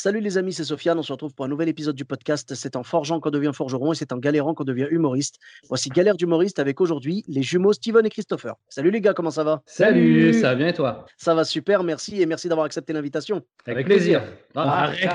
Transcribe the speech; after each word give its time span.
Salut 0.00 0.20
les 0.20 0.38
amis, 0.38 0.52
c'est 0.52 0.62
Sofiane. 0.62 0.96
On 0.96 1.02
se 1.02 1.10
retrouve 1.10 1.34
pour 1.34 1.44
un 1.44 1.48
nouvel 1.48 1.68
épisode 1.68 1.96
du 1.96 2.04
podcast. 2.04 2.54
C'est 2.54 2.76
en 2.76 2.84
forgeant 2.84 3.18
qu'on 3.18 3.30
devient 3.30 3.50
forgeron 3.52 3.90
et 3.90 3.96
c'est 3.96 4.12
en 4.12 4.18
galérant 4.18 4.54
qu'on 4.54 4.62
devient 4.62 4.86
humoriste. 4.92 5.40
Voici 5.68 5.88
Galère 5.88 6.14
d'humoriste 6.14 6.60
avec 6.60 6.80
aujourd'hui 6.80 7.24
les 7.26 7.42
jumeaux 7.42 7.72
Steven 7.72 8.06
et 8.06 8.08
Christopher. 8.08 8.54
Salut 8.68 8.92
les 8.92 9.00
gars, 9.00 9.12
comment 9.12 9.32
ça 9.32 9.42
va? 9.42 9.60
Salut, 9.66 10.34
ça 10.34 10.50
va 10.50 10.54
bien 10.54 10.68
et 10.68 10.72
toi? 10.72 11.04
Ça 11.16 11.34
va 11.34 11.42
super, 11.42 11.82
merci 11.82 12.22
et 12.22 12.26
merci 12.26 12.48
d'avoir 12.48 12.66
accepté 12.66 12.92
l'invitation. 12.92 13.42
Avec, 13.66 13.86
plaisir. 13.86 14.22
Ah, 14.54 14.84
arrête, 14.84 15.10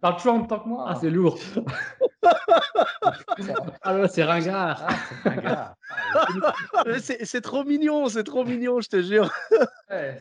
parle 0.00 0.16
toujours 0.16 0.32
en 0.32 0.38
même 0.38 0.46
temps 0.46 0.60
que 0.60 0.68
moi? 0.70 0.86
Ah, 0.88 0.96
c'est 0.98 1.10
lourd. 1.10 1.38
ah 3.82 4.08
c'est 4.08 4.24
ringard. 4.24 4.86
Ah, 5.26 5.74
c'est 6.98 7.40
trop 7.42 7.62
mignon, 7.62 8.08
c'est 8.08 8.24
trop 8.24 8.46
mignon, 8.46 8.80
je 8.80 8.88
te 8.88 9.02
jure. 9.02 9.30
Ouais. 9.90 10.18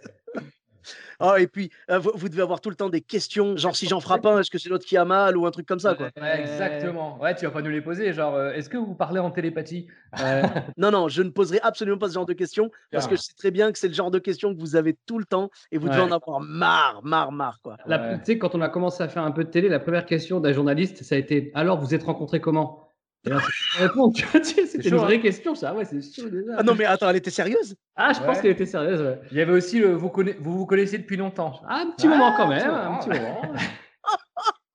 Ah, 1.20 1.40
et 1.40 1.48
puis, 1.48 1.70
euh, 1.90 2.00
vous, 2.00 2.12
vous 2.16 2.30
devez 2.30 2.42
avoir 2.42 2.62
tout 2.62 2.70
le 2.70 2.76
temps 2.76 2.90
des 2.90 3.02
questions, 3.02 3.56
genre 3.58 3.76
si 3.76 3.88
j'en 3.88 4.00
frappe 4.00 4.26
un, 4.26 4.40
est-ce 4.40 4.50
que 4.52 4.58
c'est 4.58 4.70
l'autre 4.70 4.86
qui 4.86 4.98
a 4.98 5.06
mal 5.06 5.38
ou 5.38 5.46
un 5.46 5.52
truc 5.52 5.66
comme 5.68 5.80
ça 5.80 5.96
quoi. 5.96 6.10
Ouais, 6.20 6.40
exactement. 6.42 7.20
Ouais, 7.22 7.36
tu 7.36 7.46
vas 7.46 7.52
pas 7.52 7.62
nous 7.62 7.70
les 7.70 7.82
poser. 7.82 8.14
Genre, 8.14 8.36
euh, 8.36 8.52
est-ce 8.54 8.70
que 8.70 8.78
vous 8.78 8.96
parlez 8.96 9.20
en 9.20 9.32
télépathie? 9.32 9.88
Non, 10.78 10.92
non, 10.92 11.08
je 11.08 11.22
ne 11.24 11.30
poserai 11.30 11.60
absolument 11.64 11.98
pas 11.98 12.08
ce 12.08 12.14
genre 12.14 12.26
de 12.26 12.34
questions 12.34 12.70
parce 12.92 13.08
que 13.08 13.16
je 13.16 13.22
sais 13.22 13.34
très 13.36 13.52
bien 13.52 13.72
que 13.72 13.80
c'est 13.80 13.88
le 13.88 13.94
genre 13.94 14.12
de 14.12 14.20
questions 14.20 14.54
que 14.54 14.60
vous 14.60 14.76
avez 14.76 14.98
tout 15.06 15.18
le 15.20 15.26
temps 15.26 15.50
et 15.72 15.78
vous 15.78 15.88
devez 15.90 16.02
Ouais. 16.02 16.08
en 16.08 16.12
avoir 16.12 16.40
marre, 16.40 17.02
marre, 17.04 17.32
marre 17.32 17.60
quoi. 17.64 17.78
Tu 17.86 17.92
sais, 18.24 18.38
quand 18.38 18.56
on 18.56 18.62
a 18.62 18.70
commencé 18.70 19.02
à 19.04 19.08
faire 19.08 19.24
un 19.24 19.32
peu 19.32 19.44
de 19.44 19.50
télé, 19.50 19.70
la 19.70 19.80
première 19.80 20.06
question 20.06 20.40
d'un 20.40 20.54
journaliste, 20.54 21.04
ça 21.04 21.16
a 21.16 21.18
été 21.18 21.52
Alors, 21.56 21.80
vous 21.80 21.94
êtes 21.96 22.04
rencontrés 22.04 22.42
comment? 22.42 22.93
C'était 24.44 24.90
une 24.90 24.96
vraie 24.98 25.16
hein. 25.16 25.20
question, 25.20 25.56
ça. 25.56 25.74
Ouais, 25.74 25.86
c'est 25.86 26.02
chaud 26.02 26.30
déjà. 26.30 26.56
Ah 26.58 26.64
non, 26.64 26.76
mais 26.76 26.86
attends, 26.86 27.10
elle 27.10 27.16
était 27.16 27.32
sérieuse? 27.32 27.76
Ah, 27.96 28.12
je 28.14 28.20
pense 28.20 28.42
qu'elle 28.42 28.52
était 28.52 28.66
sérieuse. 28.66 29.02
ouais. 29.02 29.20
Il 29.32 29.38
y 29.38 29.42
avait 29.42 29.54
aussi 29.54 29.80
le 29.80 29.94
vous, 29.94 30.10
conna- 30.10 30.36
vous 30.40 30.58
vous 30.58 30.66
connaissez 30.66 30.98
depuis 30.98 31.16
longtemps. 31.18 31.62
Ah, 31.68 31.84
un 31.86 31.92
petit 31.92 32.08
Ah, 32.08 32.10
moment 32.10 32.34
quand 32.36 32.46
un 32.46 32.50
même. 32.50 32.70
Un 32.70 32.98
petit 32.98 33.10
moment. 33.10 33.42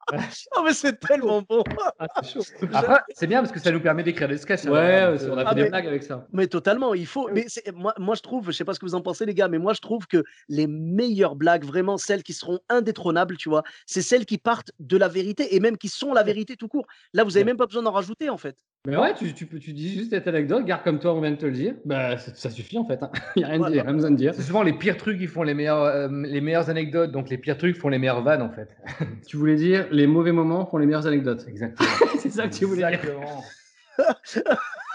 Oh, 0.56 0.62
mais 0.64 0.73
c'est 0.73 0.98
tellement 0.98 1.42
bon 1.42 1.62
Ah, 1.98 2.06
c'est 3.14 3.27
bien 3.27 3.41
parce 3.41 3.53
que 3.53 3.61
ça 3.61 3.70
nous 3.70 3.81
permet 3.81 4.03
d'écrire 4.03 4.28
des 4.28 4.39
sketchs. 4.39 4.64
Ouais, 4.64 4.78
alors, 4.78 5.20
ouais, 5.20 5.28
on 5.31 5.37
a 5.39 5.42
fait 5.42 5.47
Ah, 5.51 5.55
des 5.55 5.62
mais- 5.62 5.69
blagues 5.69 5.87
avec 5.87 6.03
ça. 6.03 6.27
Mais 6.33 6.47
totalement, 6.47 6.95
il 6.95 7.06
faut. 7.06 7.28
Mais 7.33 7.47
moi, 7.75 7.95
moi, 7.98 8.14
je 8.14 8.23
trouve, 8.23 8.47
je 8.47 8.53
sais 8.53 8.64
pas 8.64 8.75
ce 8.75 8.79
que 8.81 8.86
vous 8.86 8.95
en 8.95 9.01
pensez, 9.03 9.27
les 9.27 9.34
gars, 9.34 9.48
mais 9.48 9.59
moi, 9.59 9.73
je 9.75 9.81
trouve 9.81 10.06
que 10.06 10.25
les 10.48 10.67
meilleures 10.67 11.36
blagues, 11.36 11.64
vraiment 11.64 11.97
celles 11.98 12.23
qui 12.23 12.33
seront 12.33 12.59
indétrônables, 12.69 13.36
tu 13.36 13.48
vois, 13.48 13.62
c'est 13.86 14.03
celles 14.03 14.27
qui 14.27 14.39
partent 14.39 14.73
de 14.79 14.97
la 14.97 15.09
vérité 15.09 15.55
et 15.55 15.61
même 15.61 15.77
qui 15.77 15.89
sont 15.89 16.12
la 16.14 16.23
vérité 16.23 16.56
tout 16.56 16.69
court. 16.69 16.86
Là, 17.12 17.25
vous 17.25 17.36
avez 17.36 17.45
même 17.45 17.56
pas 17.56 17.67
besoin 17.67 17.83
d'en 17.83 17.92
rajouter, 17.92 18.31
en 18.31 18.39
fait. 18.39 18.56
Mais 18.86 18.96
ouais, 18.96 19.12
tu, 19.14 19.32
tu, 19.34 19.72
dis 19.72 19.92
juste 19.92 20.10
cette 20.10 20.28
anecdote, 20.28 20.64
garde 20.64 20.82
comme 20.82 20.98
toi, 20.98 21.12
on 21.12 21.20
vient 21.20 21.32
de 21.32 21.36
te 21.36 21.44
le 21.46 21.52
dire. 21.52 21.74
Bah, 21.84 22.16
ça, 22.16 22.32
ça 22.34 22.48
suffit 22.48 22.78
en 22.78 22.86
fait. 22.86 23.02
hein. 23.02 23.10
Il 23.36 23.40
n'y 23.40 23.44
a 23.44 23.48
rien, 23.48 23.60
Ouais, 23.60 23.70
de- 23.70 23.76
y 23.76 23.80
a 23.80 23.82
rien 23.82 23.92
besoin 23.92 24.10
de 24.12 24.16
dire. 24.16 24.34
C'est 24.34 24.42
souvent 24.42 24.62
les 24.62 24.72
pires 24.72 24.96
trucs 24.96 25.18
qui 25.18 25.26
font 25.26 25.42
les 25.42 25.52
meilleures, 25.52 25.82
euh, 25.82 26.08
les 26.24 26.40
meilleures 26.40 26.70
anecdotes, 26.70 27.10
donc 27.10 27.28
les 27.28 27.38
pires 27.38 27.58
trucs 27.58 27.76
font 27.76 27.88
les 27.88 27.98
meilleures 27.98 28.22
vannes 28.22 28.42
en 28.42 28.50
fait. 28.50 28.76
Tu 29.26 29.36
voulais 29.36 29.56
dire 29.56 29.88
les 29.90 30.06
mauvais 30.06 30.32
moments 30.32 30.64
font 30.64 30.78
les 30.78 30.86
meilleures 30.86 31.06
anecdotes. 31.06 31.44
Exactement. 31.48 31.88
c'est 32.18 32.30
ça 32.30 32.48
que 32.48 32.54
tu 32.54 32.64
voulais 32.64 32.88
dire. 32.88 33.00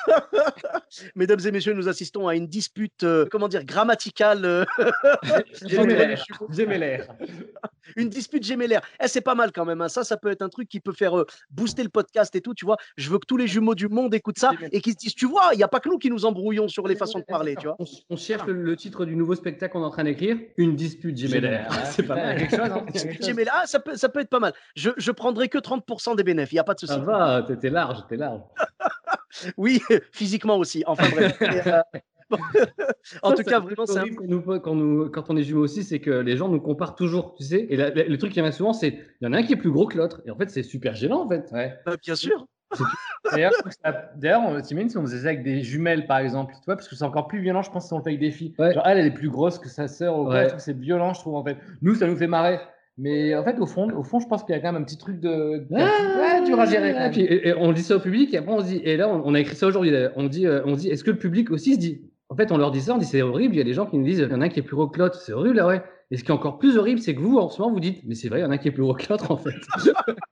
Mesdames 1.16 1.40
et 1.46 1.52
messieurs, 1.52 1.74
nous 1.74 1.88
assistons 1.90 2.28
à 2.28 2.36
une 2.36 2.48
dispute, 2.48 3.04
euh, 3.04 3.26
comment 3.32 3.48
dire, 3.48 3.64
grammaticale. 3.64 4.46
euh, 4.46 4.66
Gémellaire. 5.68 6.24
Gémellaire. 6.50 7.08
une 7.96 8.10
dispute 8.10 8.44
gémellaire. 8.44 8.82
Eh, 9.04 9.08
c'est 9.08 9.22
pas 9.22 9.36
mal 9.36 9.52
quand 9.52 9.66
même. 9.66 9.82
hein. 9.82 9.90
Ça, 9.90 10.04
ça 10.04 10.18
peut 10.18 10.30
être 10.30 10.42
un 10.42 10.50
truc 10.50 10.68
qui 10.70 10.80
peut 10.80 10.94
faire 10.94 11.18
euh, 11.18 11.26
booster 11.50 11.84
le 11.84 11.90
podcast 11.90 12.36
et 12.36 12.42
tout. 12.42 12.54
Tu 12.54 12.66
vois, 12.66 12.78
je 12.98 13.10
veux 13.10 13.20
que 13.20 13.26
tous 13.26 13.38
les 13.38 13.48
jumeaux 13.48 13.76
du 13.76 13.88
monde 13.90 14.14
écoutent 14.14 14.40
ça 14.40 14.52
et 14.72 14.82
qu'ils 14.82 14.94
se 14.94 14.98
disent, 14.98 15.16
tu 15.16 15.26
vois, 15.26 15.50
il 15.54 15.58
n'y 15.58 15.64
a 15.64 15.68
pas 15.68 15.80
que 15.80 15.90
nous 15.90 15.98
qui 15.98 16.10
nous 16.10 16.26
embrouillons 16.26 16.68
sur 16.68 16.88
les 16.88 16.96
façons 16.96 17.20
de 17.20 17.26
parler, 17.26 17.56
tu 17.56 17.68
vois. 17.68 17.76
On, 17.80 17.86
on 18.12 18.18
cherche 18.18 18.46
le, 18.48 18.54
le 18.54 18.76
titre 18.76 19.06
du 19.06 19.16
nouveau 19.16 19.36
spectacle 19.36 19.74
qu'on 19.74 19.82
est 19.82 19.86
en 19.86 19.90
train 19.92 20.04
d'écrire. 20.04 20.38
Une 20.58 20.76
dispute 20.76 21.18
gémellaire. 21.18 21.68
Ouais, 21.72 21.78
c'est 21.86 22.04
pas 22.04 22.16
mal. 22.16 22.40
chose, 22.50 22.60
hein. 22.60 22.86
Gémellaire. 23.22 23.54
Ah, 23.56 23.66
ça 23.66 23.80
peut, 23.80 23.96
ça 23.96 24.10
peut 24.10 24.20
être 24.20 24.30
pas 24.30 24.40
mal. 24.40 24.54
Je, 24.76 24.90
je 24.98 25.12
prendrai 25.12 25.50
que 25.50 25.58
30% 25.58 26.16
des 26.16 26.24
bénéfices, 26.24 26.52
il 26.54 26.56
n'y 26.56 26.60
a 26.60 26.64
pas 26.64 26.74
de 26.74 26.80
souci. 26.80 26.94
Ça 26.94 27.00
va, 27.00 27.44
t'es 27.44 27.70
large, 27.70 28.00
t'es 28.08 28.16
large. 28.18 28.42
Oui, 29.58 29.82
physiquement 30.12 30.58
aussi. 30.58 30.84
Enfin 30.88 31.10
bref. 31.12 31.38
Et, 31.42 31.68
euh, 31.68 31.82
bon, 32.30 32.38
en 33.24 33.30
Ça, 33.30 33.36
tout 33.36 33.44
ça 33.44 33.52
cas, 33.52 33.60
vraiment, 33.60 33.86
c'est 33.86 34.00
un- 34.00 34.08
quand, 34.14 34.26
nous- 34.28 34.60
quand, 34.60 34.76
nous- 34.76 35.10
quand 35.10 35.30
on 35.30 35.38
est 35.38 35.44
jumeaux 35.44 35.64
aussi, 35.64 35.84
c'est 35.84 36.00
que 36.00 36.12
les 36.12 36.38
gens 36.38 36.50
nous 36.50 36.62
comparent 36.62 36.96
toujours, 36.96 37.36
tu 37.36 37.44
sais. 37.44 37.66
Et 37.70 37.76
la- 37.78 37.90
la- 37.90 38.04
le 38.06 38.18
truc 38.18 38.32
qui 38.32 38.42
revient 38.42 38.54
souvent, 38.54 38.74
c'est 38.74 38.90
il 38.90 39.26
y 39.26 39.28
en 39.28 39.34
a 39.34 39.38
un 39.38 39.44
qui 39.44 39.54
est 39.54 39.58
plus 39.58 39.72
gros 39.72 39.88
que 39.88 39.98
l'autre. 39.98 40.22
Et 40.26 40.32
en 40.32 40.36
fait, 40.38 40.50
c'est 40.50 40.64
super 40.64 40.96
gênant, 40.96 41.26
en 41.26 41.30
fait. 41.30 41.50
Ouais. 41.52 41.74
Bah, 41.86 41.96
bien 42.02 42.16
sûr. 42.16 42.46
D'ailleurs, 43.32 43.54
t'imagines 44.64 44.90
si 44.90 44.98
on 44.98 45.02
faisait 45.04 45.20
ça 45.20 45.28
avec 45.28 45.44
des 45.44 45.62
jumelles, 45.62 46.08
par 46.08 46.18
exemple, 46.20 46.54
tu 46.56 46.62
vois, 46.66 46.76
parce 46.76 46.88
que 46.88 46.96
c'est 46.96 47.04
encore 47.04 47.28
plus 47.28 47.40
violent, 47.40 47.62
je 47.62 47.72
pense, 47.72 47.88
si 47.88 47.94
on 47.94 47.98
le 47.98 48.04
fait 48.04 48.10
avec 48.10 48.20
des 48.20 48.32
filles. 48.32 48.54
Ouais. 48.58 48.74
Genre, 48.74 48.86
elle, 48.88 48.98
elle 48.98 49.06
est 49.08 49.12
plus 49.12 49.30
grosse 49.30 49.60
que 49.60 49.70
sa 49.70 49.88
sœur, 49.88 50.18
ou 50.18 50.30
Ouais. 50.30 50.48
c'est 50.58 50.76
violent, 50.78 51.14
je 51.14 51.20
trouve, 51.20 51.36
en 51.36 51.44
fait. 51.44 51.58
Nous, 51.82 51.96
ça 51.96 52.08
nous 52.08 52.16
fait 52.18 52.28
marrer. 52.28 52.60
Mais 52.98 53.36
en 53.36 53.44
fait, 53.44 53.60
au 53.60 53.66
fond, 53.66 53.90
au 53.98 54.04
fond 54.04 54.20
je 54.20 54.28
pense 54.28 54.44
qu'il 54.44 54.54
y 54.54 54.58
a 54.58 54.62
quand 54.62 54.72
même 54.72 54.82
un 54.82 54.86
petit 54.86 54.98
truc 54.98 55.20
de. 55.20 55.66
Ouais, 55.72 56.46
dur 56.46 56.60
à 56.60 56.66
gérer. 56.66 56.90
Et, 57.08 57.10
puis, 57.12 57.22
et- 57.22 57.48
et 57.50 57.54
on 57.56 57.72
dit 57.72 57.82
ça 57.82 57.96
au 57.96 58.00
public, 58.00 58.34
et 58.34 58.38
après 58.38 58.54
on 58.54 58.60
se 58.62 58.66
dit, 58.68 58.82
et 58.84 58.98
là 58.98 59.10
on, 59.10 59.22
on 59.26 59.34
a 59.34 59.40
écrit 59.40 59.56
ça 59.56 59.66
aujourd'hui, 59.68 59.92
on 60.16 60.26
dit, 60.28 60.46
euh, 60.46 60.62
on 60.66 60.74
dit, 60.76 60.90
est-ce 60.90 61.04
que 61.04 61.12
le 61.12 61.18
public 61.18 61.50
aussi 61.52 61.74
se 61.74 61.80
dit? 61.80 62.02
En 62.30 62.36
fait, 62.36 62.52
on 62.52 62.58
leur 62.58 62.72
dit 62.72 62.82
ça, 62.82 62.94
on 62.94 62.98
dit 63.00 63.06
c'est 63.06 63.22
horrible, 63.22 63.56
il 63.56 63.58
y 63.58 63.62
a 63.62 63.64
des 63.64 63.74
gens 63.74 63.86
qui 63.88 63.98
nous 63.98 64.06
disent, 64.06 64.20
il 64.20 64.32
y 64.32 64.34
en 64.34 64.42
a 64.42 64.46
un 64.46 64.50
qui 64.50 64.60
est 64.60 64.64
plus 64.64 64.76
gros 64.76 64.88
que 64.88 65.00
l'autre, 65.00 65.16
c'est 65.20 65.34
horrible, 65.34 65.60
ah 65.60 65.68
ouais. 65.68 65.82
Et 66.14 66.18
ce 66.18 66.24
qui 66.24 66.30
est 66.30 66.34
encore 66.34 66.60
plus 66.60 66.78
horrible, 66.78 67.02
c'est 67.02 67.16
que 67.16 67.20
vous, 67.22 67.40
en 67.40 67.50
ce 67.50 67.60
moment, 67.60 67.74
vous 67.74 67.80
dites, 67.80 68.02
mais 68.06 68.14
c'est 68.14 68.30
vrai, 68.30 68.40
il 68.42 68.44
y 68.44 68.46
en 68.46 68.52
a 68.52 68.60
qui 68.60 68.68
est 68.68 68.72
plus 68.72 68.84
gros 68.84 68.94
que 68.94 69.06
l'autre, 69.10 69.32
en 69.32 69.38
fait. 69.38 69.56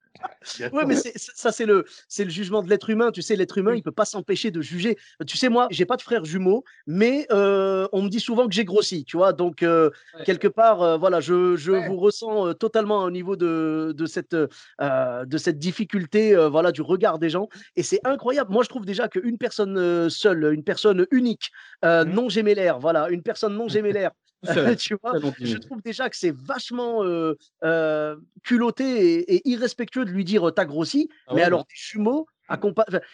Ouais, 0.74 0.86
mais 0.88 0.96
ça, 0.96 1.52
c'est 1.52 1.66
le, 1.68 1.86
c'est 2.08 2.24
le 2.24 2.30
jugement 2.32 2.64
de 2.64 2.70
l'être 2.70 2.90
humain. 2.90 3.12
Tu 3.12 3.22
sais, 3.22 3.36
l'être 3.36 3.58
humain, 3.60 3.76
il 3.76 3.84
peut 3.84 3.92
pas 3.92 4.06
s'empêcher 4.06 4.50
de 4.50 4.60
juger. 4.62 4.98
Tu 5.28 5.38
sais, 5.38 5.50
moi, 5.50 5.68
j'ai 5.70 5.86
pas 5.86 5.98
de 5.98 6.02
frères 6.02 6.26
jumeaux, 6.26 6.64
mais 6.88 7.28
euh, 7.32 7.88
on 7.92 8.02
me 8.02 8.10
dit 8.10 8.20
souvent 8.20 8.48
que 8.48 8.54
j'ai 8.54 8.66
grossi, 8.66 9.04
tu 9.06 9.18
vois. 9.18 9.34
Donc, 9.34 9.62
euh, 9.62 9.90
Ouais. 10.18 10.24
quelque 10.26 10.48
part, 10.48 10.82
euh, 10.82 10.98
voilà, 10.98 11.20
je, 11.20 11.56
je 11.58 11.72
Ouais. 11.72 11.88
vous 11.88 11.96
ressens 11.98 12.54
totalement 12.56 13.04
au 13.04 13.12
niveau 13.12 13.36
de, 13.36 13.94
de, 13.96 14.06
cette, 14.08 14.36
de 14.36 15.38
cette 15.38 15.60
difficulté, 15.60 16.36
voilà, 16.50 16.72
du 16.72 16.82
regard 16.82 17.20
des 17.20 17.30
gens. 17.30 17.48
Et 17.76 17.84
c'est 17.84 18.00
incroyable. 18.04 18.52
Moi, 18.52 18.64
je 18.64 18.70
trouve 18.70 18.86
déjà 18.86 19.08
qu'une 19.08 19.38
personne 19.38 20.10
seule, 20.10 20.54
une 20.54 20.64
personne 20.64 21.06
unique, 21.12 21.52
Mhm. 21.84 22.04
non 22.14 22.30
gémellaire, 22.30 22.80
voilà, 22.80 23.10
une 23.10 23.22
personne 23.24 23.56
non 23.56 23.68
gémellaire. 24.08 24.12
tu 24.80 24.96
vois, 25.02 25.14
je 25.40 25.58
trouve 25.58 25.82
déjà 25.82 26.10
que 26.10 26.18
c'est 26.18 26.34
vachement 26.36 27.04
euh, 27.04 27.38
euh, 27.64 28.16
culotté 28.44 29.20
et, 29.20 29.36
et 29.36 29.50
irrespectueux 29.50 30.06
de 30.06 30.10
lui 30.12 30.24
dire 30.24 30.48
euh, 30.48 30.52
t'as 30.52 30.66
grossi. 30.66 31.10
Ah 31.28 31.34
mais 31.36 31.42
ouais, 31.42 31.44
alors, 31.44 31.62
des 31.66 31.76
jumeaux, 31.76 32.28
enfin, 32.48 32.60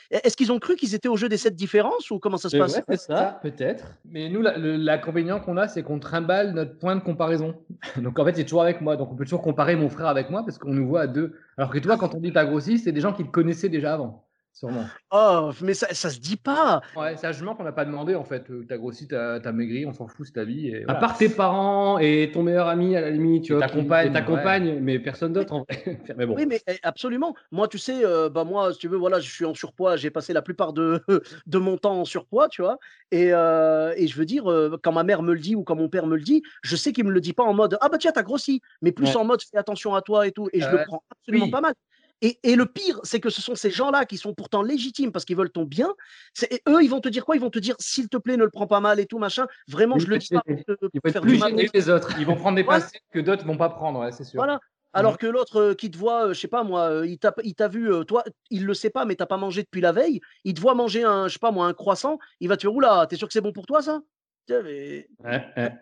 est-ce 0.10 0.38
qu'ils 0.38 0.52
ont 0.52 0.60
cru 0.60 0.76
qu'ils 0.76 0.96
étaient 0.96 1.10
au 1.10 1.18
jeu 1.18 1.30
des 1.30 1.38
sept 1.38 1.56
différences 1.56 2.12
ou 2.12 2.20
comment 2.20 2.38
ça 2.38 2.50
se 2.50 2.56
Mais 2.56 2.60
passe? 2.60 2.76
ouais, 2.76 2.84
c'est 2.88 2.98
ça, 2.98 3.40
peut-être. 3.42 4.00
Mais 4.06 4.30
nous, 4.30 4.42
l'inconvénient 4.42 5.40
qu'on 5.40 5.58
a, 5.58 5.68
c'est 5.68 5.84
qu'on 5.84 6.00
trimballe 6.00 6.54
notre 6.54 6.78
point 6.78 6.96
de 6.96 7.02
comparaison. 7.02 7.56
Donc 7.98 8.20
en 8.20 8.26
fait, 8.26 8.36
c'est 8.36 8.44
toujours 8.46 8.64
avec 8.64 8.82
moi. 8.82 8.96
Donc 8.98 9.12
on 9.12 9.16
peut 9.16 9.26
toujours 9.26 9.42
comparer 9.42 9.76
mon 9.76 9.90
frère 9.90 10.08
avec 10.08 10.30
moi 10.30 10.44
parce 10.46 10.58
qu'on 10.58 10.74
nous 10.74 10.88
voit 10.88 11.02
à 11.02 11.08
deux. 11.08 11.36
Alors 11.58 11.72
que 11.72 11.80
toi, 11.80 11.98
quand 11.98 12.16
on 12.16 12.20
dit 12.20 12.32
t'as 12.32 12.46
grossi, 12.46 12.80
c'est 12.80 12.92
des 12.92 13.02
gens 13.02 13.14
qui 13.14 13.26
te 13.26 13.30
connaissaient 13.32 13.70
déjà 13.70 13.94
avant. 13.94 14.27
Sûrement. 14.58 14.86
Oh, 15.12 15.52
mais 15.62 15.76
ça, 15.76 15.94
ça 15.94 16.10
se 16.10 16.20
dit 16.20 16.36
pas. 16.36 16.82
Ouais, 16.96 17.16
c'est 17.16 17.28
un 17.28 17.32
jugement 17.32 17.54
qu'on 17.54 17.64
n'a 17.64 17.72
pas 17.72 17.86
demandé 17.86 18.16
en 18.16 18.24
fait. 18.24 18.50
Euh, 18.50 18.66
T'as 18.68 18.78
grossi, 18.78 19.08
t'as 19.08 19.36
as 19.36 19.52
maigri, 19.52 19.86
on 19.86 19.94
s'en 19.94 20.08
fout, 20.08 20.26
c'est 20.26 20.34
ta 20.34 20.46
vie. 20.46 20.70
Et 20.70 20.84
À 20.88 20.96
part 20.96 21.16
tes 21.16 21.30
parents 21.30 22.00
et 22.00 22.32
ton 22.34 22.42
meilleur 22.42 22.68
ami, 22.68 22.96
à 22.96 23.02
la 23.02 23.12
limite, 23.12 23.44
tu 23.44 23.52
Et 23.52 23.56
vois. 23.56 23.68
ta 23.68 23.72
compagne, 23.72 24.12
ta 24.12 24.22
ouais. 24.22 24.26
compagne, 24.26 24.80
mais 24.80 24.98
personne 24.98 25.32
d'autre, 25.32 25.54
en 25.54 25.60
vrai. 25.70 26.00
mais 26.18 26.26
bon. 26.26 26.34
Oui, 26.36 26.48
mais 26.48 26.60
eh, 26.68 26.78
absolument. 26.82 27.36
Moi, 27.52 27.68
tu 27.68 27.78
sais, 27.78 28.04
euh, 28.04 28.30
bah 28.30 28.46
moi, 28.46 28.74
si 28.74 28.80
tu 28.80 28.88
veux, 28.88 28.98
voilà, 28.98 29.20
je 29.20 29.32
suis 29.32 29.46
en 29.46 29.54
surpoids. 29.54 29.96
J'ai 29.96 30.10
passé 30.10 30.34
la 30.34 30.42
plupart 30.42 30.74
de, 30.74 31.04
de 31.46 31.58
mon 31.60 31.78
temps 31.78 32.00
en 32.00 32.06
surpoids, 32.06 32.50
tu 32.50 32.64
vois. 32.64 32.80
Et, 33.12 33.34
euh, 33.34 33.94
et 33.96 34.08
je 34.08 34.18
veux 34.18 34.26
dire, 34.26 34.50
euh, 34.52 34.76
quand 34.82 34.92
ma 34.92 35.04
mère 35.04 35.22
me 35.22 35.34
le 35.36 35.40
dit 35.40 35.56
ou 35.56 35.64
quand 35.64 35.76
mon 35.76 35.88
père 35.88 36.08
me 36.08 36.16
le 36.16 36.24
dit, 36.24 36.42
je 36.64 36.76
sais 36.76 36.94
qu'il 36.94 37.06
me 37.06 37.12
le 37.12 37.22
dit 37.22 37.34
pas 37.34 37.44
en 37.44 37.54
mode 37.54 37.78
ah 37.80 37.90
bah 37.90 38.00
tiens, 38.00 38.12
t'as 38.12 38.24
grossi, 38.24 38.62
mais 38.82 38.92
plus 38.92 39.06
Ouais. 39.10 39.18
en 39.18 39.24
mode 39.24 39.40
fais 39.44 39.58
attention 39.60 39.94
à 39.94 40.02
toi 40.02 40.26
et 40.26 40.32
tout. 40.32 40.50
Et 40.52 40.62
je 40.62 40.70
le 40.72 40.84
prends 40.88 41.04
absolument 41.12 41.46
Oui. 41.46 41.52
pas 41.52 41.62
mal. 41.62 41.74
Et, 42.22 42.40
et 42.44 42.56
le 42.56 42.66
pire, 42.66 43.00
c'est 43.04 43.20
que 43.20 43.30
ce 43.30 43.42
sont 43.42 43.56
ces 43.56 43.70
gens-là 43.70 44.06
qui 44.06 44.18
sont 44.18 44.34
pourtant 44.34 44.64
légitimes 44.64 45.12
parce 45.12 45.24
qu'ils 45.24 45.38
veulent 45.38 45.52
ton 45.52 45.66
bien. 45.66 45.94
C'est- 46.34 46.62
eux, 46.68 46.84
ils 46.84 46.90
vont 46.90 47.00
te 47.02 47.10
dire 47.10 47.26
quoi? 47.26 47.36
Ils 47.36 47.42
vont 47.42 47.50
te 47.52 47.60
dire 47.60 47.76
s'il 47.80 48.10
te 48.10 48.18
plaît, 48.18 48.38
ne 48.38 48.44
le 48.44 48.50
prends 48.50 48.68
pas 48.68 48.80
mal 48.80 49.00
et 49.00 49.06
tout 49.06 49.20
machin. 49.20 49.46
Vraiment, 49.68 49.96
Oui, 49.96 50.02
je 50.02 50.08
le 50.08 50.18
dis 50.18 50.30
pas 50.30 50.42
pour 50.46 50.56
te- 50.66 50.72
Il 50.72 50.78
pour 50.78 50.90
faut 50.94 51.08
être 51.08 51.14
faire 51.14 51.22
plus 51.22 51.34
du 51.34 51.40
mal. 51.40 51.50
gêné 51.52 51.66
que 51.68 51.78
les 51.78 51.90
autres. 51.90 52.18
Ils 52.18 52.26
vont 52.26 52.36
prendre 52.36 52.56
des 52.56 52.64
Voilà. 52.64 52.86
que 53.12 53.20
d'autres 53.20 53.46
vont 53.46 53.58
pas 53.58 53.70
prendre, 53.70 54.00
ouais, 54.00 54.12
c'est 54.12 54.24
sûr. 54.24 54.38
Voilà. 54.38 54.60
Alors 54.94 55.20
que 55.20 55.28
l'autre 55.28 55.58
euh, 55.62 55.74
qui 55.76 55.92
te 55.92 55.98
voit, 55.98 56.28
euh, 56.30 56.34
je 56.34 56.40
sais 56.40 56.48
pas 56.48 56.64
moi, 56.64 56.90
euh, 56.90 57.06
il 57.06 57.20
t'a 57.20 57.32
il 57.44 57.54
t'a 57.54 57.68
vu, 57.68 57.94
euh, 57.94 58.04
toi, 58.04 58.24
il 58.50 58.66
le 58.66 58.74
sait 58.74 58.90
pas, 58.90 59.06
mais 59.06 59.16
t'as 59.16 59.28
pas 59.28 59.38
mangé 59.38 59.62
depuis 59.62 59.82
la 59.82 59.92
veille. 59.92 60.22
Il 60.44 60.56
te 60.56 60.60
voit 60.62 60.74
manger 60.74 61.04
un, 61.04 61.28
je 61.28 61.34
sais 61.34 61.40
pas 61.40 61.52
moi, 61.52 61.68
un 61.68 61.74
croissant. 61.74 62.18
Il 62.40 62.50
va 62.50 62.56
te 62.58 62.62
dire, 62.62 62.74
oula, 62.74 63.06
t'es 63.08 63.16
sûr 63.16 63.28
que 63.28 63.34
c'est 63.34 63.42
bon 63.42 63.52
pour 63.52 63.68
toi 63.68 63.84
ça? 63.84 64.00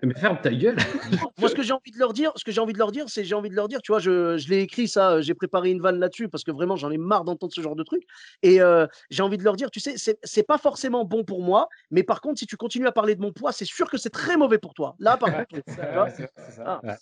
Mais 0.03 0.13
ferme 0.15 0.39
ta 0.41 0.51
gueule. 0.51 0.75
moi, 1.37 1.49
ce 1.49 1.55
que 1.55 1.63
j'ai 1.63 1.73
envie 1.73 1.91
de 1.91 1.99
leur 1.99 2.13
dire, 2.13 2.31
ce 2.35 2.43
que 2.43 2.51
j'ai 2.51 2.61
envie 2.61 2.73
de 2.73 2.77
leur 2.77 2.91
dire, 2.91 3.09
c'est 3.09 3.23
j'ai 3.23 3.35
envie 3.35 3.49
de 3.49 3.55
leur 3.55 3.67
dire, 3.67 3.81
tu 3.81 3.91
vois, 3.91 3.99
je, 3.99 4.37
je 4.37 4.49
l'ai 4.49 4.61
écrit 4.61 4.87
ça, 4.87 5.11
euh, 5.11 5.21
j'ai 5.21 5.33
préparé 5.33 5.71
une 5.71 5.81
vanne 5.81 5.99
là-dessus 5.99 6.29
parce 6.29 6.43
que 6.43 6.51
vraiment 6.51 6.75
j'en 6.75 6.91
ai 6.91 6.97
marre 6.97 7.23
d'entendre 7.23 7.53
ce 7.53 7.61
genre 7.61 7.75
de 7.75 7.83
truc. 7.83 8.03
Et 8.41 8.61
euh, 8.61 8.87
j'ai 9.09 9.23
envie 9.23 9.37
de 9.37 9.43
leur 9.43 9.55
dire, 9.55 9.69
tu 9.71 9.79
sais, 9.79 9.95
c'est 9.97 10.43
pas 10.43 10.57
forcément 10.57 11.05
bon 11.05 11.23
pour 11.23 11.41
moi, 11.41 11.67
mais 11.91 12.03
par 12.03 12.21
contre, 12.21 12.39
si 12.39 12.47
tu 12.47 12.57
continues 12.57 12.87
à 12.87 12.91
parler 12.91 13.15
de 13.15 13.21
mon 13.21 13.31
poids, 13.31 13.51
c'est 13.51 13.65
sûr 13.65 13.89
que 13.89 13.97
c'est 13.97 14.09
très 14.09 14.37
mauvais 14.37 14.57
pour 14.57 14.73
toi. 14.73 14.95
Là, 14.99 15.17
par 15.17 15.31
contre, 15.31 15.47
ça. 15.67 16.81
ah. 16.85 16.97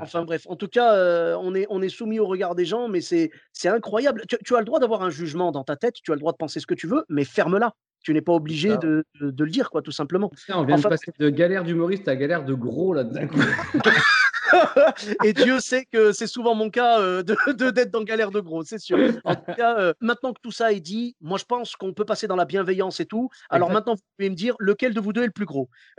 Enfin 0.00 0.24
bref, 0.24 0.42
en 0.48 0.56
tout 0.56 0.68
cas, 0.68 0.94
euh, 0.94 1.36
on, 1.40 1.54
est, 1.54 1.66
on 1.70 1.82
est 1.82 1.88
soumis 1.88 2.18
au 2.18 2.26
regard 2.26 2.54
des 2.54 2.64
gens, 2.64 2.88
mais 2.88 3.00
c'est 3.00 3.30
c'est 3.52 3.68
incroyable. 3.68 4.24
Tu, 4.28 4.36
tu 4.44 4.56
as 4.56 4.60
le 4.60 4.64
droit 4.64 4.80
d'avoir 4.80 5.02
un 5.02 5.10
jugement 5.10 5.52
dans 5.52 5.64
ta 5.64 5.76
tête, 5.76 5.94
tu 6.02 6.12
as 6.12 6.14
le 6.14 6.20
droit 6.20 6.32
de 6.32 6.36
penser 6.36 6.60
ce 6.60 6.66
que 6.66 6.74
tu 6.74 6.86
veux, 6.86 7.04
mais 7.08 7.24
ferme-la. 7.24 7.74
Tu 8.02 8.14
n'es 8.14 8.20
pas 8.22 8.32
obligé 8.32 8.76
de, 8.78 9.04
de- 9.20 9.30
de 9.30 9.44
le 9.44 9.50
dire, 9.50 9.70
quoi, 9.70 9.82
tout 9.82 9.90
simplement. 9.92 10.30
On 10.50 10.64
vient 10.64 10.76
Enfin, 10.76 10.88
de 10.88 10.94
passer 10.94 11.12
de 11.18 11.28
galère 11.30 11.64
d'humoriste 11.64 12.08
à 12.08 12.16
galère 12.16 12.44
de 12.44 12.54
gros 12.54 12.94
là 12.94 13.04
d'un 13.04 13.26
coup. 13.26 13.38
Et 15.24 15.34
Dieu 15.34 15.60
sait 15.60 15.84
que 15.92 16.12
c'est 16.12 16.26
souvent 16.26 16.54
mon 16.54 16.70
cas 16.70 17.00
euh, 17.00 17.22
de 17.22 17.70
d'être 17.70 17.90
dans 17.90 18.02
galère 18.02 18.30
de 18.30 18.40
gros, 18.40 18.64
c'est 18.64 18.78
sûr. 18.78 18.96
En 19.24 19.34
tout 19.34 19.52
cas, 19.54 19.78
euh, 19.78 19.92
maintenant 20.00 20.32
que 20.32 20.40
tout 20.42 20.50
ça 20.52 20.72
est 20.72 20.80
dit, 20.80 21.16
moi 21.20 21.36
je 21.36 21.44
pense 21.44 21.76
qu'on 21.76 21.92
peut 21.92 22.06
passer 22.06 22.26
dans 22.26 22.34
la 22.36 22.46
bienveillance 22.46 22.98
et 23.00 23.04
tout. 23.04 23.28
Alors 23.50 23.70
maintenant, 23.70 23.94
vous 23.94 24.00
pouvez 24.16 24.30
me 24.30 24.34
dire 24.34 24.54
lequel 24.58 24.94
de 24.94 25.00
vous 25.00 25.12
deux 25.12 25.22
est 25.22 25.26
le 25.26 25.32
plus 25.32 25.44
gros? 25.44 25.68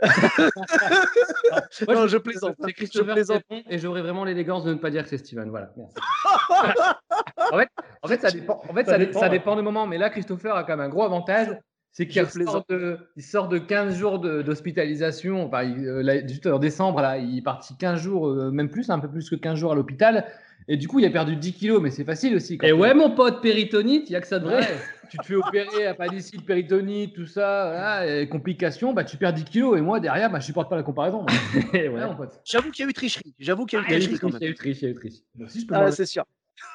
Moi, 1.86 1.94
Non, 1.94 2.06
je 2.06 2.18
plaisante, 2.18 2.50
hein, 2.52 2.54
C'est 2.64 2.68
je 2.70 2.74
Christopher 2.74 3.14
plaisante. 3.14 3.42
et 3.50 3.78
j'aurais 3.78 4.02
vraiment 4.02 4.24
l'élégance 4.24 4.64
de 4.64 4.72
ne 4.72 4.78
pas 4.78 4.90
dire 4.90 5.02
que 5.04 5.08
c'est 5.10 5.18
Steven. 5.18 5.48
Voilà. 5.50 5.70
Merci. 5.76 5.94
en, 7.52 7.58
fait, 7.58 7.68
en 8.02 8.08
fait, 8.08 8.20
ça 8.20 8.30
dépend. 8.30 8.62
En 8.68 8.74
fait, 8.74 8.84
Ça 8.84 8.92
ça, 8.92 8.98
dé- 8.98 9.06
dépend, 9.06 9.20
ça 9.20 9.26
ouais. 9.26 9.30
dépend 9.30 9.56
du 9.56 9.62
moment. 9.62 9.86
Mais 9.86 9.98
là, 9.98 10.10
Christopher 10.10 10.54
a 10.56 10.64
quand 10.64 10.76
même 10.76 10.86
un 10.86 10.88
gros 10.88 11.02
avantage. 11.04 11.48
C'est 11.92 12.06
qu'il 12.06 12.24
sort 12.24 12.64
de, 12.68 12.98
il 13.16 13.22
sort 13.22 13.48
de 13.48 13.58
15 13.58 13.96
jours 13.96 14.20
d'hospitalisation. 14.20 15.46
Enfin, 15.46 15.64
euh, 15.64 16.02
là, 16.02 16.24
juste 16.24 16.46
en 16.46 16.58
décembre, 16.58 17.00
là, 17.00 17.18
il 17.18 17.38
est 17.38 17.42
parti 17.42 17.76
15 17.76 18.00
jours, 18.00 18.28
euh, 18.28 18.50
même 18.50 18.70
plus, 18.70 18.90
un 18.90 19.00
peu 19.00 19.08
plus 19.08 19.28
que 19.28 19.34
15 19.34 19.58
jours 19.58 19.72
à 19.72 19.74
l'hôpital. 19.74 20.24
Et 20.68 20.76
du 20.76 20.86
coup, 20.86 21.00
il 21.00 21.04
a 21.04 21.10
perdu 21.10 21.34
10 21.34 21.52
kilos, 21.54 21.82
mais 21.82 21.90
c'est 21.90 22.04
facile 22.04 22.36
aussi. 22.36 22.58
quand 22.58 22.66
Et 22.66 22.72
ouais, 22.72 22.94
mon 22.94 23.10
pote, 23.10 23.42
péritonite, 23.42 24.08
il 24.08 24.12
y 24.12 24.16
a 24.16 24.20
que 24.20 24.28
ça 24.28 24.38
de 24.38 24.44
vrai. 24.44 24.60
Ouais, 24.60 24.66
tu 25.10 25.18
te 25.18 25.26
fais 25.26 25.34
opérer, 25.34 25.86
appendicite, 25.86 26.46
péritonite, 26.46 27.12
tout 27.12 27.26
ça, 27.26 27.70
voilà, 27.70 28.20
et 28.20 28.28
complications, 28.28 28.92
bah, 28.92 29.02
tu 29.02 29.16
perds 29.16 29.32
10 29.32 29.44
kilos. 29.44 29.76
Et 29.76 29.80
moi, 29.80 29.98
derrière, 29.98 30.30
bah, 30.30 30.38
je 30.38 30.46
supporte 30.46 30.70
pas 30.70 30.76
la 30.76 30.84
comparaison. 30.84 31.26
Ouais. 31.72 31.88
Ouais. 31.88 32.26
J'avoue 32.44 32.70
qu'il 32.70 32.84
y 32.84 32.86
a 32.86 32.90
eu 32.90 32.92
tricherie. 32.92 33.34
J'avoue 33.38 33.66
qu'il 33.66 33.80
y 33.80 33.82
a 33.82 33.84
eu 33.84 33.88
Il 33.88 33.92
y 33.92 33.94
a 33.94 33.98
eu 33.98 34.54
tricherie 34.54 34.54
triche, 34.54 34.82
il 34.82 34.84
y 34.84 34.86
a 34.86 34.90
eu 34.90 34.94
triche, 34.94 35.14
il 35.34 35.40
y 35.40 35.42
a 35.42 35.50
eu 35.50 35.66
peux 35.66 35.74
Ah, 35.74 35.90
c'est 35.90 36.06
sûr. 36.06 36.24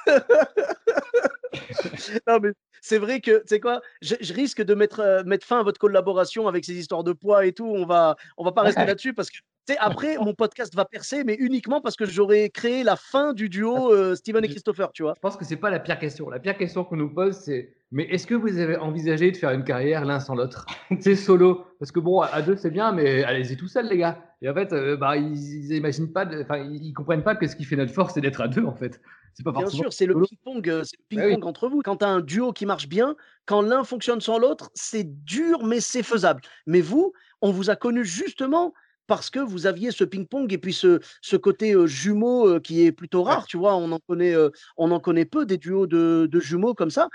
non, 2.27 2.39
mais 2.41 2.49
c'est 2.81 2.97
vrai 2.97 3.19
que, 3.19 3.39
tu 3.39 3.47
sais 3.47 3.59
quoi, 3.59 3.81
je, 4.01 4.15
je 4.19 4.33
risque 4.33 4.61
de 4.61 4.75
mettre, 4.75 4.99
euh, 4.99 5.23
mettre 5.23 5.45
fin 5.45 5.59
à 5.59 5.63
votre 5.63 5.79
collaboration 5.79 6.47
avec 6.47 6.65
ces 6.65 6.73
histoires 6.73 7.03
de 7.03 7.13
poids 7.13 7.45
et 7.45 7.51
tout. 7.51 7.67
On 7.67 7.85
va, 7.85 8.15
on 8.37 8.43
va 8.43 8.51
pas 8.51 8.61
rester 8.61 8.85
là-dessus 8.85 9.13
parce 9.13 9.29
que, 9.29 9.37
tu 9.37 9.73
sais, 9.73 9.77
après, 9.79 10.17
mon 10.21 10.33
podcast 10.33 10.75
va 10.75 10.85
percer, 10.85 11.23
mais 11.23 11.35
uniquement 11.35 11.81
parce 11.81 11.95
que 11.95 12.05
j'aurais 12.05 12.49
créé 12.49 12.83
la 12.83 12.95
fin 12.95 13.33
du 13.33 13.49
duo 13.49 13.91
euh, 13.91 14.15
Steven 14.15 14.43
et 14.45 14.49
Christopher, 14.49 14.91
tu 14.91 15.03
vois. 15.03 15.13
Je 15.15 15.21
pense 15.21 15.37
que 15.37 15.45
c'est 15.45 15.57
pas 15.57 15.69
la 15.69 15.79
pire 15.79 15.97
question. 15.99 16.29
La 16.29 16.39
pire 16.39 16.57
question 16.57 16.83
qu'on 16.83 16.97
nous 16.97 17.13
pose, 17.13 17.35
c'est 17.37 17.73
mais 17.91 18.03
est-ce 18.05 18.27
que 18.27 18.35
vous 18.35 18.57
avez 18.57 18.77
envisagé 18.77 19.31
de 19.31 19.37
faire 19.37 19.51
une 19.51 19.63
carrière 19.63 20.03
l'un 20.05 20.19
sans 20.19 20.35
l'autre? 20.35 20.65
C'est 20.99 21.15
solo. 21.15 21.65
Parce 21.79 21.91
que 21.91 21.99
bon, 21.99 22.19
à 22.19 22.41
deux, 22.41 22.57
c'est 22.57 22.71
bien, 22.71 22.91
mais 22.91 23.23
allez-y 23.23 23.55
tout 23.55 23.67
seul, 23.67 23.87
les 23.87 23.97
gars. 23.97 24.19
Et 24.41 24.49
en 24.49 24.53
fait, 24.53 24.73
euh, 24.73 24.97
bah, 24.97 25.15
ils, 25.15 25.33
ils 25.33 25.77
imaginent 25.77 26.11
pas, 26.11 26.25
enfin, 26.41 26.57
ils, 26.57 26.83
ils 26.83 26.93
comprennent 26.93 27.23
pas 27.23 27.35
que 27.35 27.47
ce 27.47 27.55
qui 27.55 27.63
fait 27.63 27.75
notre 27.75 27.93
force, 27.93 28.15
c'est 28.15 28.21
d'être 28.21 28.41
à 28.41 28.47
deux, 28.47 28.65
en 28.65 28.75
fait. 28.75 28.99
Pas 29.43 29.51
Bien 29.51 29.67
sûr, 29.69 29.91
c'est 29.93 30.05
le 30.05 30.15
ping-pong, 30.15 30.69
euh, 30.69 30.81
Bah 30.81 30.85
oui. 31.25 31.33
ping-pong 31.33 31.45
entre 31.45 31.67
vous. 31.67 31.81
Quand 31.81 31.97
tu 31.97 32.05
as 32.05 32.09
un 32.09 32.21
duo 32.21 32.53
qui 32.53 32.65
marche 32.65 32.87
bien, 32.87 33.15
quand 33.45 33.61
l'un 33.61 33.83
fonctionne 33.83 34.21
sans 34.21 34.37
l'autre, 34.39 34.71
c'est 34.73 35.03
dur, 35.25 35.63
mais 35.63 35.81
c'est 35.81 36.03
faisable. 36.03 36.41
Mais 36.65 36.81
vous, 36.81 37.13
on 37.41 37.51
vous 37.51 37.69
a 37.69 37.75
connu 37.75 38.05
justement 38.05 38.73
parce 39.07 39.29
que 39.29 39.39
vous 39.39 39.67
aviez 39.67 39.91
ce 39.91 40.03
ping-pong 40.03 40.51
et 40.51 40.57
puis 40.57 40.73
ce, 40.73 40.99
ce 41.21 41.35
côté 41.35 41.73
euh, 41.73 41.85
jumeau 41.85 42.47
euh, 42.47 42.59
qui 42.59 42.83
est 42.85 42.91
plutôt 42.91 43.21
rare, 43.23 43.45
tu 43.45 43.57
vois. 43.57 43.75
On 43.75 43.91
en 43.91 43.99
connaît, 43.99 44.33
euh, 44.33 44.49
on 44.77 44.89
en 44.91 44.99
connaît 44.99 45.25
peu 45.25 45.45
des 45.45 45.57
duos 45.57 45.85
de, 45.85 46.27
de 46.31 46.39
jumeaux 46.39 46.73
comme 46.73 46.89
ça. 46.89 47.09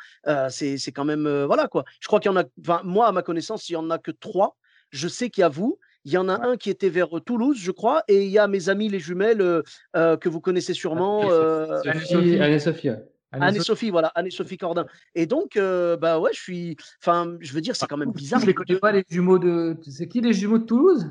C'est 0.51 0.93
quand 0.93 1.05
même, 1.05 1.29
voilà 1.47 1.69
quoi. 1.69 1.85
Je 2.01 2.07
crois 2.07 2.21
qu'il 2.21 2.31
y 2.31 2.35
en 2.35 2.41
a, 2.41 2.83
moi, 2.85 3.09
à 3.09 3.13
ma 3.13 3.23
connaissance, 3.23 3.69
il 3.69 3.73
y 3.73 3.77
en 3.77 3.91
a 3.91 3.99
que 3.99 4.11
trois. 4.13 4.57
Je 4.91 5.09
sais 5.09 5.31
qu'il 5.31 5.43
y 5.43 5.45
a 5.45 5.49
vous. 5.49 5.79
Il 6.05 6.13
y 6.13 6.17
en 6.17 6.29
a 6.29 6.47
un 6.47 6.57
qui 6.57 6.71
était 6.71 6.89
vers 6.89 7.09
Toulouse, 7.25 7.59
je 7.61 7.71
crois, 7.71 8.03
et 8.09 8.25
il 8.25 8.31
y 8.31 8.39
a 8.39 8.49
mes 8.49 8.69
amis 8.69 8.89
les 8.89 9.01
jumelles 9.01 9.43
euh, 9.43 10.17
que 10.17 10.29
vous 10.29 10.41
connaissez 10.41 10.73
sûrement. 10.75 11.31
euh, 11.31 11.79
Sophie- 11.83 12.41
Anne-Sophie. 12.41 12.91
ouais. 12.91 13.05
Anne-Sophie, 13.33 13.91
voilà, 13.91 14.09
Anne-Sophie 14.15 14.57
Cordin. 14.57 14.87
Et 15.15 15.27
donc, 15.27 15.57
euh, 15.57 15.97
bah 15.97 16.19
ouais, 16.19 16.31
je 16.35 16.41
suis. 16.41 16.77
Enfin, 17.03 17.37
je 17.41 17.53
veux 17.53 17.61
dire, 17.61 17.77
c'est 17.77 17.87
quand 17.87 17.97
même 17.99 18.13
bizarre. 18.13 18.41
Je 18.41 18.47
les 18.47 18.55
connais 18.55 18.79
pas, 18.79 18.93
les 18.93 19.05
jumeaux 19.09 19.39
de. 19.39 19.77
C'est 19.89 20.09
qui 20.09 20.21
les 20.21 20.33
jumeaux 20.33 20.59
de 20.59 20.65
Toulouse? 20.65 21.07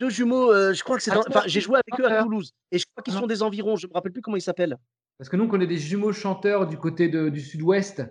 Deux, 0.00 0.08
jumeaux, 0.10 0.52
je 0.72 0.82
crois 0.82 0.96
que 0.96 1.02
c'est. 1.02 1.10
Ah, 1.10 1.16
dans- 1.16 1.24
Enfin, 1.28 1.42
j'ai 1.46 1.60
joué 1.60 1.78
avec 1.86 2.00
eux 2.00 2.10
à. 2.10 2.22
Toulouse. 2.22 2.50
Et 2.72 2.78
je 2.78 2.86
crois 2.86 3.02
qu'ils 3.04 3.14
Ah. 3.16 3.20
sont 3.20 3.26
des 3.26 3.42
environs. 3.42 3.76
Je 3.76 3.86
me 3.86 3.92
rappelle 3.92 4.12
plus 4.12 4.22
comment 4.22 4.36
ils 4.36 4.40
s'appellent. 4.42 4.76
Parce 5.18 5.28
que 5.28 5.36
nous, 5.36 5.44
on 5.44 5.48
connaît 5.48 5.66
des 5.66 5.76
jumeaux 5.76 6.12
chanteurs 6.12 6.66
du 6.66 6.76
côté 6.76 7.08
de- 7.08 7.28
du 7.28 7.40
sud-ouest. 7.40 8.02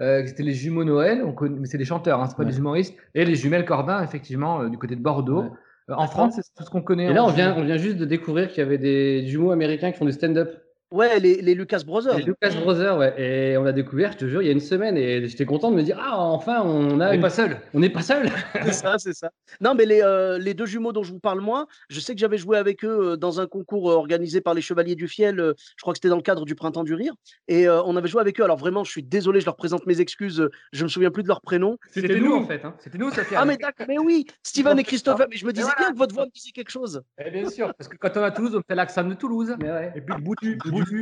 Euh, 0.00 0.22
C'était 0.26 0.42
les 0.42 0.54
jumeaux 0.54 0.84
Noël, 0.84 1.22
on 1.24 1.32
connaît- 1.32 1.58
mais 1.58 1.66
c'est 1.66 1.78
des 1.78 1.84
chanteurs, 1.84 2.20
hein, 2.20 2.26
c'est 2.28 2.36
pas 2.36 2.44
Ouais. 2.44 2.50
des 2.50 2.58
humoristes. 2.58 2.94
Et 3.14 3.24
les 3.24 3.34
jumelles 3.34 3.64
Cordin, 3.64 4.02
effectivement, 4.02 4.62
euh, 4.62 4.68
du 4.68 4.78
côté 4.78 4.94
de 4.96 5.00
Bordeaux. 5.02 5.42
Ouais. 5.42 5.50
Euh, 5.90 5.94
en 5.96 6.06
France, 6.06 6.34
c'est 6.36 6.42
tout 6.56 6.64
ce 6.64 6.70
qu'on 6.70 6.82
connaît. 6.82 7.06
Et 7.06 7.12
là, 7.12 7.24
en 7.24 7.28
on 7.28 7.32
vient, 7.32 7.54
on 7.56 7.64
vient 7.64 7.78
juste 7.78 7.96
de 7.96 8.04
découvrir 8.04 8.48
qu'il 8.48 8.58
y 8.58 8.66
avait 8.66 8.78
des 8.78 9.26
jumeaux 9.26 9.50
américains 9.50 9.90
qui 9.90 9.98
font 9.98 10.04
du 10.04 10.12
stand-up. 10.12 10.50
Ouais, 10.90 11.20
les, 11.20 11.42
les 11.42 11.54
Lucas 11.54 11.82
Brothers. 11.84 12.16
Les 12.16 12.22
Lucas 12.24 12.50
Brothers, 12.62 12.96
ouais. 12.96 13.14
Et 13.18 13.56
on 13.58 13.62
l'a 13.62 13.72
découvert, 13.72 14.12
je 14.12 14.16
te 14.18 14.24
jure, 14.26 14.40
il 14.40 14.46
y 14.46 14.48
a 14.48 14.52
une 14.52 14.60
semaine. 14.60 14.96
Et 14.96 15.26
j'étais 15.28 15.44
content 15.44 15.70
de 15.70 15.76
me 15.76 15.82
dire, 15.82 15.98
ah, 16.00 16.18
enfin, 16.18 16.62
on 16.62 16.96
n'est 16.96 17.14
une- 17.16 17.20
pas 17.20 17.28
seul. 17.28 17.60
On 17.74 17.80
n'est 17.80 17.90
pas 17.90 18.00
seul. 18.00 18.30
C'est 18.64 18.72
ça, 18.72 18.94
c'est 18.98 19.12
ça. 19.12 19.30
Non, 19.60 19.74
mais 19.74 19.84
les, 19.84 20.00
euh, 20.02 20.38
les 20.38 20.54
deux 20.54 20.64
jumeaux 20.66 20.92
dont 20.92 21.02
je 21.02 21.12
vous 21.12 21.18
parle, 21.20 21.40
moi, 21.40 21.66
je 21.90 22.00
sais 22.00 22.14
que 22.14 22.20
j'avais 22.20 22.38
joué 22.38 22.56
avec 22.56 22.84
eux 22.84 23.12
euh, 23.12 23.16
dans 23.16 23.38
un 23.40 23.46
concours 23.46 23.90
euh, 23.90 23.94
organisé 23.96 24.40
par 24.40 24.54
les 24.54 24.62
Chevaliers 24.62 24.94
du 24.94 25.08
Fiel. 25.08 25.36
je 25.36 25.82
crois 25.82 25.92
que 25.92 25.98
c'était 25.98 26.08
dans 26.08 26.16
le 26.16 26.22
cadre 26.22 26.44
du 26.46 26.54
Printemps 26.54 26.84
du 26.84 26.94
Rire. 26.94 27.12
Et 27.48 27.68
euh, 27.68 27.82
on 27.84 27.94
avait 27.96 28.08
joué 28.08 28.20
avec 28.22 28.40
eux. 28.40 28.44
Alors 28.44 28.56
vraiment, 28.56 28.82
je 28.84 28.90
suis 28.90 29.02
désolé, 29.02 29.40
je 29.40 29.44
leur 29.44 29.56
présente 29.56 29.84
mes 29.86 30.00
excuses. 30.00 30.48
Je 30.72 30.84
me 30.84 30.88
souviens 30.88 31.10
plus 31.10 31.22
de 31.22 31.28
leur 31.28 31.42
prénom. 31.42 31.76
C'était 31.90 32.18
nous, 32.18 32.34
en 32.34 32.46
fait. 32.46 32.64
hein. 32.64 32.74
C'était 32.78 32.96
nous, 32.98 33.10
Sophia. 33.10 33.38
Ah, 33.40 33.44
mais 33.44 33.58
d'accord, 33.58 33.86
mais 33.88 33.98
oui, 33.98 34.24
Steven 34.42 34.78
et 34.78 34.84
Christopher. 34.84 35.26
Mais 35.30 35.36
je 35.36 35.44
me 35.44 35.52
disais 35.52 35.64
voilà. 35.66 35.78
bien 35.80 35.92
que 35.92 35.98
votre 35.98 36.14
voix 36.14 36.24
me 36.24 36.30
disait 36.30 36.50
quelque 36.52 36.70
chose. 36.70 37.02
Eh 37.22 37.30
bien 37.30 37.48
sûr, 37.50 37.74
parce 37.74 37.88
que 37.88 37.96
quand 37.98 38.16
on 38.16 38.20
est 38.20 38.24
à 38.24 38.30
Toulouse, 38.30 38.56
on 38.56 38.62
fait 38.66 38.74
l'accent 38.74 39.04
de 39.04 39.14
Toulouse. 39.14 39.54
Mais 39.60 39.70
ouais. 39.70 39.92
Et 39.94 40.00
puis 40.00 40.14
le 40.16 40.22
bout 40.22 40.34
du, 40.40 40.56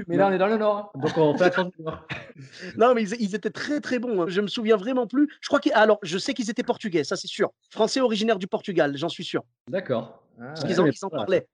Mais 0.08 0.16
là, 0.16 0.28
on 0.28 0.32
est 0.32 0.38
dans 0.38 0.46
le 0.46 0.56
Nord. 0.56 0.92
hein. 0.94 0.98
Donc 1.00 1.16
on 1.16 1.36
fait 1.36 1.44
attention. 1.44 1.72
Non, 2.76 2.94
mais 2.94 3.02
ils, 3.02 3.16
ils 3.20 3.34
étaient 3.34 3.50
très 3.50 3.80
très 3.80 3.98
bons. 3.98 4.22
hein. 4.22 4.26
Je 4.28 4.40
me 4.40 4.46
souviens 4.46 4.76
vraiment 4.76 5.06
plus. 5.06 5.28
Je 5.40 5.48
crois 5.48 5.58
qu'ils. 5.60 5.72
Alors, 5.72 5.98
je 6.02 6.18
sais 6.18 6.34
qu'ils 6.34 6.50
étaient 6.50 6.62
portugais, 6.62 7.02
ça 7.04 7.16
c'est 7.16 7.28
sûr. 7.28 7.50
Français 7.70 8.00
originaire 8.00 8.38
du 8.38 8.46
Portugal, 8.46 8.92
j'en 8.96 9.08
suis 9.08 9.24
sûr. 9.24 9.42
D'accord. 9.70 10.22
Parce 10.38 10.60
Ouais, 10.62 10.68
qu'ils 10.68 10.80
en, 10.80 10.84
mais 10.84 10.90
ils 10.90 11.04
en 11.04 11.08
voilà. 11.08 11.24
parlaient. 11.24 11.46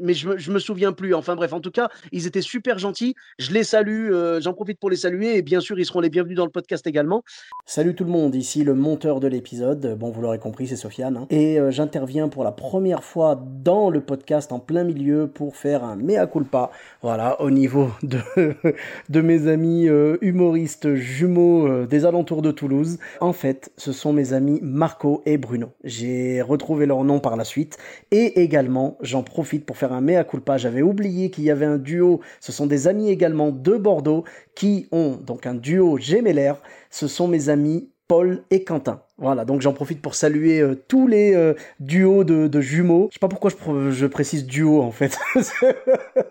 Mais 0.00 0.14
je 0.14 0.28
me, 0.28 0.52
me 0.52 0.58
souviens 0.58 0.92
plus. 0.92 1.14
Enfin 1.14 1.36
bref, 1.36 1.52
en 1.52 1.60
tout 1.60 1.70
cas, 1.70 1.88
ils 2.12 2.26
étaient 2.26 2.42
super 2.42 2.78
gentils. 2.78 3.14
Je 3.38 3.52
les 3.52 3.64
salue. 3.64 4.10
euh, 4.12 4.40
J'en 4.40 4.52
profite 4.52 4.78
pour 4.78 4.90
les 4.90 4.96
saluer. 4.96 5.36
Et 5.36 5.42
bien 5.42 5.60
sûr, 5.60 5.78
ils 5.78 5.86
seront 5.86 6.00
les 6.00 6.10
bienvenus 6.10 6.36
dans 6.36 6.44
le 6.44 6.50
podcast 6.50 6.86
également. 6.86 7.22
Salut 7.64 7.94
tout 7.94 8.04
le 8.04 8.10
monde, 8.10 8.34
ici 8.34 8.64
le 8.64 8.74
monteur 8.74 9.20
de 9.20 9.28
l'épisode. 9.28 9.96
Bon, 9.98 10.10
vous 10.10 10.20
l'aurez 10.22 10.38
compris, 10.38 10.66
c'est 10.68 10.76
Sofiane. 10.76 11.16
hein. 11.16 11.26
Et 11.30 11.58
euh, 11.58 11.70
j'interviens 11.70 12.28
pour 12.28 12.44
la 12.44 12.52
première 12.52 13.02
fois 13.04 13.42
dans 13.64 13.90
le 13.90 14.00
podcast 14.00 14.52
en 14.52 14.58
plein 14.60 14.84
milieu 14.84 15.26
pour 15.26 15.56
faire 15.56 15.84
un 15.84 15.96
mea 15.96 16.26
culpa. 16.26 16.70
Voilà, 17.02 17.40
au 17.40 17.50
niveau 17.50 17.90
de, 18.02 18.18
mes 19.20 19.48
amis 19.48 19.88
euh, 19.88 20.16
humoristes 20.20 20.94
jumeaux 20.94 21.84
des 21.86 22.04
alentours 22.04 22.42
de 22.42 22.50
Toulouse. 22.50 22.98
En 23.20 23.32
fait, 23.32 23.72
ce 23.76 23.92
sont 23.92 24.12
mes 24.12 24.32
amis 24.32 24.60
Marco 24.62 25.22
et 25.26 25.38
Bruno. 25.38 25.72
J'ai 25.84 26.42
retrouvé 26.42 26.86
leur 26.86 27.02
nom 27.04 27.18
par 27.20 27.36
la 27.36 27.44
suite. 27.44 27.76
Et 28.10 28.40
également, 28.42 28.96
j'en 29.00 29.22
profite 29.22 29.64
pour 29.66 29.75
faire 29.76 29.92
un 29.92 30.00
mea 30.00 30.24
culpa. 30.24 30.56
J'avais 30.58 30.82
oublié 30.82 31.30
qu'il 31.30 31.44
y 31.44 31.50
avait 31.50 31.66
un 31.66 31.78
duo. 31.78 32.20
Ce 32.40 32.52
sont 32.52 32.66
des 32.66 32.88
amis 32.88 33.10
également 33.10 33.50
de 33.50 33.76
Bordeaux 33.76 34.24
qui 34.54 34.88
ont 34.92 35.12
donc 35.24 35.46
un 35.46 35.54
duo 35.54 35.98
gémellaire. 35.98 36.56
Ce 36.90 37.06
sont 37.08 37.28
mes 37.28 37.48
amis 37.48 37.88
Paul 38.08 38.42
et 38.50 38.62
Quentin. 38.62 39.00
Voilà, 39.18 39.44
donc 39.44 39.62
j'en 39.62 39.72
profite 39.72 40.00
pour 40.02 40.14
saluer 40.14 40.60
euh, 40.60 40.74
tous 40.88 41.06
les 41.08 41.34
euh, 41.34 41.54
duos 41.80 42.22
de, 42.22 42.60
jumeaux. 42.60 43.08
Je 43.10 43.14
sais 43.14 43.18
pas 43.18 43.28
pourquoi 43.28 43.50
je, 43.50 43.56
pr- 43.56 43.90
je 43.90 44.06
précise 44.06 44.46
duo 44.46 44.80
en 44.82 44.90
fait. 44.92 45.18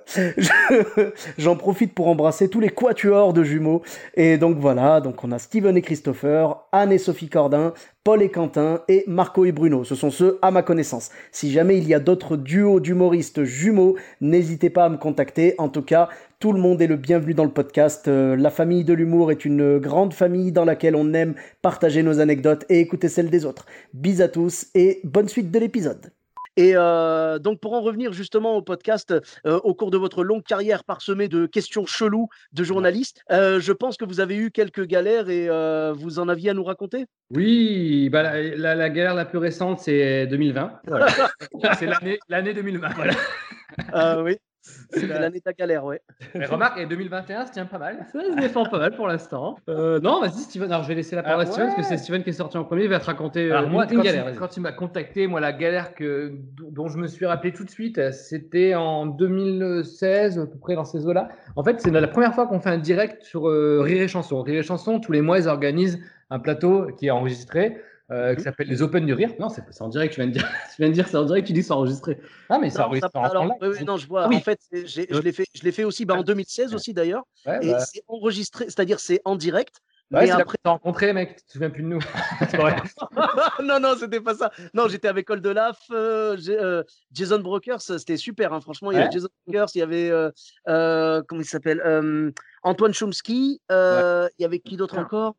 Je- 0.05 1.11
J'en 1.37 1.55
profite 1.55 1.93
pour 1.93 2.07
embrasser 2.07 2.47
tous 2.49 2.59
les 2.59 2.69
quatuors 2.69 3.33
de 3.33 3.43
jumeaux. 3.43 3.81
Et 4.15 4.37
donc 4.37 4.57
voilà, 4.57 5.01
donc 5.01 5.23
on 5.23 5.31
a 5.31 5.39
Steven 5.39 5.75
et 5.77 5.81
Christopher, 5.81 6.57
Anne 6.71 6.91
et 6.91 6.97
Sophie 6.97 7.27
Cordin, 7.29 7.73
Paul 8.05 8.21
et 8.21 8.29
Quentin 8.29 8.83
et 8.87 9.03
Marco 9.07 9.45
et 9.45 9.51
Bruno. 9.51 9.83
Ce 9.83 9.95
sont 9.95 10.11
ceux 10.11 10.37
à 10.43 10.51
ma 10.51 10.61
connaissance. 10.61 11.09
Si 11.31 11.51
jamais 11.51 11.79
il 11.79 11.87
y 11.87 11.95
a 11.95 11.99
d'autres 11.99 12.37
duos 12.37 12.79
d'humoristes 12.79 13.45
jumeaux, 13.45 13.95
n'hésitez 14.21 14.69
pas 14.69 14.85
à 14.85 14.89
me 14.89 14.97
contacter. 14.97 15.55
En 15.57 15.69
tout 15.69 15.81
cas, 15.81 16.09
tout 16.39 16.51
le 16.51 16.61
monde 16.61 16.83
est 16.83 16.87
le 16.87 16.97
bienvenu 16.97 17.33
dans 17.33 17.45
le 17.45 17.49
podcast. 17.49 18.07
Euh, 18.07 18.35
la 18.35 18.51
famille 18.51 18.83
de 18.83 18.93
l'humour 18.93 19.31
est 19.31 19.43
une 19.43 19.79
grande 19.79 20.13
famille 20.13 20.51
dans 20.51 20.65
laquelle 20.65 20.95
on 20.95 21.15
aime 21.15 21.33
partager 21.63 22.03
nos 22.03 22.19
anecdotes 22.19 22.63
et 22.69 22.79
écouter 22.79 23.09
celles 23.09 23.31
des 23.31 23.43
autres. 23.43 23.65
Bis 23.95 24.21
à 24.21 24.27
tous 24.27 24.67
et 24.75 25.01
bonne 25.03 25.27
suite 25.27 25.49
de 25.49 25.57
l'épisode. 25.57 26.11
Et 26.57 26.71
euh, 26.75 27.39
donc, 27.39 27.59
pour 27.59 27.73
en 27.73 27.81
revenir 27.81 28.13
justement 28.13 28.55
au 28.55 28.61
podcast, 28.61 29.13
euh, 29.45 29.59
au 29.63 29.73
cours 29.73 29.91
de 29.91 29.97
votre 29.97 30.23
longue 30.23 30.43
carrière 30.43 30.83
parsemée 30.83 31.27
de 31.27 31.45
questions 31.45 31.85
cheloues 31.85 32.29
de 32.53 32.63
journalistes, 32.63 33.21
euh, 33.31 33.59
je 33.59 33.73
pense 33.73 33.97
que 33.97 34.05
vous 34.05 34.19
avez 34.19 34.35
eu 34.37 34.51
quelques 34.51 34.85
galères 34.85 35.29
et 35.29 35.49
vous 35.95 36.19
en 36.19 36.27
aviez 36.29 36.51
à 36.51 36.53
nous 36.53 36.63
raconter? 36.63 37.05
Oui, 37.31 38.09
bah, 38.09 38.23
la, 38.23 38.41
la- 38.41 38.75
la 38.75 38.89
galère 38.89 39.15
la 39.15 39.25
plus 39.25 39.39
récente, 39.39 39.79
c'est 39.79 40.27
2020. 40.27 40.79
Voilà. 40.87 41.07
c'est 41.79 41.87
l'année 41.87 42.19
l'année 42.29 42.53
2020. 42.53 42.89
Voilà. 42.95 43.13
Euh, 43.93 44.23
Oui, 44.23 44.37
c'était 44.89 45.07
l'année 45.07 45.39
de 45.39 45.43
ta 45.43 45.53
galère, 45.53 45.85
ouais. 45.85 46.01
Mais 46.33 46.45
remarque, 46.45 46.79
et 46.79 46.85
2021 46.85 47.45
se 47.45 47.51
tient 47.51 47.65
pas 47.65 47.77
mal. 47.77 48.05
Ça 48.11 48.19
se 48.19 48.35
défend 48.35 48.65
pas 48.65 48.79
mal 48.79 48.95
pour 48.95 49.07
l'instant. 49.07 49.57
Euh, 49.69 49.99
non, 49.99 50.21
vas-y, 50.21 50.39
Steven. 50.39 50.71
Alors, 50.71 50.83
je 50.83 50.87
vais 50.87 50.95
laisser 50.95 51.15
la 51.15 51.23
parole 51.23 51.45
Ah, 51.45 51.49
à 51.49 51.51
Steven 51.51 51.67
parce 51.67 51.77
que 51.77 51.83
c'est 51.83 51.97
Steven 51.97 52.23
qui 52.23 52.29
est 52.29 52.33
sorti 52.33 52.57
en 52.57 52.63
premier. 52.63 52.83
Il 52.83 52.89
va 52.89 52.99
te 52.99 53.05
raconter 53.05 53.51
euh, 53.51 53.57
Alors 53.57 53.69
moi, 53.69 53.85
une 53.89 53.97
quand, 53.97 54.03
galère. 54.03 54.29
il, 54.31 54.37
quand 54.37 54.57
il 54.57 54.61
m'a 54.61 54.71
contacté, 54.71 55.27
moi, 55.27 55.39
la 55.39 55.53
galère 55.53 55.93
que, 55.93 56.33
dont 56.71 56.87
je 56.87 56.97
me 56.97 57.07
suis 57.07 57.25
rappelé 57.25 57.53
tout 57.53 57.63
de 57.63 57.69
suite, 57.69 58.11
c'était 58.11 58.75
en 58.75 59.05
2016, 59.05 60.39
à 60.39 60.45
peu 60.45 60.57
près 60.57 60.75
dans 60.75 60.85
ces 60.85 61.05
eaux-là. 61.05 61.29
En 61.55 61.63
fait, 61.63 61.79
c'est 61.81 61.91
la 61.91 62.07
première 62.07 62.33
fois 62.33 62.47
qu'on 62.47 62.59
fait 62.59 62.69
un 62.69 62.77
direct 62.77 63.23
sur 63.23 63.47
euh, 63.47 63.81
Rire 63.81 64.01
et 64.01 64.07
Chanson. 64.07 64.41
Rire 64.41 64.59
et 64.59 64.63
Chanson, 64.63 64.99
tous 64.99 65.11
les 65.11 65.21
mois, 65.21 65.39
ils 65.39 65.47
organisent 65.47 65.99
un 66.29 66.39
plateau 66.39 66.87
qui 66.97 67.07
est 67.07 67.11
enregistré, 67.11 67.77
euh, 68.11 68.29
Mhm. 68.31 68.35
qui 68.37 68.43
s'appelle 68.43 68.67
les 68.67 68.81
Open 68.81 69.05
du 69.05 69.13
Rire. 69.13 69.31
Non, 69.39 69.49
c'est 69.49 69.63
c'est 69.71 69.81
en 69.81 69.87
direct. 69.89 70.13
Tu 70.13 70.19
viens 70.21 70.27
de 70.27 70.33
dire, 70.33 70.43
tu 70.75 70.81
viens 70.81 70.89
de 70.89 70.93
dire, 70.93 71.07
c'est 71.07 71.17
en 71.17 71.25
direct. 71.25 71.47
Tu 71.47 71.53
dis 71.53 71.61
que 71.61 71.65
c'est 71.67 71.71
enregistré. 71.73 72.19
Ah, 72.49 72.59
mais 72.59 72.69
ça 72.69 72.79
Non, 72.81 72.85
enregistre 72.87 73.09
ça- 73.11 73.19
en- 73.19 73.23
alors, 73.23 73.43
en 73.43 73.45
live. 73.47 73.55
oui, 73.61 73.67
oui, 73.79 73.85
non, 73.85 73.97
je 73.97 74.07
vois. 74.07 74.23
Ah 74.25 74.27
oui. 74.29 74.35
En 74.37 74.41
fait, 74.41 74.59
c'est- 74.71 74.85
je 74.87 75.21
l'ai 75.21 75.31
fait, 75.31 75.45
je 75.53 75.63
l'ai 75.63 75.71
fait 75.71 75.83
aussi 75.83 76.05
bah, 76.05 76.15
en 76.15 76.23
2016 76.23 76.73
aussi 76.75 76.93
d'ailleurs. 76.93 77.23
Ouais, 77.45 77.59
Et 77.61 77.71
bah, 77.71 77.79
c'est 77.79 78.03
enregistré, 78.07 78.65
c'est-à-dire 78.65 78.99
c'est 78.99 79.21
en 79.25 79.35
direct. 79.35 79.75
ouais, 80.11 80.27
c'est 80.27 80.31
après, 80.33 80.57
t'as 80.63 80.69
rencontré, 80.71 81.13
mec. 81.13 81.37
Tu 81.37 81.45
te 81.45 81.51
souviens 81.53 81.69
plus 81.71 81.81
de 81.83 81.87
nous. 81.87 81.99
C'est 82.51 83.63
non, 83.63 83.79
non, 83.79 83.95
c'était 83.99 84.21
pas 84.21 84.35
ça. 84.35 84.51
Non, 84.73 84.87
j'étais 84.87 85.07
avec 85.07 85.29
Oldelaf, 85.29 85.79
euh, 85.91 86.37
euh, 86.49 86.83
Jason 87.11 87.39
Brokers, 87.39 87.81
c'était 87.81 88.17
super. 88.17 88.53
hein, 88.53 88.61
Franchement, 88.61 88.91
il 88.91 88.97
y 88.97 89.01
avait. 89.01 89.11
Jason 89.11 89.29
Brokers, 89.47 89.69
il 89.75 89.79
y 89.79 89.81
avait 89.81 90.09
euh, 90.11 90.29
euh, 90.67 91.21
comment 91.27 91.41
il 91.41 91.45
s'appelle 91.45 91.81
Euh, 91.85 92.31
Antoine 92.63 92.93
Chomsky. 92.93 93.61
euh, 93.71 94.27
Il 94.37 94.43
y 94.43 94.45
avait 94.45 94.59
qui 94.59 94.77
d'autre 94.77 94.97
encore? 94.97 95.35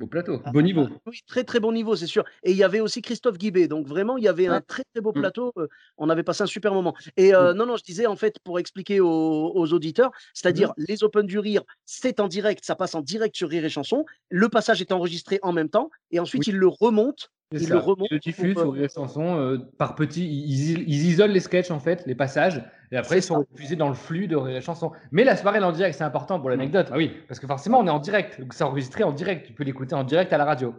Au 0.00 0.06
plateau. 0.06 0.40
Beau 0.52 0.62
niveau. 0.62 0.88
Oui, 1.06 1.20
très 1.26 1.44
très 1.44 1.60
bon 1.60 1.72
niveau, 1.72 1.94
c'est 1.94 2.06
sûr. 2.06 2.24
Et 2.42 2.52
il 2.52 2.56
y 2.56 2.64
avait 2.64 2.80
aussi 2.80 3.02
Christophe 3.02 3.36
Guibé. 3.36 3.68
Donc 3.68 3.86
vraiment, 3.86 4.16
il 4.16 4.24
y 4.24 4.28
avait 4.28 4.46
un 4.46 4.60
très 4.60 4.82
très 4.94 5.00
beau 5.02 5.10
Mm. 5.10 5.20
plateau. 5.20 5.52
euh, 5.58 5.66
On 5.98 6.08
avait 6.08 6.22
passé 6.22 6.42
un 6.42 6.46
super 6.46 6.72
moment. 6.72 6.94
Et 7.18 7.34
euh, 7.34 7.52
non, 7.52 7.66
non, 7.66 7.76
je 7.76 7.82
disais 7.84 8.06
en 8.06 8.16
fait 8.16 8.36
pour 8.42 8.58
expliquer 8.58 9.00
aux, 9.00 9.52
aux 9.54 9.72
auditeurs, 9.74 10.10
c'est-à-dire 10.32 10.72
les 10.78 11.04
Open 11.04 11.26
du 11.26 11.38
Rire, 11.38 11.62
c'est 11.84 12.18
en 12.20 12.28
direct, 12.28 12.64
ça 12.64 12.76
passe 12.76 12.94
en 12.94 13.02
direct 13.02 13.36
sur 13.36 13.48
Rire 13.50 13.64
et 13.64 13.68
Chanson. 13.68 14.04
Le 14.30 14.48
passage 14.48 14.80
est 14.80 14.92
enregistré 14.92 15.38
en 15.42 15.52
même 15.52 15.68
temps, 15.68 15.90
et 16.10 16.18
ensuite 16.20 16.46
il 16.46 16.56
le 16.56 16.68
remonte. 16.68 17.30
C'est 17.52 17.62
Il 17.62 17.66
ça. 17.68 17.74
le 17.74 17.80
remonte 17.80 18.06
Ils 18.10 18.14
le 18.14 18.20
diffusent 18.20 18.54
pour, 18.54 18.62
sur 18.62 18.72
Rire 18.74 18.84
et 18.84 18.88
Chanson 18.88 19.36
euh, 19.36 19.58
par 19.76 19.96
petits. 19.96 20.24
Ils, 20.24 20.70
ils- 20.70 20.82
ils 20.88 21.06
isolent 21.08 21.32
les 21.32 21.40
sketchs, 21.40 21.72
en 21.72 21.80
fait, 21.80 22.04
les 22.06 22.14
passages, 22.14 22.62
et 22.92 22.96
après, 22.96 23.18
ils 23.18 23.22
sont 23.22 23.44
diffusés 23.52 23.74
dans 23.74 23.88
le 23.88 23.94
flux 23.94 24.28
de 24.28 24.38
et 24.48 24.60
Chanson. 24.60 24.92
Mais 25.10 25.24
la 25.24 25.34
soirée, 25.36 25.56
elle 25.58 25.64
est 25.64 25.66
en 25.66 25.72
direct, 25.72 25.96
c'est 25.98 26.04
important 26.04 26.38
pour 26.38 26.48
l'anecdote. 26.50 26.88
Ah 26.92 26.96
oui. 26.96 27.10
Parce 27.26 27.40
que 27.40 27.48
forcément, 27.48 27.80
on 27.80 27.86
est 27.88 27.90
en 27.90 27.98
direct. 27.98 28.40
Donc, 28.40 28.54
c'est 28.54 28.62
enregistré 28.62 29.02
en 29.02 29.10
direct. 29.12 29.46
Tu 29.46 29.52
peux 29.52 29.64
l'écouter 29.64 29.96
en 29.96 30.04
direct 30.04 30.32
à 30.32 30.38
la 30.38 30.44
radio. 30.44 30.74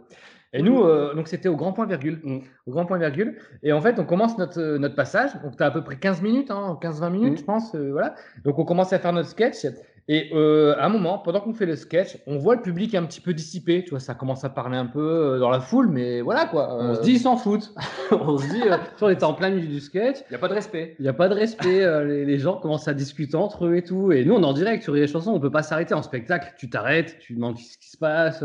Et 0.54 0.60
nous, 0.62 0.82
euh, 0.82 1.14
donc 1.14 1.28
c'était 1.28 1.48
au 1.48 1.56
grand 1.56 1.72
point 1.72 1.86
virgule. 1.86 2.20
Mm. 2.24 2.38
Au 2.66 2.70
grand 2.72 2.84
point 2.86 2.98
virgule. 2.98 3.38
Et 3.62 3.72
en 3.72 3.80
fait, 3.80 3.98
on 3.98 4.04
commence 4.04 4.36
notre, 4.38 4.60
euh, 4.60 4.78
notre 4.78 4.94
passage. 4.94 5.30
Donc, 5.42 5.56
tu 5.56 5.62
as 5.62 5.66
à 5.66 5.70
peu 5.70 5.82
près 5.82 5.96
15 5.96 6.20
minutes, 6.22 6.50
hein, 6.50 6.78
15-20 6.80 7.10
minutes, 7.10 7.32
Mm. 7.34 7.38
je 7.38 7.44
pense. 7.44 7.74
euh, 7.74 7.90
voilà. 7.90 8.14
Donc, 8.44 8.58
on 8.58 8.64
commence 8.64 8.92
à 8.92 8.98
faire 8.98 9.12
notre 9.14 9.28
sketch. 9.30 9.66
Et 10.08 10.30
euh, 10.34 10.74
à 10.78 10.86
un 10.86 10.88
moment, 10.88 11.18
pendant 11.18 11.40
qu'on 11.40 11.54
fait 11.54 11.64
le 11.64 11.76
sketch, 11.76 12.18
on 12.26 12.36
voit 12.36 12.56
le 12.56 12.62
public 12.62 12.94
un 12.96 13.04
petit 13.04 13.20
peu 13.20 13.32
dissipé. 13.32 13.84
Tu 13.84 13.90
vois, 13.90 14.00
ça 14.00 14.14
commence 14.14 14.42
à 14.44 14.48
parler 14.50 14.76
un 14.76 14.86
peu 14.86 15.00
euh, 15.00 15.38
dans 15.38 15.48
la 15.48 15.60
foule, 15.60 15.88
mais 15.88 16.20
voilà 16.20 16.46
quoi. 16.46 16.74
On 16.74 16.90
Euh, 16.90 16.94
se 16.96 17.02
dit, 17.02 17.12
ils 17.12 17.20
s'en 17.20 17.36
foutent. 17.36 17.72
on 18.10 18.36
se 18.36 18.48
dit, 18.48 18.62
euh, 18.62 18.76
tu 18.78 18.98
vois, 18.98 19.08
on 19.08 19.10
était 19.10 19.24
en 19.24 19.34
plein 19.34 19.50
milieu 19.50 19.68
du 19.68 19.78
sketch. 19.80 20.18
il 20.28 20.30
n'y 20.30 20.36
a 20.36 20.38
pas 20.40 20.48
de 20.48 20.54
respect. 20.54 20.96
Il 20.98 21.02
n'y 21.02 21.08
a 21.08 21.12
pas 21.12 21.28
de 21.28 21.34
respect, 21.34 21.82
euh, 21.84 22.04
les, 22.04 22.24
les 22.24 22.38
gens 22.38 22.56
commencent 22.56 22.88
à 22.88 22.94
discuter 22.94 23.36
entre 23.36 23.66
eux 23.66 23.76
et 23.76 23.82
tout. 23.84 24.10
Et 24.10 24.24
nous, 24.24 24.34
on 24.34 24.42
est 24.42 24.46
en 24.46 24.52
direct 24.52 24.82
sur 24.82 24.92
les 24.92 25.06
chansons, 25.06 25.30
on 25.32 25.40
peut 25.40 25.52
pas 25.52 25.62
s'arrêter 25.62 25.94
en 25.94 26.02
spectacle. 26.02 26.52
Tu 26.58 26.68
t'arrêtes, 26.68 27.18
tu 27.20 27.34
demandes 27.34 27.56
ce 27.58 27.78
qui 27.78 27.88
se 27.90 27.96
passe. 27.96 28.42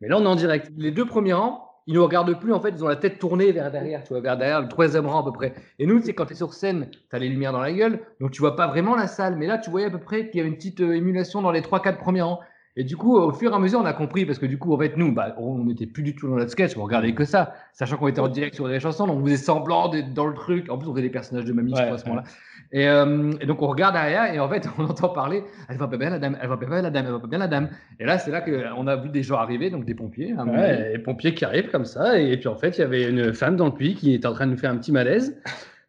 mais 0.00 0.08
là, 0.08 0.16
on 0.18 0.22
est 0.22 0.26
en 0.26 0.34
direct. 0.34 0.70
Les 0.78 0.92
deux 0.92 1.04
premiers 1.06 1.34
rangs, 1.34 1.65
ils 1.86 1.94
ne 1.94 2.00
regardent 2.00 2.38
plus, 2.38 2.52
en 2.52 2.60
fait, 2.60 2.70
ils 2.70 2.84
ont 2.84 2.88
la 2.88 2.96
tête 2.96 3.18
tournée 3.18 3.52
vers 3.52 3.70
derrière, 3.70 4.02
tu 4.02 4.08
vois, 4.08 4.20
vers 4.20 4.36
derrière, 4.36 4.60
le 4.60 4.68
troisième 4.68 5.06
rang 5.06 5.20
à 5.20 5.24
peu 5.24 5.32
près. 5.32 5.54
Et 5.78 5.86
nous, 5.86 6.00
sais, 6.02 6.14
quand 6.14 6.26
tu 6.26 6.32
es 6.32 6.36
sur 6.36 6.52
scène, 6.52 6.88
tu 6.90 7.16
as 7.16 7.18
les 7.18 7.28
lumières 7.28 7.52
dans 7.52 7.60
la 7.60 7.72
gueule, 7.72 8.00
donc 8.20 8.32
tu 8.32 8.40
vois 8.40 8.56
pas 8.56 8.66
vraiment 8.66 8.96
la 8.96 9.06
salle. 9.06 9.36
Mais 9.36 9.46
là, 9.46 9.58
tu 9.58 9.70
voyais 9.70 9.86
à 9.86 9.90
peu 9.90 10.00
près 10.00 10.28
qu'il 10.28 10.38
y 10.38 10.40
avait 10.40 10.48
une 10.48 10.56
petite 10.56 10.80
euh, 10.80 10.96
émulation 10.96 11.42
dans 11.42 11.52
les 11.52 11.62
trois, 11.62 11.80
quatre 11.80 11.98
premiers 11.98 12.22
rangs. 12.22 12.40
Et 12.78 12.84
du 12.84 12.96
coup, 12.96 13.16
au 13.16 13.32
fur 13.32 13.52
et 13.52 13.54
à 13.54 13.58
mesure, 13.58 13.80
on 13.80 13.86
a 13.86 13.94
compris, 13.94 14.26
parce 14.26 14.38
que 14.38 14.44
du 14.44 14.58
coup, 14.58 14.74
en 14.74 14.78
fait, 14.78 14.96
nous, 14.98 15.12
bah, 15.14 15.34
on 15.38 15.64
n'était 15.64 15.86
plus 15.86 16.02
du 16.02 16.14
tout 16.14 16.28
dans 16.28 16.36
notre 16.36 16.50
sketch, 16.50 16.76
on 16.76 16.82
regardait 16.82 17.14
que 17.14 17.24
ça, 17.24 17.54
sachant 17.72 17.96
qu'on 17.96 18.08
était 18.08 18.20
en 18.20 18.28
direct 18.28 18.54
sur 18.54 18.68
les 18.68 18.80
chansons, 18.80 19.06
donc 19.06 19.20
on 19.20 19.24
faisait 19.24 19.38
semblant 19.38 19.88
d'être 19.88 20.12
dans 20.12 20.26
le 20.26 20.34
truc. 20.34 20.70
En 20.70 20.76
plus, 20.76 20.86
on 20.86 20.92
faisait 20.92 21.02
des 21.02 21.10
personnages 21.10 21.46
de 21.46 21.52
mamie, 21.54 21.72
je 21.74 21.76
Ouais, 21.76 21.84
crois, 21.84 21.94
à 21.94 21.98
ce 21.98 22.04
moment-là. 22.06 22.24
Et, 22.72 22.86
euh, 22.88 23.30
et 23.40 23.46
donc, 23.46 23.62
on 23.62 23.66
regarde 23.68 23.94
derrière, 23.94 24.34
et 24.34 24.38
en 24.40 24.48
fait, 24.50 24.68
on 24.78 24.84
entend 24.84 25.08
parler, 25.08 25.42
elle 25.70 25.78
va 25.78 25.88
pas 25.88 25.96
bien 25.96 26.10
la 26.10 26.18
dame, 26.18 26.36
elle 26.42 26.48
va 26.48 26.56
pas 26.58 26.66
bien 26.66 26.82
la 26.82 26.90
dame, 26.90 27.06
elle 27.06 27.12
va 27.12 27.18
pas 27.20 27.26
bien 27.28 27.38
la 27.38 27.48
dame. 27.48 27.70
Et 27.98 28.04
là, 28.04 28.18
c'est 28.18 28.30
là 28.30 28.42
qu'on 28.42 28.86
a 28.86 28.96
vu 28.96 29.08
des 29.08 29.22
gens 29.22 29.36
arriver, 29.36 29.70
donc 29.70 29.86
des 29.86 29.94
pompiers. 29.94 30.34
avis. 30.38 30.50
Ouais, 30.50 30.92
les 30.92 30.98
pompiers 30.98 31.32
qui 31.34 31.46
arrivent 31.46 31.70
comme 31.70 31.86
ça. 31.86 32.18
Et 32.18 32.36
puis 32.36 32.48
en 32.48 32.56
fait, 32.56 32.76
il 32.76 32.80
y 32.82 32.84
avait 32.84 33.08
une 33.08 33.32
femme 33.32 33.56
dans 33.56 33.66
le 33.66 33.72
puits 33.72 33.94
qui 33.94 34.12
était 34.12 34.26
en 34.26 34.32
train 34.34 34.46
de 34.46 34.50
nous 34.52 34.58
faire 34.58 34.70
un 34.70 34.76
petit 34.76 34.92
malaise. 34.92 35.34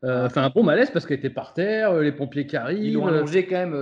Euh, 0.03 0.27
Enfin, 0.27 0.43
un 0.43 0.49
bon 0.49 0.61
malaise 0.63 0.91
parce 0.91 1.05
qu'elle 1.07 1.17
était 1.17 1.29
par 1.31 1.53
terre, 1.53 1.91
euh, 1.91 2.03
les 2.03 2.11
pompiers 2.11 2.45
qui 2.45 2.55
arrivent. 2.55 2.83
Ils 2.83 2.93
l'ont 2.93 3.07
euh, 3.07 3.17
allongé 3.17 3.45
quand 3.47 3.55
même 3.55 3.73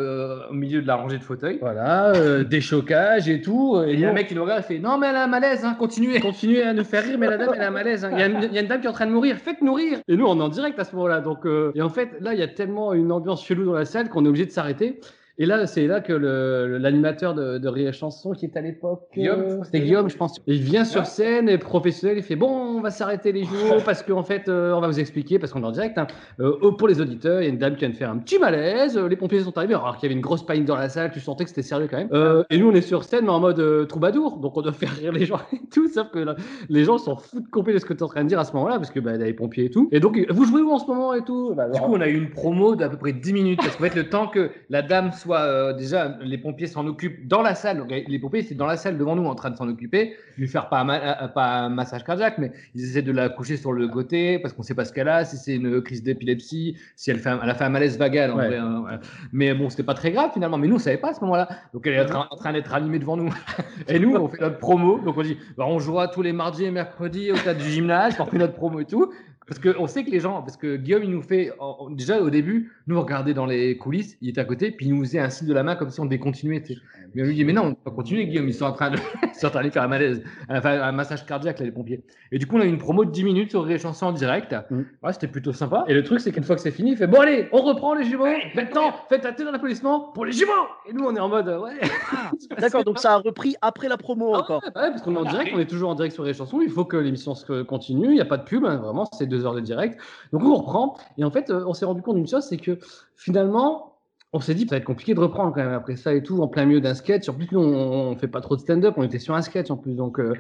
au 0.50 0.54
milieu 0.54 0.82
de 0.82 0.88
la 0.88 0.96
rangée 0.96 1.18
de 1.18 1.24
fauteuils. 1.24 1.58
Voilà, 1.60 2.14
des 2.44 2.62
chocages 2.62 3.28
et 3.28 3.42
tout. 3.42 3.82
Et 3.86 3.94
il 3.94 4.00
y 4.00 4.04
a 4.04 4.08
nous, 4.08 4.12
un 4.12 4.16
mec 4.16 4.28
qui 4.28 4.36
nous 4.36 4.44
regarde 4.44 4.62
et 4.62 4.64
fait 4.64 4.80
Non, 4.80 4.98
mais 4.98 5.08
elle 5.08 5.18
a 5.18 5.24
un 5.26 5.28
malaise, 5.28 5.66
hein, 5.66 5.76
continuez. 5.78 6.20
continuez 6.22 6.64
à 6.64 6.74
nous 6.74 6.84
faire 6.86 7.04
rire, 7.04 7.18
mais 7.18 7.28
la 7.28 7.38
dame, 7.38 7.50
elle 7.54 7.62
a 7.62 7.68
un 7.68 7.72
malaise. 7.72 8.06
hein. 8.06 8.10
Il 8.14 8.20
y, 8.20 8.24
a 8.24 8.28
une- 8.28 8.44
il 8.44 8.54
y 8.54 8.58
a 8.58 8.62
une 8.62 8.68
dame 8.68 8.80
qui 8.80 8.88
est 8.88 8.90
en 8.90 8.94
train 8.94 9.08
de 9.08 9.12
mourir, 9.12 9.36
faites-nous 9.38 9.74
rire. 9.74 10.00
Et 10.08 10.16
nous, 10.16 10.26
on 10.26 10.40
est 10.40 10.44
en 10.44 10.50
direct 10.50 10.80
à 10.80 10.84
ce 10.86 10.96
moment-là. 10.96 11.20
Donc, 11.20 11.46
et 11.76 11.82
en 11.82 11.90
fait, 11.90 12.10
là, 12.22 12.34
il 12.34 12.40
y 12.40 12.44
a 12.44 12.48
tellement 12.48 12.94
une 12.94 13.12
ambiance 13.12 13.46
chelou 13.46 13.66
dans 13.66 13.74
la 13.74 13.86
salle 13.86 14.10
qu'on 14.10 14.24
est 14.26 14.30
obligé 14.30 14.46
de 14.46 14.52
s'arrêter. 14.52 15.00
Et 15.38 15.46
là, 15.46 15.68
c'est 15.68 15.86
là 15.88 16.00
que 16.00 16.14
l'animateur 16.14 17.34
de, 17.34 17.58
de 17.58 17.68
Rire 17.68 17.94
Chanson, 17.94 18.32
qui 18.32 18.46
est 18.46 18.56
à 18.56 18.62
l'époque. 18.62 19.02
Guillaume, 19.14 19.42
euh, 19.42 19.64
C'était 19.64 19.82
Guillaume, 19.82 20.10
je 20.10 20.16
pense. 20.16 20.40
Il 20.48 20.62
vient 20.62 20.86
sur 20.86 21.06
scène 21.06 21.50
et 21.50 21.58
professionnel, 21.58 22.18
il 22.18 22.24
fait 22.24 22.36
Bon, 22.38 22.48
on 22.50 22.82
va 22.82 22.90
s'arrêter 22.90 23.32
les 23.34 23.44
jours 23.44 23.78
parce 23.86 24.02
qu'en 24.02 24.24
fait, 24.24 24.48
euh, 24.48 24.74
on 24.74 24.80
va 24.80 24.88
vous 24.88 25.00
expliquer, 25.00 25.38
parce 25.38 25.52
qu'on 25.52 25.62
est 25.64 25.66
en 25.68 25.72
direct. 25.72 25.98
hein. 25.98 26.08
Euh, 26.40 26.58
oh, 26.62 26.72
pour 26.72 26.88
les 26.88 27.02
auditeurs, 27.02 27.42
il 27.42 27.46
y 27.46 27.48
a 27.48 27.50
une 27.50 27.58
dame 27.58 27.74
qui 27.74 27.80
vient 27.82 27.90
de 27.90 27.96
faire 27.96 28.10
un 28.12 28.18
petit 28.18 28.40
malaise. 28.40 28.98
Les 28.98 29.16
pompiers 29.18 29.42
sont 29.42 29.58
arrivés, 29.58 29.74
alors 29.74 29.98
qu'il 29.98 30.04
y 30.04 30.06
avait 30.08 30.16
une 30.16 30.22
grosse 30.26 30.46
panique 30.46 30.66
dans 30.66 30.78
la 30.78 30.88
salle, 30.88 31.12
tu 31.12 31.20
sentais 31.20 31.44
que 31.44 31.50
c'était 31.50 31.64
sérieux 31.64 31.88
quand 31.92 31.98
même. 31.98 32.10
Euh, 32.14 32.44
et 32.50 32.58
nous, 32.58 32.70
on 32.70 32.74
est 32.74 32.82
sur 32.82 33.04
scène, 33.04 33.26
mais 33.26 33.32
en 33.32 33.42
mode 33.42 33.88
troubadour, 33.90 34.38
donc 34.38 34.56
on 34.56 34.62
doit 34.62 34.72
faire 34.72 34.92
rire 34.92 35.12
les 35.12 35.26
gens 35.26 35.40
et 35.54 35.60
tout, 35.74 35.90
sauf 35.90 36.12
que 36.12 36.20
là, 36.20 36.36
les 36.70 36.86
gens 36.86 36.98
s'en 36.98 37.18
foutent 37.18 37.50
complet 37.50 37.74
de 37.74 37.80
ce 37.80 37.86
que 37.86 37.94
tu 37.94 38.00
es 38.00 38.04
en 38.04 38.08
train 38.08 38.24
de 38.24 38.30
dire 38.30 38.40
à 38.40 38.46
ce 38.46 38.54
moment-là, 38.54 38.78
parce 38.78 38.92
que 38.92 39.02
bah, 39.02 39.12
il 39.16 39.20
y 39.20 39.24
a 39.24 39.26
les 39.26 39.34
pompiers 39.34 39.66
et 39.66 39.70
tout. 39.70 39.90
Et 39.92 40.00
donc, 40.00 40.18
vous 40.30 40.46
jouez 40.46 40.62
où 40.62 40.72
en 40.72 40.80
ce 40.80 40.88
moment 40.88 41.14
et 41.14 41.24
tout? 41.24 41.54
Bah, 41.56 41.68
Du 41.68 41.80
coup, 41.80 41.92
on 41.94 42.00
a 42.02 42.08
eu 42.08 42.16
une 42.16 42.30
promo 42.30 42.76
d'à 42.78 42.88
peu 42.88 42.98
près 42.98 43.12
10 43.12 43.34
minutes. 43.34 43.60
Parce 43.62 43.76
qu'en 43.76 43.84
fait, 43.84 43.96
le 43.96 44.08
temps 44.10 44.28
que 44.28 44.50
la 44.70 44.82
dame 44.82 45.12
soit. 45.12 45.25
Euh, 45.34 45.74
déjà, 45.74 46.18
les 46.22 46.38
pompiers 46.38 46.68
s'en 46.68 46.86
occupent 46.88 47.28
dans 47.28 47.42
la 47.42 47.56
salle. 47.56 47.78
Donc, 47.80 47.90
les 47.90 48.20
pompiers, 48.20 48.42
c'est 48.44 48.56
dans 48.56 48.66
la 48.68 48.78
salle 48.78 48.98
devant 48.98 49.16
nous 49.16 49.26
en 49.26 49.36
train 49.36 49.50
de 49.50 49.56
s'en 49.56 49.68
occuper. 49.68 50.16
Lui 50.38 50.48
faire 50.48 50.70
pas 50.70 50.80
un, 50.80 50.84
ma- 50.84 51.24
euh, 51.24 51.28
pas 51.28 51.46
un 51.46 51.70
massage 51.70 52.04
cardiaque, 52.04 52.38
mais 52.38 52.52
ils 52.76 52.84
essaient 52.84 53.02
de 53.02 53.12
la 53.12 53.30
coucher 53.30 53.58
sur 53.58 53.74
le 53.74 53.88
côté 53.88 54.40
parce 54.40 54.54
qu'on 54.54 54.64
sait 54.64 54.76
pas 54.76 54.86
ce 54.86 54.94
qu'elle 54.94 55.08
a, 55.08 55.26
si 55.26 55.38
c'est 55.38 55.56
une 55.56 55.82
crise 55.82 56.04
d'épilepsie, 56.04 56.78
si 56.96 57.12
elle, 57.12 57.20
fait 57.20 57.30
un- 57.30 57.40
elle 57.42 57.50
a 57.50 57.56
fait 57.56 57.64
un 57.64 57.70
malaise 57.70 57.98
vagal. 57.98 58.32
en 58.32 58.38
Ouais. 58.38 58.48
vrai, 58.48 58.58
hein, 58.58 58.84
ouais. 58.86 58.98
Mais 59.32 59.54
bon, 59.54 59.70
c'était 59.70 59.84
pas 59.84 59.94
très 59.94 60.12
grave 60.12 60.32
finalement. 60.34 60.58
Mais 60.58 60.68
nous, 60.68 60.76
on 60.76 60.80
savait 60.80 60.98
pas 60.98 61.10
à 61.10 61.14
ce 61.14 61.22
moment-là. 61.22 61.48
Donc, 61.74 61.88
elle 61.88 61.94
est 61.94 62.02
en 62.02 62.06
train, 62.06 62.28
en 62.30 62.36
train 62.36 62.54
d'être 62.54 62.74
animée 62.74 63.00
devant 63.00 63.18
nous. 63.18 63.34
Et 63.88 64.00
nous, 64.00 64.16
on 64.16 64.28
fait 64.28 64.42
notre 64.42 64.58
promo. 64.60 65.00
Donc, 65.00 65.18
on 65.18 65.24
dit 65.24 65.38
bah, 65.58 65.66
on 65.68 65.80
jouera 65.80 66.08
tous 66.08 66.22
les 66.22 66.34
mardis 66.34 66.66
et 66.66 66.72
mercredis 66.72 67.32
au 67.32 67.36
stade 67.36 67.58
du 67.58 67.70
gymnase. 67.70 68.16
On 68.20 68.26
fait 68.26 68.38
notre 68.38 68.54
promo 68.54 68.80
et 68.80 68.86
tout. 68.86 69.12
Parce 69.48 69.60
qu'on 69.60 69.86
sait 69.88 70.04
que 70.04 70.12
les 70.12 70.20
gens, 70.20 70.42
parce 70.42 70.58
que 70.58 70.76
Guillaume, 70.76 71.04
il 71.04 71.12
nous 71.12 71.22
fait, 71.22 71.52
déjà 71.92 72.20
au 72.20 72.30
début, 72.30 72.72
nous 72.88 72.98
on 72.98 73.02
regardait 73.02 73.34
dans 73.34 73.46
les 73.46 73.78
coulisses, 73.78 74.18
il 74.22 74.30
était 74.30 74.42
à 74.42 74.46
côté, 74.46 74.72
puis 74.72 74.88
il 74.88 74.96
nous 74.96 75.04
faisait 75.04 75.20
un 75.20 75.30
signe 75.30 75.48
de 75.48 75.54
la 75.54 75.64
main 75.64 75.76
comme 75.76 75.90
si 75.92 76.00
on 76.00 76.06
devait 76.06 76.20
continuer. 76.20 76.62
tu 76.62 76.74
sais. 76.74 76.80
Mais 77.14 77.22
on 77.22 77.26
lui 77.26 77.36
dit, 77.36 77.46
mais 77.46 77.54
non, 77.54 77.76
on 77.86 77.90
va 77.90 77.96
continuer, 77.96 78.28
Guillaume, 78.28 78.48
ils 78.48 78.54
sont 78.54 78.66
en 78.66 78.74
train 78.74 78.90
de, 78.90 78.98
ils 79.24 79.34
sont 79.40 79.48
en 79.48 79.52
train 79.52 79.64
de 79.64 79.70
faire 79.70 79.84
un 79.84 79.88
malaise, 79.88 80.22
enfin 80.50 80.82
un 80.82 80.92
massage 80.92 81.26
cardiaque, 81.26 81.60
là, 81.60 81.66
les 81.66 81.72
pompiers. 81.72 82.04
Et 82.32 82.40
du 82.40 82.48
coup, 82.48 82.58
on 82.58 82.62
a 82.62 82.66
eu 82.66 82.70
une 82.70 82.78
promo 82.78 83.06
de 83.06 83.12
10 83.12 83.24
minutes 83.24 83.52
sur 83.52 83.66
les 83.66 83.78
chansons 83.78 84.08
en 84.08 84.12
direct. 84.12 84.54
Mm. 84.70 84.82
Ouais, 85.04 85.14
c'était 85.14 85.28
plutôt 85.28 85.54
sympa. 85.54 85.86
Et 85.88 85.94
le 85.94 86.04
truc, 86.04 86.20
c'est 86.20 86.32
qu'une 86.32 86.44
fois 86.44 86.56
que 86.56 86.62
c'est 86.62 86.72
fini, 86.72 86.92
il 86.92 86.98
fait 86.98 87.08
Bon, 87.08 87.22
allez, 87.22 87.48
on 87.52 87.62
reprend 87.62 87.94
les 87.94 88.04
jumeaux. 88.04 88.26
Maintenant, 88.56 88.94
faites 89.08 89.26
un 89.26 89.32
dans 89.32 89.52
l'applaudissement 89.52 90.12
pour 90.14 90.26
les 90.26 90.32
jumeaux. 90.32 90.52
Et 90.90 90.94
nous, 90.94 91.06
on 91.06 91.16
est 91.16 91.20
en 91.20 91.30
mode 91.30 91.48
Ouais. 91.48 91.80
D'accord, 92.60 92.84
donc 92.84 93.00
ça 93.00 93.14
a 93.14 93.18
repris 93.18 93.56
après 93.62 93.88
la 93.88 93.98
promo 93.98 94.34
Ah 94.36 94.40
encore. 94.40 94.64
ouais, 94.64 94.82
ouais, 94.82 94.90
parce 94.90 95.02
qu'on 95.02 95.16
est 95.16 95.20
en 95.20 95.26
direct, 95.26 95.52
on 95.56 95.60
est 95.60 95.70
toujours 95.70 95.90
en 95.90 95.96
direct 95.96 96.14
sur 96.14 96.24
les 96.24 96.34
chansons. 96.34 96.62
Il 96.62 96.70
faut 96.70 96.86
que 96.86 96.98
l'émission 96.98 97.36
se 97.36 97.62
continue. 97.64 98.08
Il 98.08 98.14
n'y 98.14 98.22
a 98.22 98.26
pas 98.26 98.38
de 98.38 98.44
pub, 98.44 98.66
hein, 98.66 98.78
vraiment, 98.78 99.06
c'est 99.14 99.28
heures 99.44 99.56
de 99.56 99.60
direct. 99.60 100.00
Donc 100.32 100.44
on 100.44 100.56
reprend. 100.56 100.98
Et 101.18 101.24
en 101.24 101.32
fait, 101.32 101.50
euh, 101.50 101.66
on 101.66 101.74
s'est 101.74 101.86
rendu 101.86 102.02
compte 102.02 102.16
d'une 102.16 102.28
chose, 102.28 102.46
c'est 102.48 102.58
que 102.58 102.80
finalement, 103.16 103.95
on 104.36 104.42
s'est 104.42 104.54
dit, 104.54 104.66
ça 104.68 104.76
va 104.76 104.78
être 104.80 104.86
compliqué 104.86 105.14
de 105.14 105.20
reprendre 105.22 105.54
quand 105.54 105.64
même 105.64 105.72
après 105.72 105.96
ça 105.96 106.14
et 106.14 106.22
tout, 106.22 106.42
en 106.42 106.50
plein 106.50 106.66
milieu 106.66 106.82
d'un 106.82 106.94
sketch. 106.94 107.30
En 107.30 107.34
plus, 107.34 107.48
nous, 107.54 107.62
on, 107.62 108.12
on 108.12 108.16
fait 108.18 108.28
pas 108.28 108.42
trop 108.42 108.58
de 108.58 108.62
stand-up, 108.62 108.96
on 108.98 109.04
était 109.04 109.18
sur 109.18 109.34
un 109.34 109.42
sketch 109.42 109.72
en 109.72 109.78
plus, 109.78 109.94
donc 109.94 110.20
euh, 110.20 110.34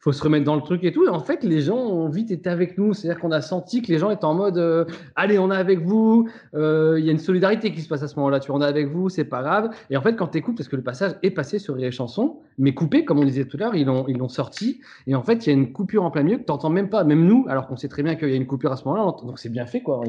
faut 0.00 0.12
se 0.12 0.22
remettre 0.22 0.44
dans 0.44 0.54
le 0.54 0.60
truc 0.60 0.84
et 0.84 0.92
tout. 0.92 1.06
Et 1.06 1.08
en 1.08 1.20
fait, 1.20 1.42
les 1.42 1.62
gens 1.62 1.78
ont 1.78 2.10
vite 2.10 2.30
été 2.30 2.50
avec 2.50 2.76
nous. 2.76 2.92
C'est-à-dire 2.92 3.18
qu'on 3.20 3.32
a 3.32 3.40
senti 3.40 3.80
que 3.80 3.90
les 3.90 3.98
gens 3.98 4.10
étaient 4.10 4.26
en 4.26 4.34
mode, 4.34 4.58
euh, 4.58 4.84
allez, 5.16 5.38
on 5.38 5.50
est 5.50 5.56
avec 5.56 5.80
vous. 5.80 6.28
Euh, 6.54 6.96
Il 6.98 7.06
y 7.06 7.08
a 7.08 7.12
une 7.12 7.18
solidarité 7.18 7.72
qui 7.72 7.80
se 7.80 7.88
passe 7.88 8.02
à 8.02 8.08
ce 8.08 8.16
moment-là. 8.16 8.38
Tu 8.38 8.52
vois, 8.52 8.60
on 8.60 8.62
avec 8.62 8.88
vous, 8.88 9.08
c'est 9.08 9.24
pas 9.24 9.42
grave. 9.42 9.70
Et 9.88 9.96
en 9.96 10.02
fait, 10.02 10.14
quand 10.14 10.28
tu 10.28 10.38
écoutes, 10.38 10.56
parce 10.58 10.68
que 10.68 10.76
le 10.76 10.82
passage 10.82 11.12
est 11.22 11.30
passé 11.30 11.58
sur 11.58 11.74
les 11.74 11.90
chansons, 11.90 12.40
mais 12.58 12.74
coupé, 12.74 13.06
comme 13.06 13.18
on 13.18 13.24
disait 13.24 13.46
tout 13.46 13.56
à 13.56 13.60
l'heure, 13.60 13.74
ils 13.74 13.86
l'ont, 13.86 14.04
ils 14.08 14.18
l'ont 14.18 14.28
sorti. 14.28 14.82
Et 15.06 15.14
en 15.14 15.22
fait, 15.22 15.46
il 15.46 15.50
y 15.50 15.52
a 15.52 15.56
une 15.56 15.72
coupure 15.72 16.04
en 16.04 16.10
plein 16.10 16.22
milieu 16.22 16.36
que 16.36 16.44
t'entends 16.44 16.70
même 16.70 16.90
pas, 16.90 17.02
même 17.02 17.24
nous, 17.24 17.46
alors 17.48 17.66
qu'on 17.66 17.76
sait 17.76 17.88
très 17.88 18.02
bien 18.02 18.14
qu'il 18.14 18.28
y 18.28 18.34
a 18.34 18.36
une 18.36 18.46
coupure 18.46 18.72
à 18.72 18.76
ce 18.76 18.84
moment-là. 18.84 19.16
Donc 19.24 19.38
c'est 19.38 19.48
bien 19.48 19.66
fait, 19.66 19.80
quoi. 19.80 20.02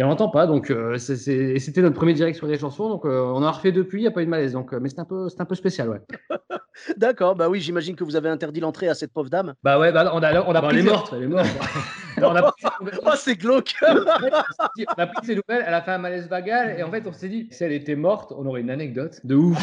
Et 0.00 0.04
on 0.04 0.08
n'entend 0.08 0.28
pas, 0.28 0.46
donc 0.46 0.70
euh, 0.70 0.96
c'était 0.96 1.82
notre 1.82 1.96
premier 1.96 2.14
direct 2.14 2.36
sur 2.36 2.46
les 2.46 2.56
chansons, 2.56 2.88
donc 2.88 3.04
euh, 3.04 3.20
on 3.20 3.38
en 3.38 3.42
a 3.42 3.50
refait 3.50 3.72
depuis, 3.72 3.98
il 3.98 4.02
n'y 4.02 4.06
a 4.06 4.12
pas 4.12 4.22
eu 4.22 4.26
de 4.26 4.30
malaise, 4.30 4.52
donc, 4.52 4.72
euh, 4.72 4.78
mais 4.80 4.88
c'est 4.88 5.00
un, 5.00 5.04
peu, 5.04 5.28
c'est 5.28 5.40
un 5.40 5.44
peu 5.44 5.56
spécial, 5.56 5.88
ouais. 5.88 6.00
D'accord, 6.96 7.34
bah 7.34 7.48
oui, 7.48 7.60
j'imagine 7.60 7.96
que 7.96 8.04
vous 8.04 8.14
avez 8.14 8.28
interdit 8.28 8.60
l'entrée 8.60 8.88
à 8.88 8.94
cette 8.94 9.12
pauvre 9.12 9.28
dame. 9.28 9.54
Bah 9.64 9.80
ouais, 9.80 9.90
bah, 9.90 10.12
on 10.14 10.22
a, 10.22 10.40
on 10.42 10.54
a 10.54 10.60
Bon, 10.60 10.68
pris 10.68 10.78
elle 10.78 10.86
est 10.86 10.90
morte, 10.90 11.12
elle 11.16 11.24
est 11.24 11.26
morte. 11.26 11.48
on 12.18 12.36
a 12.36 12.42
pris. 12.52 12.66
Oh, 13.04 13.10
c'est 13.16 13.34
glauque 13.34 13.74
on 13.82 15.02
a 15.02 15.06
pris 15.08 15.26
ses 15.26 15.34
nouvelles, 15.34 15.64
elle 15.66 15.74
a 15.74 15.82
fait 15.82 15.90
un 15.90 15.98
malaise 15.98 16.28
vagal 16.28 16.78
et 16.78 16.82
en 16.84 16.90
fait 16.92 17.04
on 17.06 17.12
s'est 17.12 17.28
dit 17.28 17.48
si 17.50 17.64
elle 17.64 17.72
était 17.72 17.96
morte, 17.96 18.32
on 18.36 18.46
aurait 18.46 18.60
une 18.60 18.70
anecdote. 18.70 19.18
de 19.24 19.34
ouf. 19.34 19.58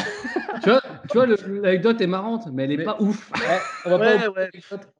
tu 0.62 0.68
vois, 0.68 0.82
tu 1.10 1.16
vois 1.16 1.26
l'anecdote 1.26 2.00
est 2.02 2.06
marrante, 2.06 2.48
mais 2.52 2.64
elle 2.64 2.72
est 2.72 2.76
Mais- 2.76 2.84
pas 2.84 2.96
ouf. 3.00 3.30
Ouais, 3.86 3.96
Ouais, 3.96 4.28
ouais. 4.28 4.50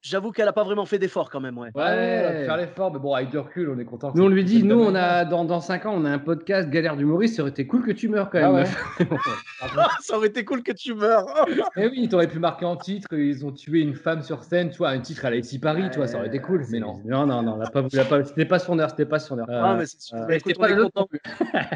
J'avoue 0.00 0.32
qu'elle 0.32 0.48
a 0.48 0.52
pas 0.54 0.64
vraiment 0.64 0.86
fait 0.86 0.98
d'effort 0.98 1.28
quand 1.28 1.40
même, 1.40 1.58
ouais. 1.58 1.68
Ouais, 1.74 2.24
on 2.24 2.32
va 2.32 2.44
faire 2.46 2.56
l'effort, 2.56 2.90
mais 2.92 2.98
bon, 2.98 3.12
avec 3.12 3.28
du 3.28 3.38
recul, 3.38 3.68
on 3.68 3.78
est 3.78 3.84
content. 3.84 4.12
Nous 4.14 4.24
on 4.24 4.28
lui 4.28 4.44
dit, 4.44 4.62
nous 4.62 4.80
on 4.80 4.94
a 4.94 5.25
dans, 5.26 5.44
dans 5.44 5.60
5 5.60 5.86
ans 5.86 5.94
on 5.94 6.04
a 6.04 6.10
un 6.10 6.18
podcast 6.18 6.68
Galère 6.70 6.96
d'humoriste, 6.96 7.36
ça 7.36 7.42
aurait 7.42 7.50
été 7.50 7.66
cool 7.66 7.84
que 7.84 7.92
tu 7.92 8.08
meurs 8.08 8.30
quand 8.30 8.38
Ah 8.42 8.50
même. 8.52 8.54
ouais. 8.54 9.06
meuf. 9.10 9.20
Ça 10.00 10.16
aurait 10.16 10.28
été 10.28 10.44
cool 10.44 10.62
que 10.62 10.72
tu 10.72 10.94
meurs. 10.94 11.26
Eh 11.76 11.88
oui, 11.88 12.08
t'aurais 12.08 12.28
pu 12.28 12.38
marquer 12.38 12.64
en 12.64 12.76
titre, 12.76 13.08
ils 13.12 13.44
ont 13.44 13.52
tué 13.52 13.80
une 13.80 13.94
femme 13.94 14.22
sur 14.22 14.42
scène, 14.44 14.70
tu 14.70 14.78
vois, 14.78 14.90
un 14.90 15.00
titre 15.00 15.24
à 15.24 15.30
la 15.30 15.36
ici 15.36 15.58
Paris, 15.58 15.84
tu 15.90 15.98
vois, 15.98 16.06
ça 16.06 16.18
aurait 16.18 16.28
été 16.28 16.38
cool, 16.38 16.64
mais 16.70 16.80
non. 16.80 17.00
non, 17.04 17.26
non, 17.26 17.42
non, 17.42 17.54
on 17.54 17.56
l'a 17.58 17.70
pas, 17.70 17.82
on 17.82 17.88
l'a 17.92 18.04
pas- 18.04 18.24
c'était 18.24 18.44
pas 18.44 18.58
son 18.58 18.78
heure, 18.78 18.90
c'était 18.90 19.04
pas 19.04 19.18
son 19.18 19.38
heure. 19.38 19.46
Ah, 19.48 19.72
Euh, 19.72 19.76
mais 19.76 19.82
euh, 19.84 20.38
c'était 20.38 20.54
pas 20.54 20.68
le 20.68 20.84
content. 20.84 21.08
non. 21.12 21.18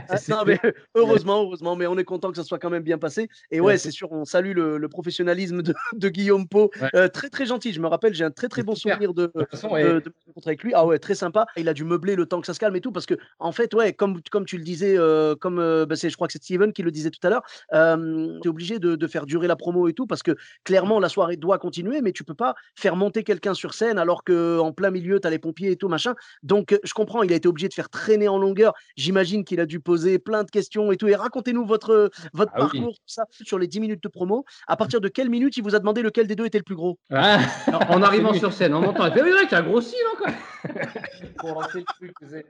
Ah, 0.09 0.17
non, 0.29 0.37
mais 0.47 0.59
heureusement, 0.95 1.43
heureusement, 1.43 1.77
mais 1.77 1.87
on 1.87 1.99
est 1.99 2.05
content 2.05 2.31
que 2.31 2.37
ça 2.37 2.45
soit 2.45 2.59
quand 2.59 2.71
même 2.71 2.83
bien 2.83 2.99
passé. 2.99 3.29
Et 3.51 3.61
ouais, 3.61 3.77
c'est 3.79 3.91
sûr, 3.91 4.11
on 4.13 4.25
salue 4.25 4.53
le, 4.55 4.89
professionnalisme 4.89 5.63
de, 5.63 6.09
Guillaume 6.09 6.49
Pau. 6.49 6.71
Euh, 6.95 7.09
très 7.09 7.29
très 7.29 7.47
gentil. 7.47 7.73
Je 7.73 7.81
me 7.81 7.87
rappelle, 7.87 8.15
j'ai 8.15 8.25
un 8.25 8.31
très 8.31 8.49
très 8.49 8.63
bon 8.63 8.75
souvenir 8.75 9.15
de, 9.15 9.31
rencontre 9.35 10.47
avec 10.47 10.63
lui. 10.63 10.73
Ah 10.75 10.87
ouais, 10.87 10.99
très 10.99 11.15
sympa. 11.15 11.47
Il 11.57 11.69
a 11.69 11.75
dû 11.75 11.85
meubler 11.85 12.17
le 12.17 12.27
temps 12.27 12.41
que 12.41 12.47
ça 12.47 12.55
se 12.55 12.61
calme 12.61 12.75
et 12.77 12.81
tout, 12.81 12.93
parce 12.93 13.07
que 13.07 13.15
en 13.41 13.53
fait, 13.53 13.73
ouais, 13.75 13.93
comme, 13.93 14.21
comme 14.31 14.45
tu 14.45 14.57
le 14.57 14.63
disais, 14.65 14.97
euh, 14.97 15.35
comme 15.35 15.59
euh, 15.59 15.87
bah, 15.87 15.95
je 16.01 16.15
crois 16.15 16.27
que 16.27 16.33
c'est 16.33 16.43
Steven 16.43 16.73
qui 16.73 16.83
le 16.83 16.91
disait 16.91 17.11
tout 17.11 17.25
à 17.27 17.31
l'heure, 17.31 17.43
euh, 17.73 18.39
tu 18.41 18.47
es 18.47 18.51
obligé 18.51 18.79
de, 18.79 18.97
de 18.97 19.07
faire 19.07 19.27
durer 19.27 19.47
la 19.49 19.57
promo 19.57 19.89
et 19.89 19.93
tout, 19.93 20.07
parce 20.07 20.23
que 20.23 20.37
clairement, 20.65 21.01
la 21.01 21.09
soirée 21.09 21.37
doit 21.37 21.59
continuer, 21.59 22.01
mais 22.01 22.13
tu 22.13 22.25
peux 22.25 22.35
pas 22.35 22.55
faire 22.77 22.97
monter 22.97 23.25
quelqu'un 23.25 23.55
sur 23.55 23.75
scène 23.75 23.99
alors 23.99 24.25
que 24.25 24.59
en 24.59 24.73
plein 24.73 24.91
milieu, 24.91 25.21
tu 25.21 25.27
as 25.27 25.31
les 25.31 25.39
pompiers 25.39 25.71
et 25.73 25.77
tout, 25.77 25.89
machin. 25.89 26.15
Donc, 26.43 26.73
euh, 26.73 26.79
je 26.85 26.93
comprends, 26.93 27.23
il 27.23 27.33
a 27.33 27.37
été 27.37 27.49
obligé 27.49 27.69
de 27.69 27.75
faire 27.75 27.89
traîner 27.91 28.29
en 28.29 28.39
longueur. 28.39 28.73
J'imagine 28.97 29.45
qu'il 29.45 29.61
a 29.61 29.67
dû 29.67 29.81
poser 29.81 30.19
plein 30.19 30.45
de 30.45 30.51
questions 30.51 30.93
et 30.93 30.97
tout. 30.97 31.09
Et 31.09 31.15
racontez-nous 31.15 31.65
votre, 31.65 32.11
votre 32.33 32.53
Ah 32.55 32.65
oui. 32.73 32.79
parcours, 32.81 32.95
tout 32.95 33.03
ça, 33.07 33.25
sur 33.43 33.59
les 33.59 33.67
10 33.67 33.81
minutes 33.81 34.03
de 34.03 34.09
promo. 34.09 34.45
À 34.67 34.77
partir 34.77 35.01
de 35.01 35.09
quelle 35.09 35.31
minute 35.31 35.57
il 35.57 35.63
vous 35.63 35.75
a 35.75 35.79
demandé 35.79 36.03
lequel 36.03 36.27
des 36.27 36.37
deux 36.37 36.45
était 36.47 36.59
le 36.59 36.65
plus 36.65 36.77
gros? 36.77 36.99
Ah, 37.11 37.39
Alors, 37.67 37.91
en 37.91 38.03
arrivant 38.03 38.33
sur 38.35 38.53
scène, 38.53 38.75
en 38.75 38.81
montant, 38.81 39.07
il 39.07 39.13
fait, 39.13 39.23
oui, 39.23 39.31
ouais, 39.33 39.47
t'as 39.49 39.63
grossi, 39.63 39.97
non, 40.05 40.19
quoi? 40.25 40.33
pour 41.39 41.61
le 41.63 41.69
truc, 41.69 41.87
tu 42.21 42.29
sais. 42.29 42.45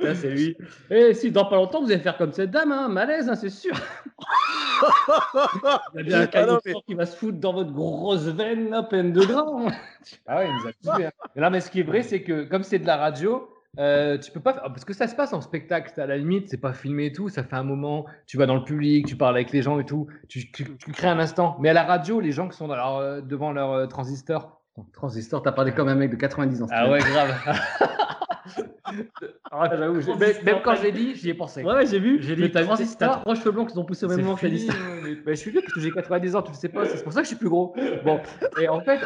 Là, 0.00 0.14
c'est 0.14 0.30
lui. 0.30 0.56
Et 0.90 1.12
si 1.14 1.30
dans 1.30 1.44
pas 1.44 1.56
longtemps, 1.56 1.80
vous 1.82 1.90
allez 1.92 2.00
faire 2.00 2.16
comme 2.16 2.32
cette 2.32 2.50
dame, 2.50 2.72
hein, 2.72 2.88
malaise, 2.88 3.28
hein, 3.28 3.34
c'est 3.34 3.50
sûr. 3.50 3.74
Il 5.94 6.00
y 6.00 6.00
a 6.00 6.02
bien 6.02 6.20
un 6.22 6.28
Ah 6.32 6.46
non, 6.46 6.58
mais- 6.64 6.72
qui 6.86 6.94
va 6.94 7.06
se 7.06 7.16
foutre 7.16 7.38
dans 7.38 7.52
votre 7.52 7.72
grosse 7.72 8.24
veine, 8.26 8.70
là, 8.70 8.82
pleine 8.82 9.12
de 9.12 9.24
gras. 9.24 9.44
hein. 9.46 9.70
Ah 10.26 10.38
ouais, 10.38 10.48
il 10.48 10.54
nous 10.54 10.68
a 10.92 10.96
tués. 10.96 11.06
hein. 11.06 11.10
Mais 11.36 11.42
Là, 11.42 11.50
mais 11.50 11.60
ce 11.60 11.70
qui 11.70 11.80
est 11.80 11.84
vrai, 11.84 12.02
c'est 12.02 12.22
que 12.22 12.44
comme 12.44 12.62
c'est 12.62 12.78
de 12.78 12.86
la 12.86 12.96
radio, 12.96 13.48
euh, 13.78 14.18
tu 14.18 14.30
peux 14.32 14.40
pas 14.40 14.54
faire- 14.54 14.62
parce 14.64 14.84
que 14.84 14.92
ça 14.94 15.06
se 15.06 15.14
passe 15.14 15.32
en 15.32 15.40
spectacle. 15.40 15.98
À 16.00 16.06
la 16.06 16.16
limite, 16.16 16.48
c'est 16.48 16.56
pas 16.60 16.72
filmé 16.72 17.06
et 17.06 17.12
tout. 17.12 17.28
Ça 17.28 17.44
fait 17.44 17.56
un 17.56 17.62
moment. 17.62 18.06
Tu 18.26 18.36
vas 18.38 18.46
dans 18.46 18.56
le 18.56 18.64
public, 18.64 19.06
tu 19.06 19.16
parles 19.16 19.34
avec 19.36 19.52
les 19.52 19.62
gens 19.62 19.78
et 19.78 19.84
tout. 19.84 20.06
Tu, 20.28 20.50
tu- 20.52 20.76
tu 20.76 20.90
crées 20.92 21.08
un 21.08 21.18
instant. 21.18 21.56
Mais 21.60 21.68
à 21.68 21.72
la 21.74 21.84
radio, 21.84 22.18
les 22.20 22.32
gens 22.32 22.48
qui 22.48 22.56
sont 22.56 22.66
dans 22.68 22.76
leur, 22.76 22.96
euh, 22.96 23.20
devant 23.20 23.52
leur 23.52 23.70
euh, 23.72 23.86
transistor. 23.86 24.60
Transistor, 24.94 25.42
t'as 25.42 25.52
parlé 25.52 25.72
comme 25.72 25.88
un 25.88 25.94
mec 25.94 26.10
de 26.10 26.16
90 26.16 26.62
ans. 26.62 26.66
Ah 26.70 26.90
ouais, 26.90 26.98
grave. 27.00 27.34
Ah, 29.50 29.68
j'avoue, 29.76 30.00
j'ai- 30.00 30.14
même, 30.16 30.34
même 30.44 30.56
quand 30.64 30.74
je 30.74 30.82
l'ai 30.82 30.92
dit, 30.92 31.14
j'y 31.14 31.30
ai 31.30 31.34
pensé. 31.34 31.62
Ouais, 31.62 31.74
ouais, 31.74 31.86
j'ai 31.86 31.98
vu. 31.98 32.20
J'ai 32.22 32.36
Mais 32.36 32.46
dit 32.46 32.50
t'as 32.52 32.64
transistor. 32.64 33.08
t'as 33.14 33.20
trois 33.20 33.34
cheveux 33.34 33.50
blancs 33.52 33.70
qui 33.70 33.78
ont 33.78 33.84
poussé 33.84 34.04
au 34.06 34.08
même 34.08 34.20
moment 34.22 34.34
que 34.36 34.46
dit 34.46 34.58
fini, 34.58 34.70
ça. 34.70 34.76
mais- 35.04 35.16
mais 35.24 35.34
je 35.34 35.40
suis 35.40 35.50
vieux 35.50 35.60
parce 35.60 35.72
que 35.74 35.80
j'ai 35.80 35.90
90 35.90 36.34
ans, 36.36 36.42
tu 36.42 36.50
le 36.52 36.56
sais 36.56 36.68
pas, 36.68 36.84
c'est 36.86 37.02
pour 37.02 37.12
ça 37.12 37.20
que 37.20 37.24
je 37.24 37.28
suis 37.28 37.36
plus 37.36 37.48
gros. 37.48 37.74
Bon, 38.04 38.20
et 38.60 38.68
en 38.68 38.80
fait. 38.80 39.00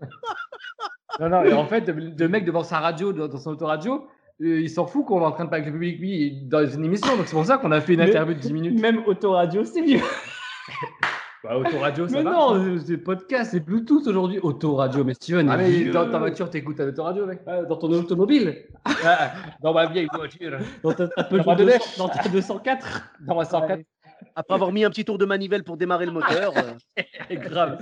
non, 1.20 1.28
non, 1.28 1.42
et 1.44 1.52
en 1.52 1.66
fait, 1.66 1.88
le 1.88 2.28
mec 2.28 2.44
devant 2.44 2.62
sa 2.62 2.78
radio, 2.78 3.12
dans 3.12 3.28
dans 3.28 3.38
son 3.38 3.50
autoradio, 3.50 4.06
euh, 4.40 4.60
il 4.60 4.70
s'en 4.70 4.86
fout 4.86 5.04
qu'on 5.04 5.20
est 5.20 5.24
en 5.24 5.32
train 5.32 5.44
de 5.44 5.50
parler 5.50 5.62
avec 5.64 5.74
le 5.74 5.78
public, 5.80 5.98
lui, 6.00 6.10
il 6.10 6.26
est 6.26 6.48
dans 6.48 6.64
une 6.66 6.84
émission, 6.84 7.16
donc 7.16 7.26
c'est 7.26 7.34
pour 7.34 7.44
ça 7.44 7.58
qu'on 7.58 7.72
a 7.72 7.80
fait 7.80 7.94
une 7.94 8.00
Mais- 8.00 8.08
interview 8.08 8.34
de 8.34 8.38
10 8.40 8.52
minutes. 8.52 8.80
Même 8.80 9.02
autoradio, 9.06 9.64
c'est 9.64 9.82
mieux. 9.82 9.98
Bah, 11.44 11.56
autoradio, 11.56 12.08
ça 12.08 12.16
Mais 12.18 12.22
va. 12.24 12.30
non, 12.32 12.54
euh, 12.56 12.78
c'est 12.84 12.96
podcast, 12.98 13.52
c'est 13.52 13.60
Bluetooth 13.60 14.06
aujourd'hui. 14.08 14.40
Autoradio, 14.40 15.04
mais 15.04 15.14
Steven, 15.14 15.48
Ah, 15.48 15.56
mais 15.56 15.70
vieux. 15.70 15.92
dans 15.92 16.10
ta 16.10 16.18
voiture, 16.18 16.50
t'écoutes 16.50 16.80
un 16.80 16.88
autoradio, 16.88 17.26
mec. 17.26 17.40
Ah, 17.46 17.62
dans 17.62 17.76
ton 17.76 17.90
automobile, 17.92 18.64
Ah, 18.84 19.32
dans 19.62 19.72
ma 19.72 19.86
vieille 19.86 20.08
voiture. 20.12 20.58
dans 20.82 20.92
ta, 20.92 21.06
ta 21.06 21.22
Dans 21.22 21.28
Peugeot 21.28 21.44
ma 21.46 21.54
200 21.54 21.64
Delèche. 21.64 21.98
dans 21.98 22.08
ta 22.08 22.28
204. 22.28 23.10
Dans 23.20 23.36
ma 23.36 23.44
104. 23.44 23.82
Après 24.34 24.54
avoir 24.54 24.72
mis 24.72 24.84
un 24.84 24.90
petit 24.90 25.04
tour 25.04 25.18
de 25.18 25.24
manivelle 25.24 25.64
pour 25.64 25.76
démarrer 25.76 26.06
le 26.06 26.12
moteur. 26.12 26.52
euh, 26.56 26.72
Grave. 27.30 27.78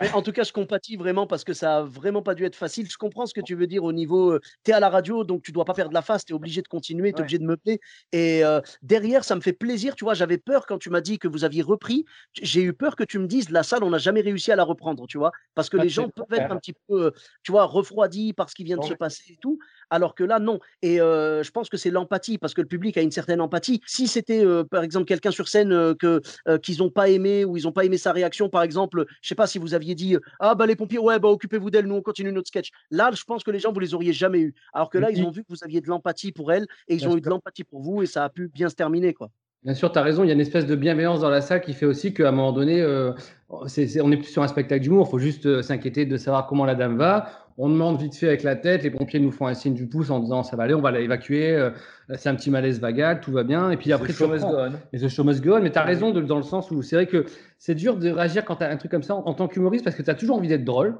Mais 0.00 0.10
en 0.12 0.22
tout 0.22 0.32
cas, 0.32 0.42
je 0.44 0.52
compatis 0.52 0.96
vraiment 0.96 1.26
parce 1.26 1.44
que 1.44 1.52
ça 1.52 1.78
a 1.78 1.82
vraiment 1.82 2.22
pas 2.22 2.34
dû 2.34 2.44
être 2.44 2.56
facile. 2.56 2.88
Je 2.90 2.96
comprends 2.96 3.26
ce 3.26 3.34
que 3.34 3.40
tu 3.40 3.54
veux 3.54 3.66
dire 3.66 3.84
au 3.84 3.92
niveau. 3.92 4.38
tu 4.64 4.70
es 4.70 4.74
à 4.74 4.80
la 4.80 4.88
radio, 4.88 5.24
donc 5.24 5.42
tu 5.42 5.52
dois 5.52 5.64
pas 5.64 5.74
perdre 5.74 5.92
la 5.92 6.02
face, 6.02 6.24
tu 6.24 6.32
es 6.32 6.36
obligé 6.36 6.62
de 6.62 6.68
continuer, 6.68 7.12
tu 7.12 7.16
es 7.16 7.18
Ouais. 7.18 7.22
obligé 7.22 7.38
de 7.38 7.44
meubler. 7.44 7.80
Et 8.12 8.44
euh, 8.44 8.60
derrière, 8.82 9.24
ça 9.24 9.34
me 9.36 9.40
fait 9.40 9.52
plaisir. 9.52 9.94
Tu 9.94 10.04
vois, 10.04 10.14
j'avais 10.14 10.38
peur 10.38 10.66
quand 10.66 10.78
tu 10.78 10.90
m'as 10.90 11.00
dit 11.00 11.18
que 11.18 11.28
vous 11.28 11.44
aviez 11.44 11.62
repris. 11.62 12.04
J'ai 12.40 12.62
eu 12.62 12.72
peur 12.72 12.96
que 12.96 13.04
tu 13.04 13.18
me 13.18 13.26
dises 13.26 13.50
la 13.50 13.62
salle, 13.62 13.82
on 13.84 13.90
n'a 13.90 13.98
jamais 13.98 14.20
réussi 14.20 14.50
à 14.52 14.56
la 14.56 14.64
reprendre, 14.64 15.06
tu 15.06 15.18
vois. 15.18 15.32
Parce 15.54 15.68
que 15.68 15.76
les 15.76 15.88
gens 15.88 16.08
peuvent 16.08 16.26
être 16.38 16.50
un 16.52 16.56
petit 16.56 16.74
peu, 16.88 17.06
euh, 17.06 17.10
tu 17.42 17.52
vois, 17.52 17.64
refroidis 17.64 18.32
par 18.32 18.48
ce 18.50 18.54
qui 18.54 18.64
vient 18.64 18.76
de 18.78 18.84
se 18.84 18.94
passer 18.94 19.32
et 19.32 19.36
tout. 19.40 19.58
Alors 19.90 20.14
que 20.14 20.24
là, 20.24 20.38
non. 20.38 20.58
Et 20.82 21.00
euh, 21.00 21.42
je 21.42 21.50
pense 21.50 21.68
que 21.68 21.76
c'est 21.76 21.90
l'empathie, 21.90 22.38
parce 22.38 22.54
que 22.54 22.60
le 22.60 22.66
public 22.66 22.96
a 22.96 23.02
une 23.02 23.10
certaine 23.10 23.40
empathie. 23.40 23.80
Si 23.86 24.06
c'était, 24.06 24.44
euh, 24.44 24.64
par 24.64 24.82
exemple, 24.82 25.06
quelqu'un 25.06 25.30
sur 25.30 25.48
scène 25.48 25.72
euh, 25.72 25.94
que 25.94 26.20
qu'ils 26.58 26.78
n'ont 26.78 26.90
pas 26.90 27.08
aimé 27.08 27.44
ou 27.44 27.56
ils 27.56 27.64
n'ont 27.64 27.72
pas 27.72 27.84
aimé 27.84 27.98
sa 27.98 28.12
réaction, 28.12 28.48
par 28.48 28.62
exemple, 28.62 29.06
je 29.22 29.28
sais 29.28 29.34
pas 29.34 29.46
si 29.46 29.58
vous 29.58 29.74
aviez 29.74 29.94
dit 29.94 30.16
ah 30.40 30.54
bah 30.54 30.66
les 30.66 30.76
pompiers, 30.76 30.98
ouais 30.98 31.18
bah 31.18 31.28
occupez-vous 31.28 31.70
d'elle, 31.70 31.86
nous 31.86 31.94
on 31.94 32.02
continue 32.02 32.32
notre 32.32 32.48
sketch. 32.48 32.70
Là, 32.90 33.10
je 33.12 33.24
pense 33.24 33.44
que 33.44 33.50
les 33.50 33.58
gens 33.58 33.72
vous 33.72 33.80
les 33.80 33.94
auriez 33.94 34.12
jamais 34.12 34.40
eu. 34.40 34.54
Alors 34.72 34.90
que 34.90 34.98
là, 34.98 35.10
ils 35.10 35.22
ont 35.24 35.30
vu 35.30 35.42
que 35.42 35.48
vous 35.50 35.64
aviez 35.64 35.80
de 35.80 35.88
l'empathie 35.88 36.32
pour 36.32 36.52
elle 36.52 36.66
et 36.88 36.94
ils 36.94 36.98
Bien 36.98 37.10
ont 37.10 37.16
eu 37.16 37.20
de 37.20 37.28
l'empathie 37.28 37.64
pour 37.64 37.80
vous 37.80 38.02
et 38.02 38.06
ça 38.06 38.24
a 38.24 38.28
pu 38.28 38.48
bien 38.48 38.68
se 38.68 38.74
terminer 38.74 39.14
quoi. 39.14 39.30
Bien 39.64 39.74
sûr, 39.74 39.90
tu 39.90 39.98
as 39.98 40.02
raison, 40.02 40.22
il 40.22 40.28
y 40.28 40.30
a 40.30 40.34
une 40.34 40.40
espèce 40.40 40.66
de 40.66 40.76
bienveillance 40.76 41.20
dans 41.20 41.30
la 41.30 41.40
salle 41.40 41.60
qui 41.60 41.72
fait 41.72 41.84
aussi 41.84 42.14
qu'à 42.14 42.28
un 42.28 42.32
moment 42.32 42.52
donné, 42.52 42.80
euh, 42.80 43.12
on 43.50 44.08
n'est 44.08 44.16
plus 44.16 44.28
sur 44.30 44.42
un 44.42 44.48
spectacle 44.48 44.82
d'humour, 44.82 45.06
il 45.08 45.10
faut 45.10 45.18
juste 45.18 45.46
euh, 45.46 45.62
s'inquiéter 45.62 46.06
de 46.06 46.16
savoir 46.16 46.46
comment 46.46 46.64
la 46.64 46.76
dame 46.76 46.96
va. 46.96 47.28
On 47.60 47.68
demande 47.68 48.00
vite 48.00 48.14
fait 48.14 48.28
avec 48.28 48.44
la 48.44 48.54
tête, 48.54 48.84
les 48.84 48.90
pompiers 48.90 49.18
nous 49.18 49.32
font 49.32 49.48
un 49.48 49.54
signe 49.54 49.74
du 49.74 49.88
pouce 49.88 50.10
en 50.10 50.20
disant 50.20 50.44
ça 50.44 50.54
va 50.56 50.62
aller, 50.62 50.74
on 50.74 50.80
va 50.80 50.92
l'évacuer, 50.92 51.56
euh, 51.56 51.70
c'est 52.14 52.28
un 52.28 52.36
petit 52.36 52.52
malaise 52.52 52.80
vagal, 52.80 53.18
tout 53.20 53.32
va 53.32 53.42
bien. 53.42 53.72
Et 53.72 53.76
puis 53.76 53.92
après, 53.92 54.12
tu 54.12 54.18
reprends. 54.44 54.52
Et 54.92 54.98
The 55.00 55.08
Show 55.08 55.24
Must 55.24 55.42
Go 55.44 55.56
On, 55.56 55.60
mais 55.60 55.72
tu 55.72 55.78
as 55.78 55.82
raison 55.82 56.12
de- 56.12 56.20
dans 56.20 56.36
le 56.36 56.44
sens 56.44 56.70
où 56.70 56.80
c'est 56.82 56.94
vrai 56.94 57.06
que 57.06 57.24
c'est 57.58 57.74
dur 57.74 57.96
de 57.96 58.10
réagir 58.10 58.44
quand 58.44 58.56
tu 58.56 58.62
as 58.64 58.70
un 58.70 58.76
truc 58.76 58.92
comme 58.92 59.02
ça 59.02 59.16
en, 59.16 59.26
en 59.26 59.34
tant 59.34 59.48
qu'humoriste 59.48 59.82
parce 59.82 59.96
que 59.96 60.02
tu 60.02 60.10
as 60.10 60.14
toujours 60.14 60.36
envie 60.36 60.46
d'être 60.46 60.64
drôle, 60.64 60.98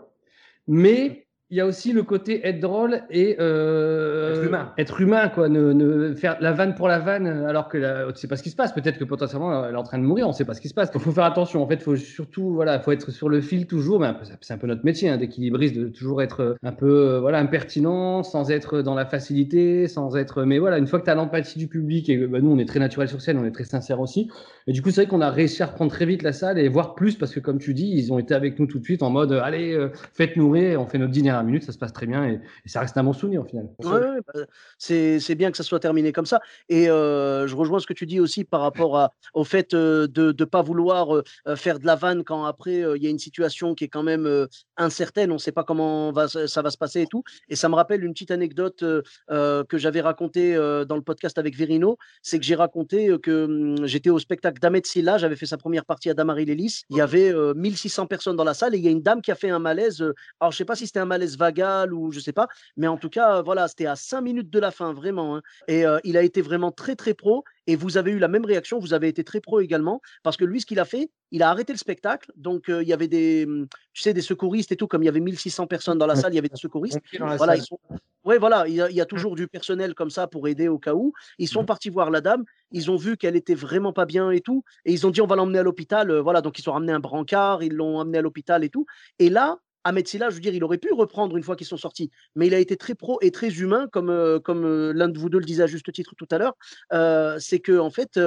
mais 0.66 1.28
il 1.51 1.57
y 1.57 1.61
a 1.61 1.67
aussi 1.67 1.93
le 1.93 2.03
côté 2.03 2.47
être 2.47 2.61
drôle 2.61 3.01
et 3.11 3.37
euh, 3.41 4.35
Être 4.35 4.45
humain. 4.45 4.73
Être 4.77 5.01
humain, 5.01 5.29
quoi. 5.29 5.49
Ne, 5.49 5.73
ne 5.73 6.15
faire 6.15 6.37
la 6.41 6.53
vanne 6.53 6.75
pour 6.75 6.89
la 6.89 6.99
vanne 6.99 7.27
alors 7.27 7.69
que 7.69 7.79
la, 7.79 8.13
tu 8.13 8.19
sais 8.21 8.29
pas 8.29 8.37
ce 8.37 8.43
qui 8.43 8.51
se 8.51 8.57
passe. 8.57 8.73
Peut-être 8.73 8.99
que 8.99 9.05
potentiellement 9.05 9.65
elle 9.65 9.75
est 9.75 9.79
en 9.79 9.83
train 9.83 9.99
de 9.99 10.03
mourir, 10.05 10.29
on 10.29 10.33
sait 10.33 10.45
pas 10.45 10.53
ce 10.53 10.61
qui 10.61 10.69
se 10.69 10.75
passe. 10.75 10.91
Il 10.95 11.01
faut 11.01 11.11
faire 11.13 11.25
attention. 11.25 11.63
En 11.63 11.67
fait, 11.67 11.83
faut 11.83 11.97
surtout, 11.97 12.53
voilà, 12.53 12.79
faut 12.81 12.93
être 12.93 13.11
sur 13.11 13.31
le 13.31 13.41
fil 13.41 13.67
toujours. 13.67 14.01
Peu- 14.01 14.25
c'est 14.43 14.53
un 14.53 14.59
peu 14.59 14.67
notre 14.67 14.85
métier 14.85 15.09
hein, 15.09 15.17
d'équilibriste, 15.17 15.75
de 15.75 15.89
toujours 15.89 16.21
être 16.21 16.57
un 16.63 16.73
peu, 16.73 16.87
euh, 17.15 17.21
voilà, 17.21 17.39
impertinent, 17.39 18.23
sans 18.23 18.51
être 18.51 18.83
dans 18.83 18.95
la 18.95 19.07
facilité, 19.07 19.89
sans 19.89 20.17
être. 20.17 20.43
Mais 20.43 20.59
voilà, 20.59 20.77
une 20.77 20.87
fois 20.87 20.99
que 21.01 21.05
tu 21.07 21.11
as 21.11 21.15
l'empathie 21.15 21.59
du 21.59 21.69
public 21.69 22.11
et 22.11 22.27
bah, 22.27 22.41
nous 22.43 22.51
on 22.51 22.59
est 22.59 22.69
très 22.69 22.79
naturel 22.81 23.09
sur 23.09 23.23
scène, 23.23 23.39
on 23.39 23.45
est 23.47 23.53
très 23.53 23.65
sincère 23.65 24.01
aussi. 24.01 24.31
Et 24.67 24.73
du 24.73 24.83
coup, 24.83 24.91
c'est 24.91 25.03
vrai 25.03 25.07
qu'on 25.11 25.23
a 25.23 25.31
réussi 25.31 25.63
à 25.63 25.67
reprendre 25.67 25.91
très 25.91 26.05
vite 26.05 26.23
la 26.23 26.35
salle 26.35 26.59
et 26.59 26.69
voir 26.69 26.95
plus 26.95 27.17
parce 27.17 27.33
que, 27.33 27.41
comme 27.41 27.59
tu 27.59 27.73
dis, 27.73 27.91
ils 27.91 28.13
ont 28.13 28.19
été 28.19 28.35
avec 28.35 28.59
nous 28.59 28.67
tout 28.67 28.79
de 28.79 28.85
suite 28.85 29.03
en 29.03 29.09
mode 29.09 29.33
euh, 29.33 29.41
allez, 29.43 29.73
euh, 29.73 29.89
faites-nous 30.13 30.51
rire, 30.51 30.83
on 30.83 30.87
fait 30.87 30.99
notre 30.99 31.13
dîner 31.13 31.31
dernières 31.38 31.53
minutes, 31.53 31.64
ça 31.64 31.72
se 31.72 31.79
passe 31.79 31.92
très 31.92 32.07
bien 32.07 32.24
et, 32.24 32.40
ça 32.66 32.81
reste 32.81 32.96
un 32.96 33.05
bon 33.05 33.12
souvenir 33.12 33.42
au 33.42 33.44
final. 33.44 33.68
Ouais, 33.83 33.90
ouais, 33.90 34.20
bah, 34.27 34.40
c'est 34.79 35.35
bien 35.35 35.51
que 35.51 35.57
ça 35.57 35.62
soit 35.62 35.81
terminé 35.81 36.12
comme 36.12 36.27
ça. 36.27 36.40
Et 36.68 36.90
euh, 36.90 37.46
je 37.46 37.57
rejoins 37.57 37.79
ce 37.79 37.87
que 37.87 37.92
tu 37.92 38.07
dis 38.07 38.20
aussi 38.20 38.44
par 38.44 38.61
rapport 38.61 39.11
au 39.35 39.44
fait 39.44 39.74
euh, 39.74 40.07
de 40.07 40.35
ne 40.38 40.44
pas 40.44 40.62
vouloir 40.62 41.16
euh, 41.16 41.22
faire 41.57 41.79
de 41.79 41.87
la 41.87 41.96
vanne 41.96 42.24
quand 42.24 42.44
après 42.44 42.83
il 42.96 43.03
y 43.03 43.07
a 43.07 43.11
une 43.11 43.18
situation 43.18 43.74
qui 43.74 43.85
est 43.85 43.88
quand 43.88 44.03
même 44.03 44.46
incertaine, 44.77 45.31
on 45.31 45.35
ne 45.35 45.38
sait 45.38 45.53
pas 45.53 45.64
comment 45.64 46.12
ça 46.27 46.62
va 46.62 46.70
se 46.70 46.79
passer 46.79 47.03
et 47.03 47.07
tout. 47.07 47.22
Et 47.48 47.57
ça 47.57 47.68
me 47.68 47.74
rappelle 47.74 48.05
une 48.05 48.12
petite 48.12 48.31
anecdote 48.31 48.85
que 49.29 49.79
j'avais 49.79 50.01
racontée 50.01 50.55
dans 50.87 50.96
le 50.96 51.03
podcast 51.03 51.38
avec 51.38 51.57
Verino, 51.57 51.96
c'est 52.22 52.38
que 52.38 52.44
j'ai 52.44 52.55
raconté 52.55 53.16
que 53.22 53.44
hum, 53.44 53.87
j'étais 53.87 54.11
au 54.11 54.18
spectacle 54.18 54.61
d'Ahmed 54.61 54.87
Silla, 54.87 55.18
j'avais 55.18 55.37
fait 55.37 55.46
sa 55.46 55.57
première 55.57 55.85
partie 55.85 56.11
à 56.11 56.14
Damary 56.14 56.44
Lélis. 56.44 56.83
Il 56.90 56.96
y 56.96 57.01
avait 57.01 57.33
euh, 57.33 57.55
1600 57.55 58.07
personnes 58.07 58.37
dans 58.37 58.44
la 58.44 58.55
salle 58.55 58.74
et 58.74 58.79
il 58.79 58.85
y 58.85 58.88
a 58.88 58.90
une 58.90 59.03
dame 59.03 59.22
qui 59.22 59.31
a 59.31 59.35
fait 59.35 59.51
un 59.51 59.59
malaise. 59.59 60.03
alors 60.40 60.53
je 60.53 60.57
sais 60.57 60.64
pas 60.64 60.77
si 60.77 60.87
c'était 60.87 61.01
un 61.01 61.05
malaise 61.05 61.28
vagal 61.37 61.93
ou 61.93 62.11
je 62.12 62.21
sais 62.21 62.33
pas, 62.33 62.49
mais 62.77 62.87
en 62.87 62.97
tout 62.97 63.11
cas, 63.11 63.43
voilà, 63.43 63.69
c'était 63.69 63.87
à 63.87 63.97
5 63.97 64.21
minutes 64.21 64.51
de 64.51 64.59
la 64.59 64.71
fin, 64.71 64.93
vraiment. 64.93 65.37
hein. 65.37 65.43
Et 65.67 65.85
euh, 65.87 65.99
il 66.05 66.17
a 66.17 66.23
été 66.23 66.41
vraiment 66.43 66.73
très, 66.73 66.97
très 66.97 67.14
pro. 67.14 67.45
Et 67.67 67.77
vous 67.77 67.99
avez 67.99 68.12
eu 68.12 68.19
la 68.19 68.29
même 68.29 68.47
réaction, 68.47 68.79
vous 68.79 68.95
avez 68.95 69.09
été 69.09 69.25
très 69.25 69.41
pro 69.43 69.61
également, 69.61 70.01
parce 70.23 70.38
que 70.38 70.45
lui, 70.47 70.61
ce 70.61 70.67
qu'il 70.67 70.81
a 70.81 70.87
fait, 70.87 71.11
il 71.33 71.43
a 71.43 71.51
arrêté 71.51 71.73
le 71.75 71.79
spectacle. 71.79 72.33
Donc, 72.37 72.71
euh, 72.71 72.83
il 72.83 72.88
y 72.88 72.95
avait 72.95 73.09
des, 73.09 73.45
hum, 73.47 73.67
tu 73.93 74.03
sais, 74.03 74.14
des 74.14 74.23
secouristes 74.23 74.73
et 74.73 74.77
tout, 74.77 74.87
comme 74.87 75.03
il 75.03 75.07
y 75.07 75.11
avait 75.11 75.21
1600 75.21 75.67
personnes 75.67 75.99
dans 75.99 76.07
la 76.07 76.17
salle, 76.17 76.33
il 76.33 76.37
y 76.37 76.38
avait 76.38 76.49
des 76.49 76.57
secouristes. 76.57 76.99
Voilà, 77.37 77.53
salle. 77.53 77.59
ils 77.59 77.67
sont... 77.67 77.79
Ouais, 78.25 78.38
voilà, 78.38 78.67
il 78.69 78.75
y, 78.75 78.81
a, 78.83 78.91
il 78.91 78.97
y 78.97 79.01
a 79.01 79.07
toujours 79.07 79.37
du 79.37 79.49
personnel 79.49 79.95
comme 79.95 80.11
ça 80.11 80.27
pour 80.27 80.49
aider 80.49 80.69
au 80.69 80.79
cas 80.79 80.95
où. 80.95 81.12
Ils 81.38 81.49
sont 81.49 81.64
partis 81.64 81.88
voir 81.88 82.11
la 82.11 82.21
dame, 82.21 82.45
ils 82.73 82.91
ont 82.91 82.97
vu 82.97 83.17
qu'elle 83.17 83.37
était 83.37 83.55
vraiment 83.55 83.93
pas 83.93 84.05
bien 84.07 84.31
et 84.31 84.41
tout, 84.41 84.64
et 84.85 84.93
ils 84.93 85.07
ont 85.07 85.11
dit 85.11 85.21
on 85.23 85.27
va 85.27 85.37
l'emmener 85.37 85.59
à 85.61 85.62
l'hôpital. 85.62 86.11
euh, 86.11 86.21
voilà, 86.21 86.41
donc 86.43 86.59
ils 86.59 86.69
ont 86.69 86.73
ramené 86.73 86.93
un 86.93 87.01
brancard, 87.01 87.62
ils 87.62 87.73
l'ont 87.73 87.99
emmené 87.99 88.19
à 88.19 88.23
l'hôpital 88.23 88.64
et 88.64 88.69
tout. 88.71 88.87
Et 89.19 89.31
là, 89.31 89.59
Ahmed 89.85 90.07
Silla, 90.07 90.31
je 90.31 90.35
veux 90.35 90.41
dire, 90.41 90.55
il 90.55 90.64
aurait 90.64 90.79
pu 90.79 90.93
reprendre 90.93 91.37
une 91.37 91.43
fois 91.43 91.57
qu'ils 91.57 91.67
sont 91.67 91.77
sortis, 91.77 92.11
mais 92.35 92.47
il 92.47 92.55
a 92.55 92.59
été 92.59 92.77
très 92.77 92.95
pro 92.95 93.19
et 93.23 93.31
très 93.31 93.49
humain, 93.49 93.88
comme, 93.91 94.11
euh, 94.11 94.38
comme 94.38 94.64
euh, 94.64 94.93
l'un 94.93 95.09
de 95.09 95.19
vous 95.19 95.29
deux 95.29 95.38
le 95.38 95.45
disait 95.45 95.62
à 95.62 95.67
juste 95.67 95.93
titre 95.93 96.14
tout 96.17 96.29
à 96.31 96.38
l'heure. 96.38 96.57
Euh, 96.93 97.38
c'est 97.38 97.61
que 97.61 97.79
en 97.79 97.91
fait, 97.91 98.21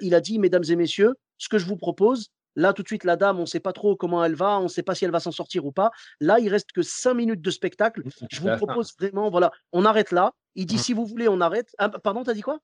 il 0.00 0.14
a 0.14 0.20
dit, 0.20 0.38
mesdames 0.38 0.64
et 0.68 0.76
messieurs, 0.76 1.14
ce 1.38 1.48
que 1.48 1.58
je 1.58 1.66
vous 1.66 1.76
propose, 1.76 2.30
Là, 2.58 2.72
tout 2.72 2.82
de 2.82 2.88
suite, 2.88 3.04
la 3.04 3.16
dame, 3.16 3.36
on 3.36 3.42
ne 3.42 3.46
sait 3.46 3.60
pas 3.60 3.74
trop 3.74 3.96
comment 3.96 4.24
elle 4.24 4.34
va, 4.34 4.58
on 4.58 4.62
ne 4.62 4.68
sait 4.68 4.82
pas 4.82 4.94
si 4.94 5.04
elle 5.04 5.10
va 5.10 5.20
s'en 5.20 5.30
sortir 5.30 5.66
ou 5.66 5.72
pas. 5.72 5.90
Là, 6.20 6.40
il 6.40 6.48
reste 6.48 6.72
que 6.72 6.80
cinq 6.80 7.12
minutes 7.12 7.42
de 7.42 7.50
spectacle. 7.50 8.02
Je 8.30 8.40
vous 8.40 8.48
propose 8.56 8.94
vraiment, 8.98 9.28
voilà, 9.28 9.52
on 9.72 9.84
arrête 9.84 10.10
là. 10.10 10.32
Il 10.54 10.64
dit, 10.64 10.78
si 10.78 10.94
vous 10.94 11.04
voulez, 11.04 11.28
on 11.28 11.42
arrête. 11.42 11.74
Ah, 11.76 11.90
pardon, 11.90 12.24
t'as 12.24 12.32
dit 12.32 12.40
quoi? 12.40 12.58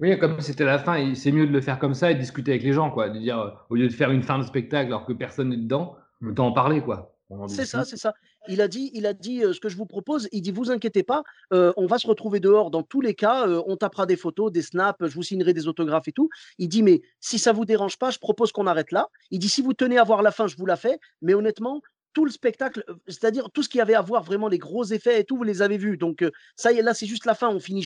Oui, 0.00 0.18
comme 0.18 0.40
c'était 0.40 0.64
la 0.64 0.80
fin, 0.80 1.14
c'est 1.14 1.30
mieux 1.30 1.46
de 1.46 1.52
le 1.52 1.60
faire 1.60 1.78
comme 1.78 1.94
ça 1.94 2.10
et 2.10 2.16
de 2.16 2.20
discuter 2.20 2.50
avec 2.50 2.64
les 2.64 2.72
gens, 2.72 2.90
quoi. 2.90 3.08
De 3.08 3.20
dire, 3.20 3.64
au 3.70 3.76
lieu 3.76 3.86
de 3.86 3.92
faire 3.92 4.10
une 4.10 4.24
fin 4.24 4.40
de 4.40 4.42
spectacle 4.42 4.88
alors 4.88 5.06
que 5.06 5.12
personne 5.12 5.50
n'est 5.50 5.56
dedans, 5.56 5.96
autant 6.20 6.48
en 6.48 6.52
parler, 6.52 6.80
quoi. 6.80 7.15
C'est 7.48 7.64
ça, 7.64 7.84
c'est 7.84 7.96
ça. 7.96 8.14
Il 8.48 8.60
a 8.60 8.68
dit, 8.68 8.90
il 8.94 9.04
a 9.06 9.12
dit 9.12 9.42
euh, 9.42 9.52
ce 9.52 9.60
que 9.60 9.68
je 9.68 9.76
vous 9.76 9.86
propose. 9.86 10.28
Il 10.32 10.42
dit, 10.42 10.52
vous 10.52 10.70
inquiétez 10.70 11.02
pas, 11.02 11.24
euh, 11.52 11.72
on 11.76 11.86
va 11.86 11.98
se 11.98 12.06
retrouver 12.06 12.38
dehors 12.38 12.70
dans 12.70 12.82
tous 12.82 13.00
les 13.00 13.14
cas. 13.14 13.48
euh, 13.48 13.62
on 13.66 13.76
tapera 13.76 14.06
des 14.06 14.16
photos, 14.16 14.52
des 14.52 14.62
snaps, 14.62 14.98
je 15.06 15.14
vous 15.14 15.22
signerai 15.24 15.52
des 15.52 15.66
autographes 15.66 16.08
et 16.08 16.12
tout. 16.12 16.28
Il 16.58 16.68
dit, 16.68 16.82
mais 16.82 17.02
si 17.20 17.38
ça 17.38 17.52
vous 17.52 17.64
dérange 17.64 17.98
pas, 17.98 18.10
je 18.10 18.18
propose 18.18 18.52
qu'on 18.52 18.66
arrête 18.66 18.92
là. 18.92 19.08
Il 19.30 19.40
dit, 19.40 19.48
si 19.48 19.62
vous 19.62 19.74
tenez 19.74 19.98
à 19.98 20.04
voir 20.04 20.22
la 20.22 20.30
fin, 20.30 20.46
je 20.46 20.56
vous 20.56 20.66
la 20.66 20.76
fais. 20.76 21.00
Mais 21.20 21.34
honnêtement, 21.34 21.82
tout 22.12 22.24
le 22.24 22.30
spectacle, 22.30 22.84
c'est-à-dire 23.08 23.50
tout 23.50 23.62
ce 23.62 23.68
qui 23.68 23.80
avait 23.80 23.94
à 23.94 24.02
voir 24.02 24.22
vraiment 24.22 24.48
les 24.48 24.58
gros 24.58 24.84
effets 24.84 25.20
et 25.20 25.24
tout, 25.24 25.36
vous 25.36 25.42
les 25.42 25.62
avez 25.62 25.78
vus. 25.78 25.96
Donc 25.98 26.24
ça 26.54 26.72
y 26.72 26.78
est, 26.78 26.82
là, 26.82 26.94
c'est 26.94 27.06
juste 27.06 27.26
la 27.26 27.34
fin. 27.34 27.48
On 27.48 27.60
finit 27.60 27.85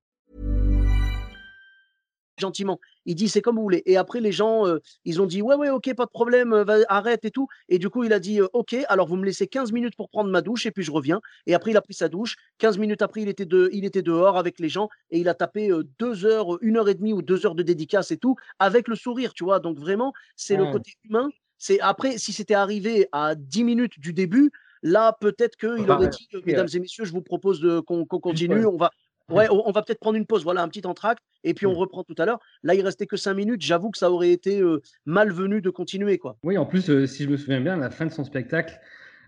Gentiment. 2.41 2.79
Il 3.05 3.15
dit 3.15 3.29
c'est 3.29 3.41
comme 3.41 3.55
vous 3.55 3.61
voulez. 3.63 3.81
Et 3.85 3.95
après, 3.97 4.19
les 4.19 4.31
gens, 4.33 4.67
euh, 4.67 4.79
ils 5.05 5.21
ont 5.21 5.25
dit 5.25 5.41
ouais, 5.41 5.55
ouais, 5.55 5.69
ok, 5.69 5.93
pas 5.95 6.05
de 6.05 6.09
problème, 6.11 6.53
euh, 6.53 6.63
va- 6.65 6.79
arrête 6.89 7.23
et 7.25 7.31
tout. 7.31 7.47
Et 7.69 7.79
du 7.79 7.89
coup, 7.89 8.03
il 8.03 8.11
a 8.13 8.19
dit 8.19 8.41
euh, 8.41 8.47
ok, 8.53 8.75
alors 8.89 9.07
vous 9.07 9.15
me 9.15 9.25
laissez 9.25 9.47
15 9.47 9.71
minutes 9.71 9.95
pour 9.95 10.09
prendre 10.09 10.29
ma 10.29 10.41
douche 10.41 10.65
et 10.65 10.71
puis 10.71 10.83
je 10.83 10.91
reviens. 10.91 11.21
Et 11.47 11.53
après, 11.53 11.71
il 11.71 11.77
a 11.77 11.81
pris 11.81 11.93
sa 11.93 12.09
douche. 12.09 12.35
15 12.57 12.77
minutes 12.77 13.01
après, 13.01 13.21
il 13.21 13.29
était, 13.29 13.45
de, 13.45 13.69
il 13.71 13.85
était 13.85 14.01
dehors 14.01 14.37
avec 14.37 14.59
les 14.59 14.69
gens 14.69 14.89
et 15.11 15.19
il 15.19 15.29
a 15.29 15.33
tapé 15.33 15.71
euh, 15.71 15.83
deux 15.99 16.25
heures, 16.25 16.57
une 16.61 16.77
heure 16.77 16.89
et 16.89 16.95
demie 16.95 17.13
ou 17.13 17.21
deux 17.21 17.45
heures 17.45 17.55
de 17.55 17.63
dédicace 17.63 18.11
et 18.11 18.17
tout 18.17 18.35
avec 18.59 18.87
le 18.87 18.95
sourire, 18.95 19.33
tu 19.33 19.43
vois. 19.45 19.59
Donc 19.59 19.77
vraiment, 19.79 20.13
c'est 20.35 20.57
le 20.57 20.65
côté 20.73 20.91
humain. 21.05 21.29
C'est 21.57 21.79
après, 21.79 22.17
si 22.17 22.33
c'était 22.33 22.55
arrivé 22.55 23.07
à 23.11 23.35
10 23.35 23.63
minutes 23.63 23.99
du 23.99 24.13
début, 24.13 24.51
là, 24.81 25.15
peut-être 25.21 25.55
qu'il 25.57 25.85
Bah, 25.85 25.95
aurait 25.97 26.07
dit 26.09 26.27
mesdames 26.45 26.67
et 26.73 26.79
messieurs, 26.79 27.05
je 27.05 27.11
vous 27.11 27.21
propose 27.21 27.61
qu'on 27.85 28.05
continue. 28.05 28.65
On 28.65 28.77
va, 28.77 28.89
ouais, 29.31 29.47
on, 29.49 29.67
on 29.67 29.71
va 29.71 29.81
peut-être 29.81 29.99
prendre 29.99 30.17
une 30.17 30.25
pause. 30.25 30.43
Voilà, 30.43 30.61
un 30.63 30.67
petit 30.67 30.85
entracte 30.85 31.23
et 31.43 31.53
puis 31.53 31.65
on 31.65 31.73
reprend 31.73 32.03
tout 32.03 32.15
à 32.17 32.25
l'heure. 32.25 32.39
Là, 32.63 32.73
il 32.75 32.81
restait 32.81 33.05
que 33.07 33.17
5 33.17 33.33
minutes. 33.33 33.61
J'avoue 33.61 33.89
que 33.91 33.97
ça 33.97 34.11
aurait 34.11 34.31
été 34.31 34.59
euh, 34.61 34.81
malvenu 35.05 35.61
de 35.61 35.69
continuer, 35.69 36.17
quoi. 36.17 36.37
Oui, 36.43 36.57
en 36.57 36.65
plus, 36.65 36.89
euh, 36.89 37.05
si 37.05 37.23
je 37.23 37.29
me 37.29 37.37
souviens 37.37 37.61
bien, 37.61 37.73
à 37.73 37.77
la 37.77 37.89
fin 37.89 38.05
de 38.05 38.11
son 38.11 38.23
spectacle, 38.23 38.79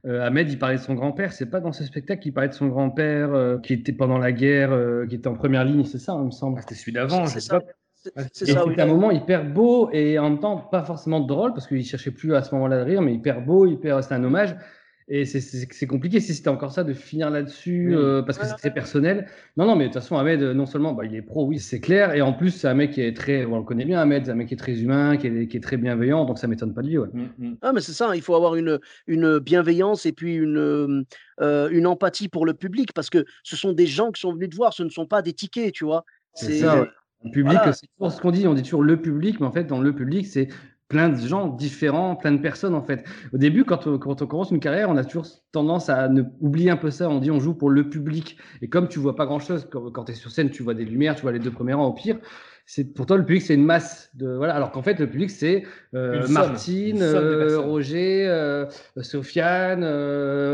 euh, 0.06 0.22
Ahmed, 0.22 0.50
il 0.52 0.60
parlait 0.60 0.76
de 0.78 0.82
son 0.82 0.94
grand-père. 0.96 1.32
C'est 1.32 1.50
pas 1.50 1.60
dans 1.62 1.72
ce 1.72 1.84
spectacle 1.86 2.22
qu'il 2.22 2.34
parlait 2.34 2.50
de 2.50 2.54
son 2.54 2.68
grand-père 2.68 3.34
euh, 3.34 3.58
qui 3.60 3.74
était 3.74 3.94
pendant 3.94 4.18
la 4.18 4.32
guerre, 4.34 4.72
euh, 4.74 5.06
qui 5.08 5.16
était 5.16 5.28
en 5.28 5.36
première 5.36 5.64
ligne, 5.64 5.86
c'est 5.86 5.98
ça, 6.00 6.16
il 6.20 6.26
me 6.26 6.32
semble. 6.32 6.58
Ah, 6.58 6.62
C'était 6.62 6.76
celui 6.76 6.92
d'avant, 6.94 7.26
je 7.26 7.32
C'est 7.32 7.40
sais 7.40 7.48
ça. 7.48 7.60
pas. 7.62 7.66
C'est 7.96 8.12
Ah, 8.18 8.22
c'est 8.34 8.52
oui. 8.52 8.66
c'était 8.72 8.82
un 8.82 8.86
moment 8.88 9.12
hyper 9.12 9.46
beau 9.46 9.90
et 9.94 10.20
en 10.20 10.30
même 10.32 10.40
temps 10.42 10.58
pas 10.58 10.84
forcément 10.84 11.22
drôle 11.22 11.54
parce 11.54 11.68
qu'il 11.68 11.86
cherchait 11.86 12.12
plus 12.12 12.36
à 12.36 12.44
ce 12.44 12.54
moment-là 12.54 12.80
de 12.80 12.84
rire, 12.84 13.02
mais 13.02 13.14
hyper 13.14 13.40
beau, 13.40 13.66
hyper. 13.66 14.04
C'était 14.04 14.16
un 14.16 14.24
hommage. 14.26 14.58
Et 15.08 15.26
c'est- 15.26 15.88
compliqué 15.88 16.20
si 16.20 16.34
c'était 16.34 16.50
encore 16.50 16.72
ça 16.72 16.84
de 16.84 16.94
finir 16.94 17.30
là-dessus 17.30 17.90
Oui. 17.90 17.96
euh, 17.96 18.22
parce 18.22 18.38
que 18.38 18.46
c'est 18.46 18.56
très 18.56 18.74
personnel. 18.74 19.28
Non, 19.58 19.66
non, 19.66 19.76
mais 19.76 19.86
de 19.86 19.90
toute 19.90 20.02
façon, 20.02 20.18
Ahmed, 20.18 20.42
non 20.42 20.66
seulement 20.66 20.94
bah, 20.94 21.04
il 21.06 21.14
est 21.16 21.22
pro, 21.22 21.46
oui, 21.46 21.60
c'est 21.60 21.80
clair, 21.80 22.14
et 22.14 22.22
en 22.22 22.34
plus, 22.34 22.52
c'est 22.52 22.68
un 22.68 22.74
mec 22.74 22.92
qui 22.92 23.02
est 23.02 23.16
très. 23.16 23.46
On 23.46 23.58
le 23.58 23.64
connaît 23.64 23.86
bien, 23.86 24.00
Ahmed, 24.00 24.26
c'est 24.26 24.32
un 24.32 24.36
mec 24.36 24.48
qui 24.48 24.54
est 24.54 24.58
très 24.58 24.80
humain, 24.82 25.18
qui 25.18 25.28
est, 25.28 25.48
qui 25.48 25.58
est 25.58 25.62
très 25.62 25.78
bienveillant, 25.78 26.26
donc 26.26 26.40
ça 26.40 26.48
m'étonne 26.48 26.74
pas 26.74 26.82
de 26.82 26.88
lui. 26.88 26.98
Ouais. 26.98 27.08
Mm, 27.12 27.30
mm. 27.50 27.58
Ah, 27.62 27.74
mais 27.74 27.82
c'est 27.82 27.92
ça, 27.94 28.16
il 28.16 28.22
faut 28.22 28.36
avoir 28.36 28.56
une, 28.56 28.80
une 29.08 29.40
bienveillance 29.40 30.06
et 30.06 30.12
puis 30.14 30.36
une, 30.36 30.58
euh, 30.58 31.04
euh, 31.42 31.70
une 31.72 31.88
empathie 31.88 32.30
pour 32.30 32.46
le 32.46 32.54
public 32.54 32.94
parce 32.94 33.10
que 33.10 33.26
ce 33.44 33.56
sont 33.56 33.74
des 33.74 33.88
gens 33.88 34.12
qui 34.12 34.22
sont 34.22 34.34
venus 34.34 34.50
te 34.50 34.56
voir, 34.56 34.74
ce 34.74 34.84
ne 34.84 34.90
sont 34.90 35.06
pas 35.06 35.22
des 35.22 35.34
tickets, 35.34 35.74
tu 35.74 35.84
vois. 35.86 36.06
C'est 36.34 36.60
ça, 36.60 36.82
ouais. 36.82 36.88
Le 37.26 37.32
public, 37.32 37.54
Voilà. 37.58 37.72
c'est 37.74 37.88
toujours 37.98 38.12
ce 38.12 38.20
qu'on 38.22 38.32
dit. 38.32 38.46
On 38.48 38.54
dit 38.54 38.64
toujours 38.64 38.84
le 38.84 39.02
public, 39.02 39.40
mais 39.40 39.46
en 39.46 39.52
fait, 39.52 39.64
dans 39.64 39.80
le 39.80 39.96
public, 39.96 40.28
c'est 40.28 40.50
plein 40.94 41.10
de 41.10 41.18
gens 41.18 41.48
différents, 41.48 42.16
plein 42.16 42.32
de 42.32 42.38
personnes, 42.38 42.76
en 42.76 42.84
fait. 42.84 43.04
Au 43.34 43.40
début, 43.40 43.66
quand 43.66 43.88
on, 43.88 43.98
commence 43.98 44.52
une 44.52 44.60
carrière, 44.60 44.92
on 44.92 44.96
a 44.96 45.04
toujours 45.04 45.26
tendance 45.52 45.90
à 45.90 46.08
oublier 46.40 46.70
un 46.70 46.78
peu 46.78 46.92
ça. 46.92 47.10
On 47.10 47.18
dit 47.18 47.32
on 47.32 47.40
joue 47.40 47.56
pour 47.56 47.72
le 47.72 47.90
public. 47.90 48.38
Et 48.62 48.70
comme 48.70 48.88
tu 48.88 49.00
vois 49.00 49.16
pas 49.16 49.26
grand-chose, 49.26 49.68
quand, 49.72 49.90
quand 49.90 50.06
tu 50.06 50.12
es 50.12 50.16
sur 50.16 50.30
scène, 50.30 50.52
tu 50.52 50.62
vois 50.62 50.76
des 50.76 50.86
lumières, 50.86 51.16
tu 51.16 51.24
vois 51.24 51.32
les 51.32 51.40
deux 51.40 51.50
premiers 51.50 51.74
rangs 51.74 51.88
au 51.88 51.94
pire. 51.94 52.20
C'est 52.66 52.94
pour 52.94 53.06
toi 53.06 53.18
le 53.18 53.26
public, 53.26 53.42
c'est 53.42 53.56
une 53.56 53.66
masse 53.66 54.10
de 54.14 54.28
voilà. 54.30 54.56
Alors 54.56 54.72
qu'en 54.72 54.82
fait, 54.82 54.98
le 54.98 55.10
public, 55.10 55.30
c'est 55.30 55.64
euh, 55.94 56.26
Martine, 56.30 57.02
euh. 57.02 57.60
Roger, 57.60 58.26
euh, 58.28 58.66
Sofiane. 59.02 59.82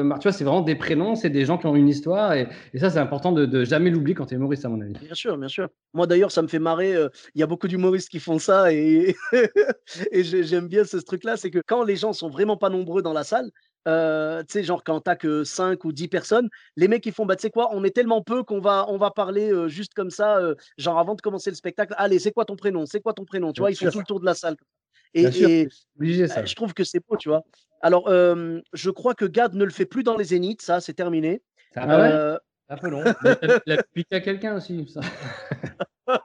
Mar- 0.04 0.18
tu 0.20 0.24
vois, 0.28 0.32
c'est 0.32 0.44
vraiment 0.44 0.62
des 0.62 0.76
prénoms, 0.76 1.16
c'est 1.16 1.30
des 1.30 1.46
gens 1.46 1.58
qui 1.58 1.68
ont 1.68 1.76
une 1.76 1.88
histoire. 1.88 2.34
Et, 2.34 2.48
et 2.74 2.80
ça, 2.80 2.90
c'est 2.90 3.00
important 3.00 3.32
de, 3.32 3.46
de 3.46 3.64
jamais 3.64 3.90
l'oublier 3.92 4.16
quand 4.16 4.26
tu 4.26 4.34
es 4.34 4.38
humoriste, 4.38 4.66
à 4.66 4.70
mon 4.70 4.82
avis. 4.82 4.94
Bien 4.94 5.14
sûr, 5.14 5.38
bien 5.38 5.48
sûr. 5.48 5.70
Moi 5.94 6.08
d'ailleurs, 6.08 6.32
ça 6.32 6.42
me 6.42 6.48
fait 6.48 6.60
marrer. 6.60 6.96
Il 7.36 7.40
y 7.40 7.44
a 7.44 7.48
beaucoup 7.48 7.68
d'humoristes 7.68 8.10
qui 8.10 8.20
font 8.20 8.40
ça 8.40 8.74
et, 8.74 9.16
et 10.12 10.24
j'ai- 10.24 10.44
j'aime 10.44 10.68
bien 10.68 10.84
ce 10.84 10.98
truc-là. 10.98 11.38
C'est 11.38 11.52
que 11.52 11.62
quand 11.66 11.84
les 11.84 11.96
gens 11.96 12.14
sont 12.14 12.30
vraiment 12.30 12.58
pas 12.58 12.70
nombreux 12.70 13.02
dans 13.02 13.14
la 13.14 13.24
salle, 13.24 13.50
euh, 13.90 14.42
tu 14.44 14.54
sais, 14.54 14.64
genre 14.64 14.84
quand 14.84 15.02
t'as 15.02 15.16
que 15.16 15.44
5 15.44 15.84
ou 15.86 15.92
10 15.92 16.08
personnes, 16.08 16.50
les 16.76 16.88
mecs 16.88 17.06
ils 17.06 17.12
font, 17.12 17.26
bah 17.26 17.36
tu 17.36 17.42
sais 17.42 17.50
quoi, 17.50 17.70
on 17.74 17.84
est 17.84 17.90
tellement 17.90 18.22
peu 18.22 18.44
qu'on 18.44 18.60
va, 18.60 18.86
on 18.88 18.98
va 18.98 19.12
parler 19.12 19.52
euh, 19.52 19.68
juste 19.68 19.94
comme 19.94 20.12
ça, 20.12 20.38
euh, 20.38 20.56
genre 20.78 21.00
avant 21.00 21.16
de 21.16 21.22
commencer 21.22 21.50
le 21.50 21.56
spectacle. 21.56 21.94
Allez, 21.98 22.20
c'est 22.20 22.32
quoi 22.32 22.46
ton 22.46 22.56
prénom 22.56 22.86
C'est 22.86 23.02
quoi 23.02 23.14
ton 23.14 23.26
prénom 23.26 23.48
Tu 23.52 23.62
Bien 23.62 23.64
vois, 23.64 23.72
ils 23.72 23.76
font 23.76 23.90
tout 23.90 24.00
le 24.00 24.06
tour 24.06 24.20
de 24.20 24.26
la 24.26 24.36
salle. 24.36 24.56
Et, 25.14 25.68
obligé 25.98 26.28
ça. 26.28 26.42
euh, 26.42 26.46
je 26.46 26.56
trouve 26.56 26.74
que 26.74 26.84
c'est 26.84 27.02
beau, 27.08 27.18
tu 27.18 27.30
vois. 27.30 27.44
Alors, 27.82 28.10
je 28.10 28.90
crois 28.90 29.16
que 29.16 29.26
Gad 29.26 29.56
ne 29.56 29.64
le 29.64 29.72
fait 29.72 29.86
plus 29.86 30.04
dans 30.04 30.16
les 30.16 30.26
Zéniths, 30.26 30.62
ça, 30.62 30.82
c'est 30.82 30.94
terminé. 30.94 31.42
Euh, 31.78 32.38
Un 32.68 32.78
peu 32.78 32.90
long. 32.90 33.04
Il 33.66 34.06
a 34.12 34.16
à 34.16 34.20
quelqu'un 34.20 34.56
aussi. 34.56 34.88
Ça. 34.88 35.02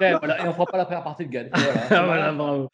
Ouais, 0.00 0.14
voilà, 0.18 0.44
Et 0.44 0.48
on 0.48 0.52
fera 0.52 0.66
pas 0.66 0.76
la 0.76 0.84
première 0.84 1.02
partie 1.02 1.26
de 1.26 1.30
Gad. 1.30 1.50
Voilà, 1.88 2.32
bravo. 2.32 2.70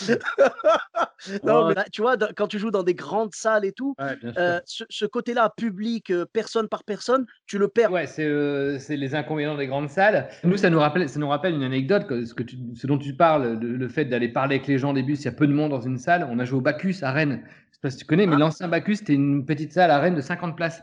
non, 1.44 1.68
mais 1.68 1.74
là, 1.74 1.84
tu 1.92 2.02
vois, 2.02 2.16
quand 2.36 2.46
tu 2.46 2.58
joues 2.58 2.70
dans 2.70 2.82
des 2.82 2.94
grandes 2.94 3.34
salles 3.34 3.64
et 3.64 3.72
tout, 3.72 3.94
Ouais, 3.98 4.16
euh, 4.38 4.60
ce, 4.64 4.84
ce 4.88 5.04
côté-là, 5.04 5.52
public, 5.56 6.10
euh, 6.10 6.24
personne 6.32 6.68
par 6.68 6.84
personne, 6.84 7.26
tu 7.46 7.58
le 7.58 7.68
perds. 7.68 7.92
Ouais, 7.92 8.06
c'est 8.06 8.24
euh, 8.24 8.78
c'est 8.78 8.96
les 8.96 9.14
inconvénients 9.14 9.56
des 9.56 9.66
grandes 9.66 9.90
salles. 9.90 10.28
Nous, 10.44 10.56
ça 10.56 10.70
nous 10.70 10.78
rappelle, 10.80 11.08
ça 11.08 11.18
nous 11.20 11.28
rappelle 11.28 11.54
une 11.54 11.62
anecdote, 11.62 12.06
que, 12.06 12.24
ce, 12.24 12.34
que 12.34 12.42
tu- 12.42 12.56
ce 12.74 12.86
dont 12.86 12.98
tu 12.98 13.14
parles, 13.14 13.58
le, 13.60 13.76
le 13.76 13.88
fait 13.88 14.04
d'aller 14.06 14.28
parler 14.28 14.56
avec 14.56 14.66
les 14.66 14.78
gens 14.78 14.90
au 14.90 14.94
début, 14.94 15.16
s'il 15.16 15.26
y 15.26 15.28
a 15.28 15.32
peu 15.32 15.46
de 15.46 15.52
monde 15.52 15.70
dans 15.70 15.80
une 15.80 15.98
salle. 15.98 16.26
On 16.30 16.38
a 16.38 16.44
joué 16.44 16.58
au 16.58 16.62
Bacchus 16.62 16.96
à 17.02 17.12
Rennes. 17.12 17.42
Je 17.70 17.74
sais 17.76 17.80
pas 17.82 17.90
si 17.90 17.98
tu 17.98 18.04
connais, 18.04 18.26
mais 18.26 18.36
l'ancien 18.36 18.68
Bacchus, 18.68 18.96
c'était 18.96 19.14
une 19.14 19.44
petite 19.44 19.72
salle 19.72 19.90
à 19.90 19.98
Rennes 19.98 20.14
de 20.14 20.20
50 20.20 20.56
places. 20.56 20.82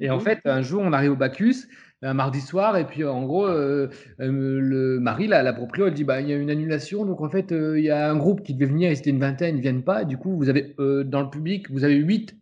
Et 0.00 0.10
en 0.10 0.16
Mhm. 0.16 0.20
fait, 0.22 0.38
un 0.44 0.62
jour, 0.62 0.82
on 0.84 0.92
arrive 0.92 1.12
au 1.12 1.16
Bacchus, 1.16 1.66
un 2.02 2.14
mardi 2.14 2.40
soir, 2.40 2.76
et 2.76 2.86
puis 2.86 3.04
en 3.04 3.24
gros, 3.24 3.46
euh, 3.46 3.88
euh, 4.20 4.58
le 4.60 4.98
Marie, 5.00 5.26
la, 5.26 5.42
la 5.42 5.52
proprio, 5.52 5.86
elle 5.86 5.94
dit 5.94 6.04
bah, 6.04 6.20
il 6.20 6.28
y 6.28 6.32
a 6.32 6.36
une 6.36 6.50
annulation, 6.50 7.04
donc 7.04 7.20
en 7.20 7.28
fait, 7.28 7.52
euh, 7.52 7.78
il 7.78 7.84
y 7.84 7.90
a 7.90 8.10
un 8.10 8.16
groupe 8.16 8.42
qui 8.42 8.54
devait 8.54 8.66
venir, 8.66 8.90
et 8.90 8.94
c'était 8.94 9.10
une 9.10 9.20
vingtaine, 9.20 9.56
ils 9.56 9.58
ne 9.58 9.62
viennent 9.62 9.82
pas. 9.84 10.04
Du 10.04 10.16
coup, 10.16 10.36
vous 10.36 10.48
avez 10.48 10.74
dans 10.78 11.20
le 11.20 11.30
public, 11.30 11.70
vous 11.70 11.84
avez 11.84 11.96
8, 11.96 12.36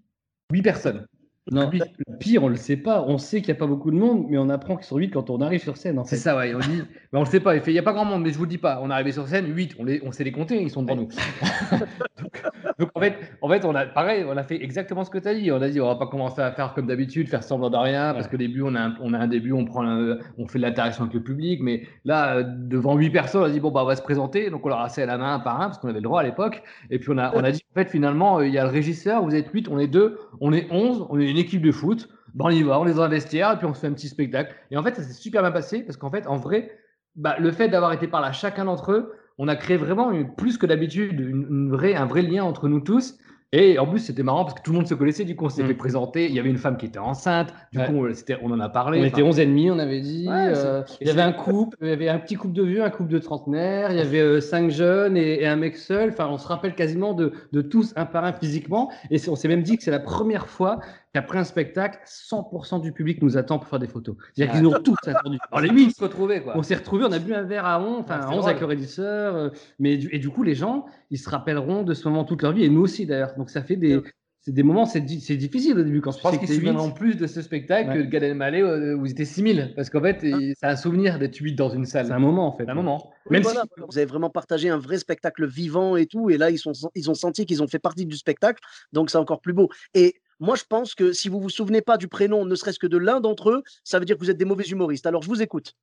huit 0.53 0.63
personnes. 0.63 1.07
Non, 1.51 1.71
le 1.73 2.17
pire, 2.19 2.45
on 2.45 2.49
le 2.49 2.57
sait 2.57 2.77
pas. 2.77 3.03
On 3.09 3.17
sait 3.17 3.41
qu'il 3.41 3.55
n'y 3.55 3.57
a 3.57 3.59
pas 3.59 3.67
beaucoup 3.67 3.91
de 3.91 3.97
monde, 3.97 4.27
mais 4.29 4.37
on 4.37 4.51
apprend 4.51 4.77
qu'ils 4.77 4.85
sont 4.85 4.99
8 4.99 5.11
quand 5.11 5.31
on 5.31 5.41
arrive 5.41 5.63
sur 5.63 5.79
scène. 5.79 5.99
En 5.99 6.05
fait. 6.05 6.17
C'est 6.17 6.23
ça, 6.23 6.37
ouais. 6.37 6.55
On 6.55 6.59
dit, 6.59 6.83
mais 7.11 7.19
on 7.19 7.21
le 7.21 7.27
sait 7.27 7.41
pas. 7.41 7.57
Il 7.57 7.63
fait, 7.63 7.71
il 7.71 7.75
y 7.75 7.79
a 7.79 7.83
pas 7.83 7.95
grand 7.95 8.05
monde, 8.05 8.23
mais 8.23 8.33
je 8.33 8.37
vous 8.37 8.45
le 8.45 8.51
dis 8.51 8.59
pas. 8.59 8.81
On 8.83 8.91
est 8.91 8.93
arrivé 8.93 9.13
sur 9.13 9.27
scène, 9.27 9.47
8, 9.57 9.77
on, 9.79 9.85
les, 9.85 10.03
on 10.05 10.13
sait 10.13 10.25
les 10.25 10.33
compter, 10.33 10.61
ils 10.61 10.69
sont 10.69 10.83
devant 10.83 10.97
nous. 10.97 11.09
donc, 12.23 12.43
donc, 12.79 12.91
en 12.95 13.01
fait, 13.01 13.15
en 13.43 13.49
fait, 13.49 13.65
on 13.65 13.75
a 13.75 13.87
pareil, 13.87 14.25
on 14.29 14.37
a 14.37 14.43
fait 14.43 14.63
exactement 14.63 15.05
ce 15.05 15.11
que 15.11 15.19
tu 15.19 15.27
as 15.29 15.35
dit. 15.35 15.51
On 15.51 15.61
a 15.61 15.69
dit, 15.69 15.81
on 15.81 15.87
va 15.87 15.97
pas 15.97 16.07
commencer 16.07 16.41
à 16.41 16.53
faire 16.53 16.75
comme 16.75 16.87
d'habitude, 16.87 17.29
faire 17.29 17.43
semblant 17.43 17.71
de 17.71 17.77
rien, 17.77 18.13
parce 18.13 18.27
Ouais. 18.27 18.31
qu'au 18.33 18.37
début, 18.37 18.63
on 18.63 18.75
a, 18.75 18.81
un, 18.81 18.95
on 19.01 19.13
a 19.15 19.19
un 19.19 19.27
début, 19.27 19.53
on 19.53 19.65
prend, 19.65 19.85
un- 19.85 20.19
on 20.39 20.47
fait 20.47 20.59
de 20.59 20.63
l'interaction 20.65 21.03
avec 21.05 21.15
le 21.15 21.23
public, 21.23 21.61
mais 21.63 21.83
là, 22.05 22.43
devant 22.43 22.95
8 22.97 23.11
personnes, 23.11 23.43
on 23.43 23.47
a 23.47 23.51
dit, 23.51 23.61
bon 23.61 23.71
bah, 23.71 23.83
on 23.83 23.87
va 23.87 23.97
se 23.97 24.03
présenter. 24.03 24.51
Donc 24.51 24.65
on 24.65 24.69
leur 24.69 24.81
a 24.81 24.89
serré 24.89 25.07
la 25.07 25.19
main 25.19 25.35
un 25.35 25.41
par 25.41 25.61
un, 25.61 25.67
parce 25.67 25.79
qu'on 25.79 25.89
avait 25.89 25.99
le 25.99 26.03
droit 26.05 26.21
à 26.21 26.25
l'époque. 26.25 26.63
Et 26.91 26.99
puis 26.99 27.11
on 27.11 27.19
a, 27.19 27.33
on 27.35 27.43
a 27.45 27.51
dit, 27.51 27.63
en 27.75 27.81
fait, 27.81 27.89
finalement, 27.91 28.39
euh, 28.39 28.47
il 28.47 28.53
y 28.55 28.59
a 28.59 28.65
le 28.65 28.71
régisseur, 28.71 29.23
vous 29.25 29.35
êtes 29.35 29.49
8, 29.53 29.69
on 29.69 29.79
est 29.79 29.89
2, 29.89 30.19
on 30.41 30.53
est 30.53 30.67
11, 30.71 31.07
on 31.11 31.19
est 31.19 31.29
une 31.31 31.39
équipe 31.39 31.63
de 31.63 31.73
foot. 31.73 32.09
Ben, 32.35 32.45
on 32.47 32.51
y 32.51 32.63
va, 32.63 32.79
on 32.79 32.87
un 32.87 33.09
vestiaire 33.09 33.53
et 33.53 33.57
puis 33.57 33.67
on 33.67 33.75
se 33.75 33.81
fait 33.81 33.87
un 33.87 33.93
petit 33.93 34.09
spectacle. 34.09 34.55
Et 34.71 34.77
en 34.77 34.83
fait, 34.83 34.95
ça 34.95 35.03
s'est 35.03 35.15
super 35.15 35.43
bien 35.43 35.51
passé 35.51 35.83
parce 35.83 35.97
qu'en 35.97 36.11
fait, 36.11 36.27
en 36.27 36.37
vrai, 36.37 36.71
bah, 37.17 37.37
le 37.39 37.51
fait 37.51 37.69
d'avoir 37.69 37.93
été 37.93 38.07
par 38.07 38.21
là 38.21 38.33
chacun 38.33 38.67
d'entre 38.67 38.93
eux, 38.93 39.13
on 39.39 39.49
a 39.49 39.57
créé 39.57 39.77
vraiment 39.77 40.11
une- 40.11 40.35
plus 40.35 40.59
que 40.59 40.67
d'habitude 40.67 41.19
une, 41.21 41.47
une 41.51 41.71
vraie, 41.71 41.95
un 41.95 42.07
vrai 42.07 42.23
lien 42.23 42.45
entre 42.45 42.69
nous 42.69 42.81
tous. 42.81 43.17
Et 43.51 43.79
en 43.79 43.87
plus, 43.87 44.01
c'était 44.01 44.23
marrant 44.23 44.45
parce 44.45 44.53
que 44.59 44.63
tout 44.63 44.73
le 44.73 44.77
monde 44.77 44.87
se 44.87 44.93
connaissait. 44.93 45.25
Du 45.25 45.35
coup, 45.35 45.47
on 45.47 45.49
s'est 45.49 45.63
Mm. 45.63 45.69
fait 45.69 45.75
présenter. 45.75 46.27
Il 46.27 46.33
y 46.35 46.39
avait 46.39 46.51
une 46.51 46.59
femme 46.59 46.77
qui 46.77 46.85
était 46.85 46.99
enceinte. 46.99 47.49
Du 47.73 47.79
Ouais. 47.79 47.87
coup, 47.87 48.07
on, 48.43 48.51
en 48.51 48.61
a 48.61 48.69
parlé. 48.69 48.99
On 48.99 49.01
Enfin, 49.01 49.09
était 49.09 49.23
11 49.23 49.41
ennemis, 49.41 49.71
on 49.71 49.79
avait 49.79 50.03
dit. 50.03 50.27
Ouais, 50.29 50.53
euh, 50.55 50.83
il 51.01 51.07
y 51.07 51.11
avait 51.11 51.23
un 51.23 51.33
couple, 51.33 51.79
il 51.81 51.89
y 51.89 51.93
avait 51.93 52.11
un 52.11 52.19
petit 52.19 52.35
couple 52.35 52.53
de 52.53 52.63
vieux, 52.63 52.85
un 52.85 52.91
couple 52.91 53.09
de 53.11 53.19
trentenaires, 53.19 53.91
il 53.91 53.97
y 53.97 54.03
avait 54.03 54.21
euh, 54.21 54.43
cinq 54.43 54.71
jeunes 54.71 55.17
et, 55.17 55.41
et 55.43 55.47
un 55.47 55.57
mec 55.57 55.79
seul. 55.79 56.11
Enfin, 56.11 56.29
on 56.31 56.37
se 56.37 56.47
rappelle 56.47 56.75
quasiment 56.75 57.15
de, 57.15 57.33
de 57.53 57.63
tous 57.63 57.95
un 57.97 58.05
par 58.05 58.23
un 58.27 58.35
physiquement. 58.35 58.91
Et 59.11 59.17
on 59.31 59.35
s'est 59.35 59.49
même 59.49 59.63
dit 59.63 59.79
que 59.79 59.83
c'est 59.83 59.91
la 59.91 59.99
première 60.01 60.47
fois 60.49 60.81
qu'après 61.15 61.39
un 61.39 61.45
spectacle, 61.45 61.99
100% 62.07 62.81
du 62.81 62.93
public 62.93 63.23
nous 63.23 63.37
attend 63.37 63.59
pour 63.59 63.69
faire 63.69 63.79
des 63.79 63.87
photos. 63.89 64.17
C'est-à-dire 64.35 64.55
qu'ils 64.55 64.63
nous 64.63 64.71
ont 64.71 64.83
tous 64.83 64.97
attendu. 65.07 65.39
Alors 65.51 65.61
les 65.63 65.71
on 65.71 65.75
huit, 65.75 65.91
se 65.97 66.05
quoi. 66.05 66.53
on 66.57 66.63
s'est 66.63 66.75
retrouvés, 66.75 67.05
on 67.05 67.13
a 67.13 67.19
bu 67.19 67.35
un 67.35 67.43
verre 67.43 67.65
à 67.67 67.81
11, 67.81 68.01
enfin 68.01 68.15
Ouais, 68.17 68.21
à 68.21 68.27
c'était 68.27 68.39
11 68.39 68.47
avec 68.49 68.61
le 68.61 68.67
régisseur. 68.67 69.35
euh, 69.37 69.49
mais 69.79 69.97
du, 69.97 70.09
et 70.15 70.19
du 70.19 70.29
coup, 70.31 70.43
les 70.43 70.55
gens, 70.55 70.87
ils 71.11 71.19
se 71.19 71.29
rappelleront 71.31 71.83
de 71.83 71.95
ce 71.95 72.09
moment 72.09 72.25
toute 72.25 72.43
leur 72.43 72.53
vie, 72.53 72.65
et 72.65 72.69
nous 72.69 72.81
aussi 72.83 73.07
d'ailleurs. 73.07 73.35
Donc 73.37 73.51
ça 73.51 73.63
fait 73.63 73.77
des, 73.77 74.01
c'est 74.41 74.53
des 74.53 74.63
moments, 74.63 74.87
c'est 74.87 75.01
di- 75.01 75.21
c'est 75.21 75.37
difficile 75.37 75.79
au 75.79 75.83
début 75.83 76.01
quand 76.01 76.13
Je 76.13 76.19
tu 76.19 76.23
pense 76.23 76.39
qu'ils 76.39 76.49
se 76.49 76.55
souviendront 76.55 76.91
plus 76.93 77.17
de 77.17 77.27
ce 77.27 77.43
spectacle 77.43 77.91
Ouais. 77.91 77.97
que 77.99 78.03
de 78.03 78.07
Gad 78.09 78.23
Elmaleh 78.23 78.63
euh, 78.63 78.95
où 78.95 79.05
ils 79.05 79.11
étaient 79.13 79.25
6000. 79.25 79.73
Parce 79.77 79.91
qu'en 79.91 80.01
fait, 80.03 80.21
il- 80.23 80.55
c'est 80.59 80.67
un 80.67 80.77
souvenir 80.77 81.19
d'être 81.19 81.37
8 81.37 81.55
dans 81.55 81.69
une 81.71 81.85
salle. 81.87 82.07
C'est 82.07 82.13
un 82.13 82.19
moment 82.19 82.47
en 82.49 82.53
fait. 82.57 82.65
C'est 82.65 82.71
un 82.71 82.75
moment. 82.75 83.11
Même 83.31 83.43
voilà, 83.43 83.63
si- 83.63 83.83
vous 83.89 83.99
avez 83.99 84.07
vraiment 84.07 84.31
partagé 84.31 84.69
un 84.71 84.79
vrai 84.79 84.99
spectacle 84.99 85.47
vivant 85.47 85.97
et 85.97 86.07
tout, 86.07 86.31
et 86.31 86.39
là 86.39 86.51
ils, 86.51 86.59
sont, 86.59 86.73
ils 86.95 87.11
ont 87.11 87.15
senti 87.15 87.45
qu'ils 87.47 87.63
ont 87.63 87.67
fait 87.69 87.79
partie 87.79 88.07
du 88.07 88.17
spectacle, 88.17 88.63
donc 88.93 89.11
c'est 89.11 89.19
encore 89.19 89.41
plus 89.41 89.53
beau. 89.53 89.69
Et 89.95 90.15
moi 90.41 90.57
je 90.57 90.65
pense 90.69 90.95
que 90.95 91.13
si 91.13 91.29
vous 91.29 91.41
vous 91.41 91.51
souvenez 91.51 91.83
pas 91.83 91.97
du 91.97 92.09
prénom, 92.09 92.45
ne 92.45 92.55
serait-ce 92.55 92.79
que 92.79 92.87
de 92.87 92.99
l'un 92.99 93.21
d'entre 93.21 93.51
eux, 93.51 93.63
ça 93.85 93.99
veut 93.99 94.05
dire 94.05 94.17
que 94.17 94.21
vous 94.21 94.31
êtes 94.31 94.39
des 94.39 94.45
mauvais 94.45 94.65
humoristes. 94.65 95.07
Alors 95.07 95.23
je 95.23 95.29
vous 95.29 95.43
écoute. 95.43 95.75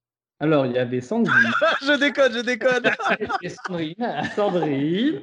Alors, 0.41 0.65
il 0.65 0.73
y 0.73 0.77
avait 0.77 0.99
Sandrine, 0.99 1.33
je 1.81 1.97
déconne, 1.97 2.33
je 2.33 2.39
déconne. 2.41 2.83
Et 3.41 3.47
Sandrine, 3.49 3.95
Sandrine. 4.35 5.21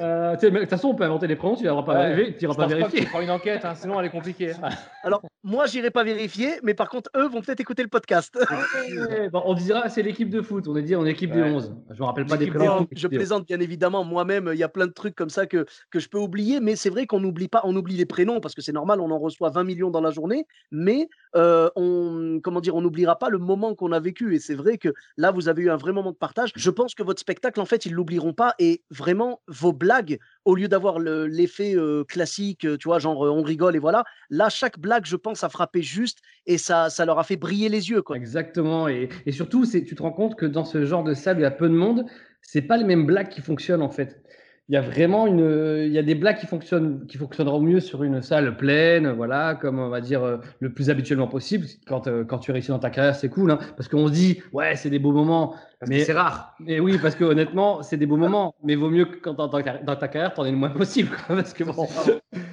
euh, 0.00 0.36
de 0.36 0.58
toute 0.60 0.68
façon, 0.70 0.88
on 0.90 0.94
peut 0.94 1.02
inventer 1.02 1.26
les 1.26 1.34
prénoms, 1.34 1.56
tu 1.56 1.64
n'iras 1.64 1.82
pas, 1.82 1.94
Ouais. 1.94 2.14
vérifier- 2.14 2.36
tu 2.36 2.44
iras 2.44 2.54
pas 2.54 2.62
pense 2.62 2.70
pas 2.72 2.76
vérifier. 2.78 3.00
tu 3.00 3.06
feras 3.06 3.22
une 3.24 3.30
enquête, 3.30 3.64
hein, 3.64 3.74
sinon 3.74 3.98
elle 3.98 4.06
est 4.06 4.10
compliquée. 4.10 4.52
Alors 5.02 5.20
moi 5.42 5.66
j'irai 5.66 5.90
pas 5.90 6.04
vérifier, 6.04 6.52
mais 6.62 6.74
par 6.74 6.88
contre 6.88 7.10
eux 7.16 7.26
vont 7.26 7.40
peut-être 7.40 7.58
écouter 7.58 7.82
le 7.82 7.88
podcast. 7.88 8.38
Ouais, 8.38 9.28
bon, 9.30 9.42
on 9.44 9.54
dira 9.54 9.88
c'est 9.88 10.02
l'équipe 10.02 10.30
de 10.30 10.40
foot, 10.40 10.68
on 10.68 10.76
est 10.76 10.82
dit 10.82 10.94
on 10.94 11.04
est 11.04 11.10
équipe 11.10 11.32
des 11.32 11.42
Ouais. 11.42 11.50
11. 11.50 11.74
Je 11.90 11.98
me 12.00 12.04
rappelle 12.06 12.26
pas 12.26 12.36
des 12.36 12.46
prénoms. 12.46 12.80
Non, 12.82 12.86
je 12.94 13.08
plaisante 13.08 13.46
bien 13.48 13.58
évidemment. 13.58 14.04
Moi-même, 14.04 14.48
il 14.52 14.58
y 14.58 14.62
a 14.62 14.68
plein 14.68 14.86
de 14.86 14.92
trucs 14.92 15.16
comme 15.16 15.30
ça 15.30 15.46
que, 15.46 15.66
que 15.90 15.98
je 15.98 16.08
peux 16.08 16.18
oublier, 16.18 16.60
mais 16.60 16.76
c'est 16.76 16.90
vrai 16.90 17.06
qu'on 17.06 17.18
n'oublie 17.18 17.48
pas, 17.48 17.62
on 17.64 17.74
oublie 17.74 17.96
les 17.96 18.06
prénoms 18.06 18.38
parce 18.38 18.54
que 18.54 18.62
c'est 18.62 18.70
normal, 18.72 19.00
on 19.00 19.10
en 19.10 19.18
reçoit 19.18 19.50
20 19.50 19.64
millions 19.64 19.90
dans 19.90 20.00
la 20.00 20.12
journée, 20.12 20.46
mais 20.70 21.08
euh, 21.34 21.68
on, 21.74 22.38
comment 22.40 22.60
dire, 22.60 22.76
on 22.76 22.80
n'oubliera 22.80 23.18
pas 23.18 23.28
le 23.28 23.38
moment 23.38 23.74
qu'on 23.74 23.90
a 23.90 23.98
vécu. 23.98 24.36
Et 24.36 24.38
c'est 24.38 24.51
vrai 24.54 24.78
que 24.78 24.90
là, 25.16 25.30
vous 25.30 25.48
avez 25.48 25.62
eu 25.62 25.70
un 25.70 25.76
vrai 25.76 25.92
moment 25.92 26.10
de 26.12 26.16
partage. 26.16 26.50
Je 26.56 26.70
pense 26.70 26.94
que 26.94 27.02
votre 27.02 27.20
spectacle, 27.20 27.60
en 27.60 27.64
fait, 27.64 27.86
ils 27.86 27.92
l'oublieront 27.92 28.32
pas. 28.32 28.54
Et 28.58 28.82
vraiment, 28.90 29.40
vos 29.48 29.72
blagues, 29.72 30.18
au 30.44 30.54
lieu 30.54 30.68
d'avoir 30.68 30.98
le- 30.98 31.26
l'effet 31.26 31.74
euh, 31.76 32.04
classique, 32.04 32.64
euh, 32.64 32.76
tu 32.76 32.88
vois, 32.88 32.98
genre 32.98 33.26
euh, 33.26 33.30
on 33.30 33.42
rigole 33.42 33.76
et 33.76 33.78
voilà, 33.78 34.04
là, 34.30 34.48
chaque 34.48 34.78
blague, 34.78 35.06
je 35.06 35.16
pense, 35.16 35.44
a 35.44 35.48
frappé 35.48 35.82
juste 35.82 36.18
et 36.46 36.58
ça, 36.58 36.90
ça 36.90 37.04
leur 37.04 37.18
a 37.18 37.24
fait 37.24 37.36
briller 37.36 37.68
les 37.68 37.90
yeux, 37.90 38.02
quoi. 38.02 38.16
Exactement. 38.16 38.88
Et, 38.88 39.08
et 39.26 39.32
surtout, 39.32 39.64
c'est- 39.64 39.84
tu 39.84 39.94
te 39.94 40.02
rends 40.02 40.12
compte 40.12 40.36
que 40.36 40.46
dans 40.46 40.64
ce 40.64 40.84
genre 40.84 41.04
de 41.04 41.14
salle 41.14 41.38
il 41.38 41.42
y 41.42 41.44
a 41.46 41.50
peu 41.50 41.68
de 41.68 41.74
monde, 41.74 42.04
c'est 42.40 42.62
pas 42.62 42.76
les 42.76 42.84
mêmes 42.84 43.06
blagues 43.06 43.28
qui 43.28 43.40
fonctionnent 43.40 43.82
en 43.82 43.90
fait. 43.90 44.22
Il 44.68 44.74
y 44.74 44.78
a 44.78 44.80
vraiment 44.80 45.26
une, 45.26 45.84
il 45.86 45.92
y 45.92 45.98
a 45.98 46.02
des 46.02 46.14
blagues 46.14 46.38
qui 46.38 46.46
fonctionnent, 46.46 47.04
qui 47.06 47.18
fonctionneront 47.18 47.60
mieux 47.60 47.80
sur 47.80 48.04
une 48.04 48.22
salle 48.22 48.56
pleine, 48.56 49.10
voilà, 49.10 49.54
comme 49.56 49.78
on 49.80 49.88
va 49.88 50.00
dire 50.00 50.22
euh, 50.22 50.38
le 50.60 50.72
plus 50.72 50.88
habituellement 50.88 51.26
possible. 51.26 51.66
Quand, 51.86 52.06
euh, 52.06 52.24
quand 52.24 52.38
tu 52.38 52.52
réussis 52.52 52.68
dans 52.68 52.78
ta 52.78 52.88
carrière, 52.90 53.14
c'est 53.16 53.28
cool, 53.28 53.50
hein, 53.50 53.58
parce 53.76 53.88
qu'on 53.88 54.06
se 54.06 54.12
dit, 54.12 54.40
ouais, 54.52 54.76
c'est 54.76 54.88
des 54.88 55.00
beaux 55.00 55.12
moments. 55.12 55.56
Parce 55.80 55.90
Mais- 55.90 56.04
c'est 56.04 56.12
rare. 56.12 56.54
Et 56.66 56.78
oui, 56.78 56.96
parce 57.02 57.16
que 57.16 57.24
honnêtement, 57.24 57.82
c'est 57.82 57.96
des 57.96 58.06
beaux 58.06 58.16
moments, 58.16 58.54
mais 58.62 58.76
vaut 58.76 58.88
mieux 58.88 59.04
que 59.06 59.16
quand 59.16 59.34
dans, 59.34 59.48
ta- 59.48 59.78
dans 59.78 59.96
ta 59.96 60.06
carrière, 60.08 60.32
t'en 60.32 60.44
aies 60.44 60.52
le 60.52 60.56
moins 60.56 60.70
possible, 60.70 61.10
quoi, 61.26 61.34
parce 61.36 61.52
que 61.52 61.64
bon. 61.64 61.86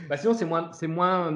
Bah, 0.09 0.17
sinon, 0.17 0.33
c'est 0.33 0.45
moins, 0.45 0.69
c'est 0.73 0.87
moins, 0.87 1.31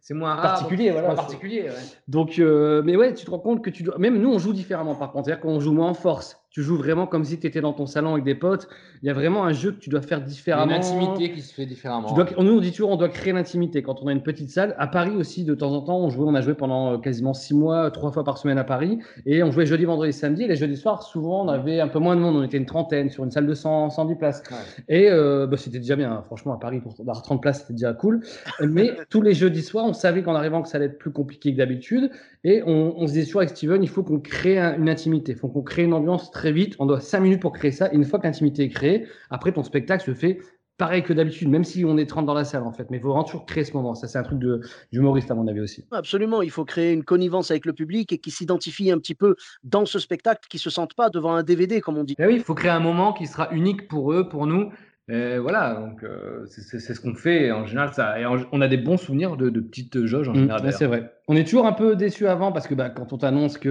c'est 0.00 0.12
moins 0.14 0.34
rare. 0.34 0.42
Particulier, 0.42 0.90
voilà, 0.90 1.06
moins 1.06 1.16
particulier. 1.16 1.62
ouais. 1.62 1.74
Donc, 2.08 2.40
euh, 2.40 2.82
mais 2.84 2.96
ouais, 2.96 3.14
tu 3.14 3.24
te 3.24 3.30
rends 3.30 3.38
compte 3.38 3.62
que 3.64 3.70
tu 3.70 3.84
dois. 3.84 3.96
Même 3.98 4.18
nous, 4.20 4.32
on 4.32 4.38
joue 4.40 4.52
différemment 4.52 4.96
par 4.96 5.12
contre. 5.12 5.26
C'est-à-dire 5.26 5.40
qu'on 5.40 5.60
joue 5.60 5.72
moins 5.72 5.90
en 5.90 5.94
force. 5.94 6.36
Tu 6.56 6.62
joues 6.62 6.78
vraiment 6.78 7.06
comme 7.06 7.22
si 7.22 7.38
tu 7.38 7.46
étais 7.46 7.60
dans 7.60 7.74
ton 7.74 7.84
salon 7.84 8.12
avec 8.14 8.24
des 8.24 8.34
potes. 8.34 8.66
Il 9.02 9.06
y 9.06 9.10
a 9.10 9.12
vraiment 9.12 9.44
un 9.44 9.52
jeu 9.52 9.72
que 9.72 9.78
tu 9.78 9.90
dois 9.90 10.00
faire 10.00 10.22
différemment. 10.22 10.72
Une 10.74 10.78
intimité 10.78 11.30
qui 11.30 11.42
se 11.42 11.52
fait 11.52 11.66
différemment. 11.66 12.08
Tu 12.08 12.14
dois, 12.14 12.24
nous, 12.42 12.56
on 12.56 12.60
dit 12.62 12.70
toujours, 12.70 12.88
on 12.88 12.96
doit 12.96 13.10
créer 13.10 13.34
l'intimité 13.34 13.82
quand 13.82 14.02
on 14.02 14.06
a 14.06 14.12
une 14.12 14.22
petite 14.22 14.48
salle. 14.48 14.74
À 14.78 14.86
Paris 14.86 15.10
aussi, 15.18 15.44
de 15.44 15.54
temps 15.54 15.74
en 15.74 15.82
temps, 15.82 15.98
on 15.98 16.08
jouait, 16.08 16.24
on 16.26 16.34
a 16.34 16.40
joué 16.40 16.54
pendant 16.54 16.94
euh, 16.94 16.96
quasiment 16.96 17.34
six 17.34 17.52
mois, 17.54 17.90
trois 17.90 18.10
fois 18.10 18.24
par 18.24 18.38
semaine 18.38 18.56
à 18.56 18.64
Paris. 18.64 19.00
Et 19.26 19.42
on 19.42 19.50
jouait 19.50 19.66
jeudi, 19.66 19.84
vendredi, 19.84 20.14
samedi. 20.14 20.44
Et 20.44 20.48
les 20.48 20.56
jeudis 20.56 20.78
soirs, 20.78 21.02
souvent, 21.02 21.44
on 21.44 21.48
avait 21.48 21.78
un 21.78 21.88
peu 21.88 21.98
moins 21.98 22.16
de 22.16 22.22
monde. 22.22 22.36
On 22.36 22.42
était 22.42 22.56
une 22.56 22.64
trentaine 22.64 23.10
sur 23.10 23.22
une 23.22 23.30
salle 23.30 23.46
de 23.46 23.52
100, 23.52 23.90
110 23.90 24.14
places. 24.14 24.42
Ouais. 24.50 24.56
Et 24.88 25.10
euh, 25.10 25.46
bah, 25.46 25.58
c'était 25.58 25.78
déjà 25.80 25.94
bien. 25.94 26.10
hein. 26.10 26.22
Franchement, 26.24 26.54
à 26.54 26.58
Paris, 26.58 26.80
pour 26.80 26.94
avoir 26.98 27.20
30 27.20 27.42
places, 27.42 27.60
c'était 27.60 27.74
déjà 27.74 27.92
cool. 27.92 28.22
Mais 28.62 28.92
tous 29.10 29.20
les 29.20 29.34
jeudis 29.34 29.60
soirs, 29.62 29.84
on 29.84 29.92
savait 29.92 30.22
qu'en 30.22 30.34
arrivant, 30.34 30.62
que 30.62 30.70
ça 30.70 30.78
allait 30.78 30.86
être 30.86 30.96
plus 30.98 31.12
compliqué 31.12 31.52
que 31.52 31.58
d'habitude. 31.58 32.10
Et 32.48 32.62
on, 32.64 32.94
on 32.96 33.06
se 33.08 33.12
disait 33.12 33.24
toujours 33.24 33.40
avec 33.40 33.56
Steven, 33.56 33.82
il 33.82 33.88
faut 33.88 34.04
qu'on 34.04 34.20
crée 34.20 34.56
un- 34.58 34.78
une 34.78 34.88
intimité. 34.88 35.32
Il 35.32 35.38
faut 35.38 35.48
qu'on 35.48 35.62
crée 35.62 35.82
une 35.82 35.92
ambiance 35.92 36.30
très 36.30 36.52
vite. 36.52 36.76
On 36.78 36.86
doit 36.86 37.00
cinq 37.00 37.18
minutes 37.20 37.40
pour 37.42 37.52
créer 37.52 37.72
ça. 37.72 37.92
Et 37.92 37.96
une 37.96 38.04
fois 38.04 38.20
que 38.20 38.24
l'intimité 38.24 38.62
est 38.62 38.68
créée, 38.68 39.06
après, 39.30 39.50
ton 39.52 39.64
spectacle 39.64 40.04
se 40.04 40.14
fait 40.14 40.38
pareil 40.78 41.02
que 41.02 41.12
d'habitude, 41.12 41.48
même 41.48 41.64
si 41.64 41.84
on 41.84 41.96
est 41.98 42.06
30 42.06 42.24
dans 42.24 42.34
la 42.34 42.44
salle, 42.44 42.62
en 42.62 42.70
fait. 42.70 42.86
Mais 42.90 42.98
il 42.98 43.00
faut 43.00 43.08
vraiment 43.08 43.24
toujours 43.24 43.46
créer 43.46 43.64
ce 43.64 43.72
moment. 43.72 43.94
Ça, 43.96 44.06
c'est 44.06 44.18
un 44.18 44.22
truc 44.22 44.38
de- 44.38 44.60
d'humoriste, 44.92 45.28
à 45.30 45.34
mon 45.34 45.48
avis 45.48 45.60
aussi. 45.60 45.86
Absolument, 45.90 46.40
il 46.40 46.50
faut 46.52 46.64
créer 46.64 46.92
une 46.92 47.02
connivence 47.02 47.50
avec 47.50 47.64
le 47.66 47.72
public 47.72 48.12
et 48.12 48.18
qui 48.18 48.30
s'identifie 48.30 48.92
un 48.92 48.98
petit 48.98 49.14
peu 49.16 49.34
dans 49.64 49.84
ce 49.86 49.98
spectacle, 49.98 50.42
qui 50.48 50.58
se 50.58 50.70
sentent 50.70 50.94
pas 50.94 51.10
devant 51.10 51.34
un 51.34 51.42
DVD, 51.42 51.80
comme 51.80 51.96
on 51.98 52.04
dit. 52.04 52.14
Eh 52.18 52.26
oui, 52.26 52.34
il 52.36 52.42
faut 52.42 52.54
créer 52.54 52.70
un 52.70 52.78
moment 52.80 53.12
qui 53.12 53.26
sera 53.26 53.48
unique 53.52 53.88
pour 53.88 54.12
eux, 54.12 54.28
pour 54.28 54.46
nous. 54.46 54.70
Et 55.08 55.38
voilà, 55.38 55.74
donc 55.74 56.02
euh, 56.02 56.44
c'est 56.46 56.80
ce 56.80 57.00
qu'on 57.00 57.14
fait. 57.14 57.46
Et 57.46 57.52
en 57.52 57.64
général, 57.64 57.92
ça, 57.92 58.18
et 58.20 58.26
en- 58.26 58.38
on 58.50 58.60
a 58.60 58.66
des 58.68 58.76
bons 58.76 58.96
souvenirs 58.96 59.36
de, 59.36 59.50
de 59.50 59.60
petites 59.60 60.04
jauges 60.04 60.28
en 60.28 60.32
Mm, 60.32 60.36
général. 60.36 60.72
c'est 60.72 60.86
vrai. 60.86 61.12
On 61.28 61.36
est 61.36 61.44
toujours 61.44 61.66
un 61.66 61.72
peu 61.72 61.94
déçu 61.94 62.26
avant 62.26 62.50
parce 62.52 62.66
que 62.66 62.74
bah, 62.74 62.90
quand 62.90 63.12
on 63.12 63.18
t'annonce 63.18 63.56
qu'il 63.58 63.70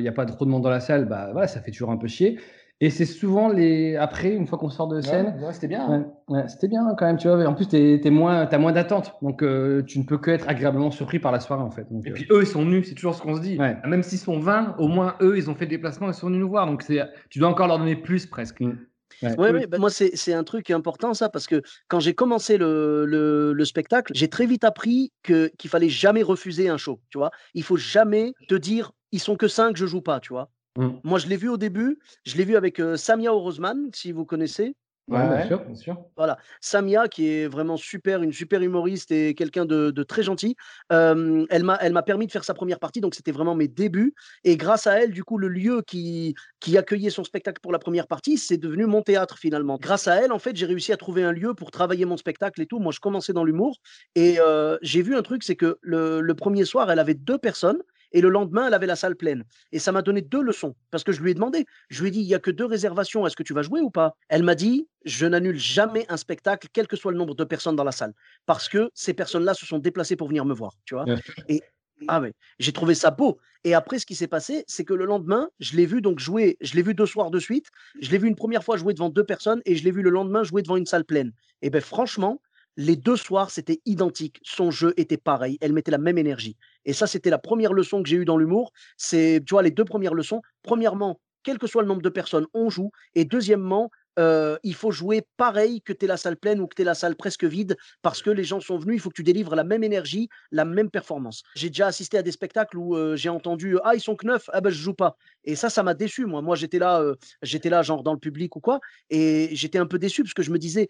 n'y 0.00 0.08
a 0.08 0.12
pas 0.12 0.26
trop 0.26 0.44
de 0.44 0.50
monde 0.50 0.62
dans 0.62 0.70
la 0.70 0.80
salle, 0.80 1.06
bah, 1.06 1.28
voilà, 1.32 1.46
ça 1.46 1.60
fait 1.60 1.70
toujours 1.70 1.90
un 1.90 1.96
peu 1.96 2.08
chier. 2.08 2.38
Et 2.80 2.90
c'est 2.90 3.04
souvent 3.04 3.48
les 3.48 3.94
après, 3.94 4.32
une 4.34 4.48
fois 4.48 4.58
qu'on 4.58 4.70
sort 4.70 4.88
de 4.88 5.00
scène, 5.00 5.36
Ouais, 5.38 5.46
ouais, 5.46 5.52
c'était 5.52 5.68
bien. 5.68 5.86
Hein. 5.88 6.06
ouais, 6.26 6.48
c'était 6.48 6.66
bien 6.66 6.84
quand 6.98 7.06
même, 7.06 7.16
tu 7.16 7.28
vois. 7.28 7.44
En 7.46 7.54
plus, 7.54 7.68
t'es, 7.68 8.00
moins, 8.10 8.44
t'as 8.46 8.58
moins 8.58 8.72
d'attente, 8.72 9.14
donc 9.22 9.44
euh, 9.44 9.84
tu 9.84 10.00
ne 10.00 10.04
peux 10.04 10.18
que 10.18 10.32
être 10.32 10.48
agréablement 10.48 10.90
surpris 10.90 11.20
par 11.20 11.30
la 11.30 11.38
soirée 11.38 11.62
en 11.62 11.70
fait. 11.70 11.86
Donc, 11.92 12.04
Et 12.04 12.10
euh, 12.10 12.14
puis 12.14 12.26
eux, 12.32 12.40
ils 12.42 12.46
sont 12.46 12.64
venus, 12.64 12.88
c'est 12.88 12.96
toujours 12.96 13.14
ce 13.14 13.22
qu'on 13.22 13.36
se 13.36 13.40
dit. 13.40 13.56
Même 13.86 14.02
s'ils 14.02 14.18
sont 14.18 14.40
20, 14.40 14.74
au 14.78 14.88
moins 14.88 15.14
eux, 15.20 15.36
ils 15.36 15.48
ont 15.48 15.54
fait 15.54 15.66
le 15.66 15.70
déplacement, 15.70 16.08
ils 16.08 16.14
sont 16.14 16.26
venus 16.26 16.40
nous 16.40 16.48
voir. 16.48 16.66
Donc 16.66 16.82
c'est, 16.82 16.98
tu 17.30 17.38
dois 17.38 17.50
encore 17.50 17.68
leur 17.68 17.78
donner 17.78 17.94
plus 17.94 18.26
presque. 18.26 18.60
Ouais. 19.22 19.36
Ouais, 19.38 19.50
Eux, 19.50 19.54
ouais, 19.54 19.66
bah, 19.66 19.78
moi, 19.78 19.90
c'est 19.90 20.32
un 20.32 20.44
truc 20.44 20.70
important, 20.70 21.14
ça, 21.14 21.28
parce 21.28 21.46
que 21.46 21.62
quand 21.88 22.00
j'ai 22.00 22.14
commencé 22.14 22.58
le, 22.58 23.04
le, 23.06 23.52
le 23.52 23.64
spectacle, 23.64 24.12
j'ai 24.14 24.28
très 24.28 24.46
vite 24.46 24.64
appris 24.64 25.12
qu'il 25.22 25.50
fallait 25.70 25.88
jamais 25.88 26.22
refuser 26.22 26.68
un 26.68 26.76
show, 26.76 27.00
tu 27.10 27.18
vois? 27.18 27.30
Il 27.54 27.62
faut 27.62 27.76
jamais 27.76 28.32
te 28.48 28.54
dire, 28.54 28.92
ils 29.12 29.20
sont 29.20 29.36
que 29.36 29.48
cinq, 29.48 29.76
je 29.76 29.86
joue 29.86 30.02
pas, 30.02 30.20
tu 30.20 30.32
vois? 30.32 30.50
Mm. 30.76 30.88
Moi, 31.04 31.18
je 31.18 31.26
l'ai 31.26 31.36
vu 31.36 31.48
au 31.48 31.56
début, 31.56 31.98
je 32.24 32.36
l'ai 32.36 32.44
vu 32.44 32.56
avec 32.56 32.80
euh, 32.80 32.96
Samia 32.96 33.34
Orozman, 33.34 33.90
si 33.94 34.12
vous 34.12 34.24
connaissez. 34.24 34.74
Ouais, 35.08 35.18
Ouais, 35.18 35.28
bien 35.28 35.40
sûr, 35.40 35.64
bien 35.64 35.74
sûr. 35.74 36.04
Voilà, 36.14 36.36
Samia 36.60 37.08
qui 37.08 37.26
est 37.28 37.46
vraiment 37.46 37.78
super, 37.78 38.22
une 38.22 38.32
super 38.32 38.60
humoriste 38.60 39.10
et 39.12 39.34
quelqu'un 39.34 39.64
de, 39.64 39.90
de 39.90 40.02
très 40.02 40.22
gentil. 40.22 40.56
Euh, 40.92 41.46
elle 41.48 41.64
m'a, 41.64 41.78
elle 41.80 41.94
m'a 41.94 42.02
permis 42.02 42.26
de 42.26 42.32
faire 42.32 42.44
sa 42.44 42.52
première 42.52 42.78
partie, 42.78 43.00
donc 43.00 43.14
c'était 43.14 43.32
vraiment 43.32 43.54
mes 43.54 43.66
débuts. 43.66 44.14
Et 44.44 44.58
grâce 44.58 44.86
à 44.86 45.00
elle, 45.02 45.12
du 45.12 45.24
coup, 45.24 45.38
le 45.38 45.48
lieu 45.48 45.80
qui, 45.86 46.34
qui 46.60 46.76
accueillait 46.76 47.08
son 47.08 47.24
spectacle 47.24 47.60
pour 47.62 47.72
la 47.72 47.78
première 47.78 48.06
partie, 48.06 48.36
c'est 48.36 48.58
devenu 48.58 48.84
mon 48.84 49.00
théâtre 49.00 49.38
finalement. 49.38 49.78
Grâce 49.80 50.06
à 50.06 50.16
elle, 50.16 50.32
en 50.32 50.38
fait, 50.38 50.54
j'ai 50.54 50.66
réussi 50.66 50.92
à 50.92 50.98
trouver 50.98 51.24
un 51.24 51.32
lieu 51.32 51.54
pour 51.54 51.70
travailler 51.70 52.04
mon 52.04 52.18
spectacle 52.18 52.60
et 52.60 52.66
tout. 52.66 52.78
Moi, 52.78 52.92
je 52.92 53.00
commençais 53.00 53.32
dans 53.32 53.44
l'humour 53.44 53.78
et 54.14 54.38
euh, 54.38 54.76
j'ai 54.82 55.00
vu 55.00 55.16
un 55.16 55.22
truc, 55.22 55.42
c'est 55.42 55.56
que 55.56 55.78
le, 55.80 56.20
le 56.20 56.34
premier 56.34 56.66
soir, 56.66 56.90
elle 56.90 56.98
avait 56.98 57.14
deux 57.14 57.38
personnes. 57.38 57.78
Et 58.12 58.20
le 58.20 58.28
lendemain, 58.28 58.66
elle 58.66 58.74
avait 58.74 58.86
la 58.86 58.96
salle 58.96 59.16
pleine. 59.16 59.44
Et 59.72 59.78
ça 59.78 59.92
m'a 59.92 60.02
donné 60.02 60.22
deux 60.22 60.42
leçons. 60.42 60.74
Parce 60.90 61.04
que 61.04 61.12
je 61.12 61.22
lui 61.22 61.30
ai 61.30 61.34
demandé, 61.34 61.66
je 61.88 62.02
lui 62.02 62.08
ai 62.08 62.10
dit, 62.10 62.20
il 62.20 62.26
n'y 62.26 62.34
a 62.34 62.38
que 62.38 62.50
deux 62.50 62.66
réservations, 62.66 63.26
est-ce 63.26 63.36
que 63.36 63.42
tu 63.42 63.54
vas 63.54 63.62
jouer 63.62 63.80
ou 63.80 63.90
pas? 63.90 64.14
Elle 64.28 64.42
m'a 64.42 64.54
dit, 64.54 64.88
je 65.04 65.26
n'annule 65.26 65.58
jamais 65.58 66.06
un 66.08 66.16
spectacle, 66.16 66.68
quel 66.72 66.86
que 66.86 66.96
soit 66.96 67.12
le 67.12 67.18
nombre 67.18 67.34
de 67.34 67.44
personnes 67.44 67.76
dans 67.76 67.84
la 67.84 67.92
salle. 67.92 68.12
Parce 68.46 68.68
que 68.68 68.90
ces 68.94 69.14
personnes-là 69.14 69.54
se 69.54 69.66
sont 69.66 69.78
déplacées 69.78 70.16
pour 70.16 70.28
venir 70.28 70.44
me 70.44 70.54
voir. 70.54 70.74
Tu 70.84 70.94
vois 70.94 71.04
et 71.48 71.62
ah 72.08 72.20
ouais, 72.20 72.32
j'ai 72.58 72.72
trouvé 72.72 72.94
ça 72.94 73.10
beau. 73.10 73.38
Et 73.64 73.74
après, 73.74 73.98
ce 73.98 74.06
qui 74.06 74.14
s'est 74.14 74.26
passé, 74.26 74.64
c'est 74.66 74.84
que 74.84 74.94
le 74.94 75.04
lendemain, 75.04 75.48
je 75.60 75.76
l'ai 75.76 75.86
vu 75.86 76.00
donc 76.00 76.18
jouer, 76.18 76.56
je 76.60 76.74
l'ai 76.74 76.82
vu 76.82 76.94
deux 76.94 77.06
soirs 77.06 77.30
de 77.30 77.38
suite. 77.38 77.68
Je 78.00 78.10
l'ai 78.10 78.18
vu 78.18 78.28
une 78.28 78.34
première 78.34 78.64
fois 78.64 78.76
jouer 78.76 78.92
devant 78.92 79.08
deux 79.08 79.24
personnes 79.24 79.62
et 79.66 79.76
je 79.76 79.84
l'ai 79.84 79.92
vu 79.92 80.02
le 80.02 80.10
lendemain 80.10 80.42
jouer 80.42 80.62
devant 80.62 80.76
une 80.76 80.86
salle 80.86 81.04
pleine. 81.04 81.32
Et 81.60 81.70
ben 81.70 81.80
franchement, 81.80 82.40
les 82.76 82.96
deux 82.96 83.16
soirs, 83.16 83.50
c'était 83.50 83.80
identique. 83.84 84.40
Son 84.42 84.70
jeu 84.70 84.94
était 84.96 85.16
pareil. 85.16 85.58
Elle 85.60 85.72
mettait 85.72 85.90
la 85.90 85.98
même 85.98 86.18
énergie. 86.18 86.56
Et 86.84 86.92
ça, 86.92 87.06
c'était 87.06 87.30
la 87.30 87.38
première 87.38 87.72
leçon 87.72 88.02
que 88.02 88.08
j'ai 88.08 88.16
eue 88.16 88.24
dans 88.24 88.36
l'humour. 88.36 88.72
C'est, 88.96 89.42
tu 89.46 89.54
vois, 89.54 89.62
les 89.62 89.70
deux 89.70 89.84
premières 89.84 90.14
leçons. 90.14 90.42
Premièrement, 90.62 91.20
quel 91.42 91.58
que 91.58 91.66
soit 91.66 91.82
le 91.82 91.88
nombre 91.88 92.02
de 92.02 92.08
personnes, 92.08 92.46
on 92.54 92.70
joue. 92.70 92.90
Et 93.14 93.24
deuxièmement, 93.24 93.90
il 94.18 94.74
faut 94.74 94.90
jouer 94.90 95.22
pareil 95.36 95.82
que 95.82 95.92
tu 95.92 96.04
es 96.04 96.08
la 96.08 96.16
salle 96.16 96.36
pleine 96.36 96.60
ou 96.60 96.66
que 96.66 96.74
tu 96.74 96.82
es 96.82 96.84
la 96.84 96.94
salle 96.94 97.16
presque 97.16 97.44
vide 97.44 97.76
parce 98.02 98.22
que 98.22 98.30
les 98.30 98.44
gens 98.44 98.60
sont 98.60 98.78
venus. 98.78 98.96
Il 98.96 99.00
faut 99.00 99.10
que 99.10 99.14
tu 99.14 99.22
délivres 99.22 99.54
la 99.54 99.64
même 99.64 99.84
énergie, 99.84 100.28
la 100.50 100.64
même 100.64 100.90
performance. 100.90 101.42
J'ai 101.54 101.68
déjà 101.68 101.86
assisté 101.86 102.18
à 102.18 102.22
des 102.22 102.32
spectacles 102.32 102.76
où 102.78 103.16
j'ai 103.16 103.28
entendu 103.28 103.78
Ah, 103.84 103.94
ils 103.94 104.00
sont 104.00 104.16
que 104.16 104.26
neuf, 104.26 104.48
ah 104.52 104.60
ben 104.60 104.70
je 104.70 104.80
joue 104.80 104.94
pas. 104.94 105.16
Et 105.44 105.56
ça, 105.56 105.70
ça 105.70 105.82
m'a 105.82 105.94
déçu. 105.94 106.26
Moi, 106.26 106.42
moi 106.42 106.56
j'étais 106.56 106.78
là, 106.78 107.02
j'étais 107.42 107.70
là, 107.70 107.82
genre 107.82 108.02
dans 108.02 108.12
le 108.12 108.18
public 108.18 108.54
ou 108.56 108.60
quoi. 108.60 108.80
Et 109.10 109.48
j'étais 109.52 109.78
un 109.78 109.86
peu 109.86 109.98
déçu 109.98 110.22
parce 110.22 110.34
que 110.34 110.42
je 110.42 110.50
me 110.50 110.58
disais, 110.58 110.88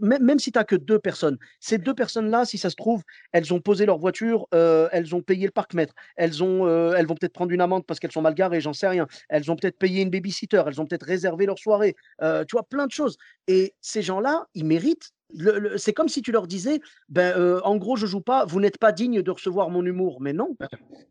même, 0.00 0.22
même 0.22 0.38
si 0.38 0.52
tu 0.52 0.58
que 0.64 0.76
deux 0.76 0.98
personnes, 0.98 1.38
ces 1.60 1.78
deux 1.78 1.94
personnes-là, 1.94 2.44
si 2.44 2.58
ça 2.58 2.70
se 2.70 2.76
trouve, 2.76 3.02
elles 3.32 3.54
ont 3.54 3.60
posé 3.60 3.86
leur 3.86 3.98
voiture, 3.98 4.46
elles 4.52 5.14
ont 5.14 5.22
payé 5.22 5.46
le 5.46 5.52
parc-mètre, 5.52 5.94
elles, 6.16 6.42
ont, 6.42 6.66
elles 6.94 7.06
vont 7.06 7.14
peut-être 7.14 7.32
prendre 7.32 7.52
une 7.52 7.60
amende 7.60 7.86
parce 7.86 8.00
qu'elles 8.00 8.12
sont 8.12 8.22
mal 8.22 8.34
garées, 8.34 8.60
j'en 8.60 8.72
sais 8.72 8.88
rien. 8.88 9.06
Elles 9.28 9.50
ont 9.50 9.56
peut-être 9.56 9.78
payé 9.78 10.02
une 10.02 10.10
babysitter, 10.10 10.62
elles 10.66 10.80
ont 10.80 10.86
peut-être 10.86 11.06
réservé 11.06 11.46
leur 11.46 11.58
soirée. 11.58 11.94
tu 12.20 12.52
vois, 12.52 12.57
plein 12.62 12.86
de 12.86 12.92
choses. 12.92 13.16
Et 13.46 13.74
ces 13.80 14.02
gens-là, 14.02 14.46
ils 14.54 14.64
méritent. 14.64 15.10
le- 15.36 15.58
le- 15.58 15.76
c'est 15.76 15.92
comme 15.92 16.08
si 16.08 16.22
tu 16.22 16.32
leur 16.32 16.46
disais, 16.46 16.80
ben, 17.10 17.34
euh, 17.36 17.60
en 17.62 17.76
gros, 17.76 17.96
je 17.96 18.06
joue 18.06 18.22
pas, 18.22 18.46
vous 18.46 18.60
n'êtes 18.60 18.78
pas 18.78 18.92
digne 18.92 19.20
de 19.20 19.30
recevoir 19.30 19.68
mon 19.68 19.84
humour. 19.84 20.22
Mais 20.22 20.32
non. 20.32 20.56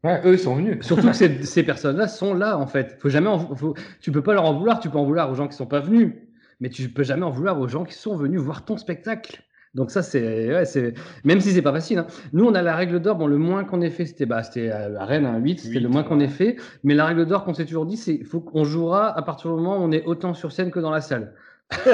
Ouais, 0.04 0.20
eux, 0.26 0.34
ils 0.34 0.40
sont 0.40 0.56
venus. 0.56 0.84
Surtout 0.84 1.10
que 1.10 1.14
ces, 1.14 1.44
ces 1.44 1.62
personnes-là 1.62 2.08
sont 2.08 2.34
là, 2.34 2.58
en 2.58 2.66
fait. 2.66 2.98
Faut 3.00 3.10
jamais 3.10 3.28
en- 3.28 3.56
faut- 3.56 3.76
tu 4.02 4.12
peux 4.12 4.24
pas 4.24 4.34
leur 4.34 4.46
en 4.46 4.58
vouloir. 4.58 4.80
Tu 4.80 4.90
peux 4.90 4.98
en 4.98 5.06
vouloir 5.06 5.30
aux 5.30 5.36
gens 5.36 5.48
qui 5.48 5.56
sont 5.56 5.68
pas 5.68 5.82
venus, 5.82 6.16
mais 6.60 6.70
tu 6.70 6.90
peux 6.90 7.04
jamais 7.04 7.26
en 7.28 7.30
vouloir 7.30 7.60
aux 7.60 7.68
gens 7.68 7.84
qui 7.86 7.94
sont 7.94 8.16
venus 8.16 8.40
voir 8.42 8.66
ton 8.66 8.78
spectacle. 8.78 9.44
Donc 9.74 9.92
ça, 9.92 10.02
c'est, 10.04 10.48
ouais, 10.54 10.66
c'est, 10.66 10.94
même 11.24 11.40
si 11.42 11.52
c'est 11.52 11.62
pas 11.62 11.74
facile. 11.74 12.00
hein. 12.00 12.08
Nous, 12.34 12.46
on 12.46 12.56
a 12.56 12.62
la 12.62 12.76
règle 12.76 13.00
d'or. 13.00 13.16
Bon, 13.16 13.28
le 13.28 13.38
moins 13.38 13.64
qu'on 13.64 13.82
ait 13.82 13.90
fait, 13.90 14.06
c'était, 14.06 14.26
bah, 14.26 14.44
c'était 14.44 14.72
à 14.72 15.06
Rennes, 15.06 15.26
un 15.26 15.38
8, 15.38 15.60
c'était 15.60 15.80
le 15.80 15.90
moins 15.90 16.04
qu'on 16.04 16.20
ait 16.20 16.28
fait. 16.30 16.56
Mais 16.84 16.94
la 16.96 17.06
règle 17.06 17.26
d'or 17.26 17.44
qu'on 17.44 17.54
s'est 17.54 17.66
toujours 17.66 17.86
dit, 17.86 17.98
c'est, 17.98 18.24
faut 18.24 18.42
qu'on 18.42 18.64
jouera 18.64 19.16
à 19.18 19.22
partir 19.22 19.52
du 19.52 19.58
moment 19.58 19.78
où 19.78 19.82
on 19.82 19.92
est 19.92 20.04
autant 20.06 20.34
sur 20.34 20.52
scène 20.52 20.72
que 20.72 20.80
dans 20.80 20.92
la 20.92 21.02
salle. 21.02 21.34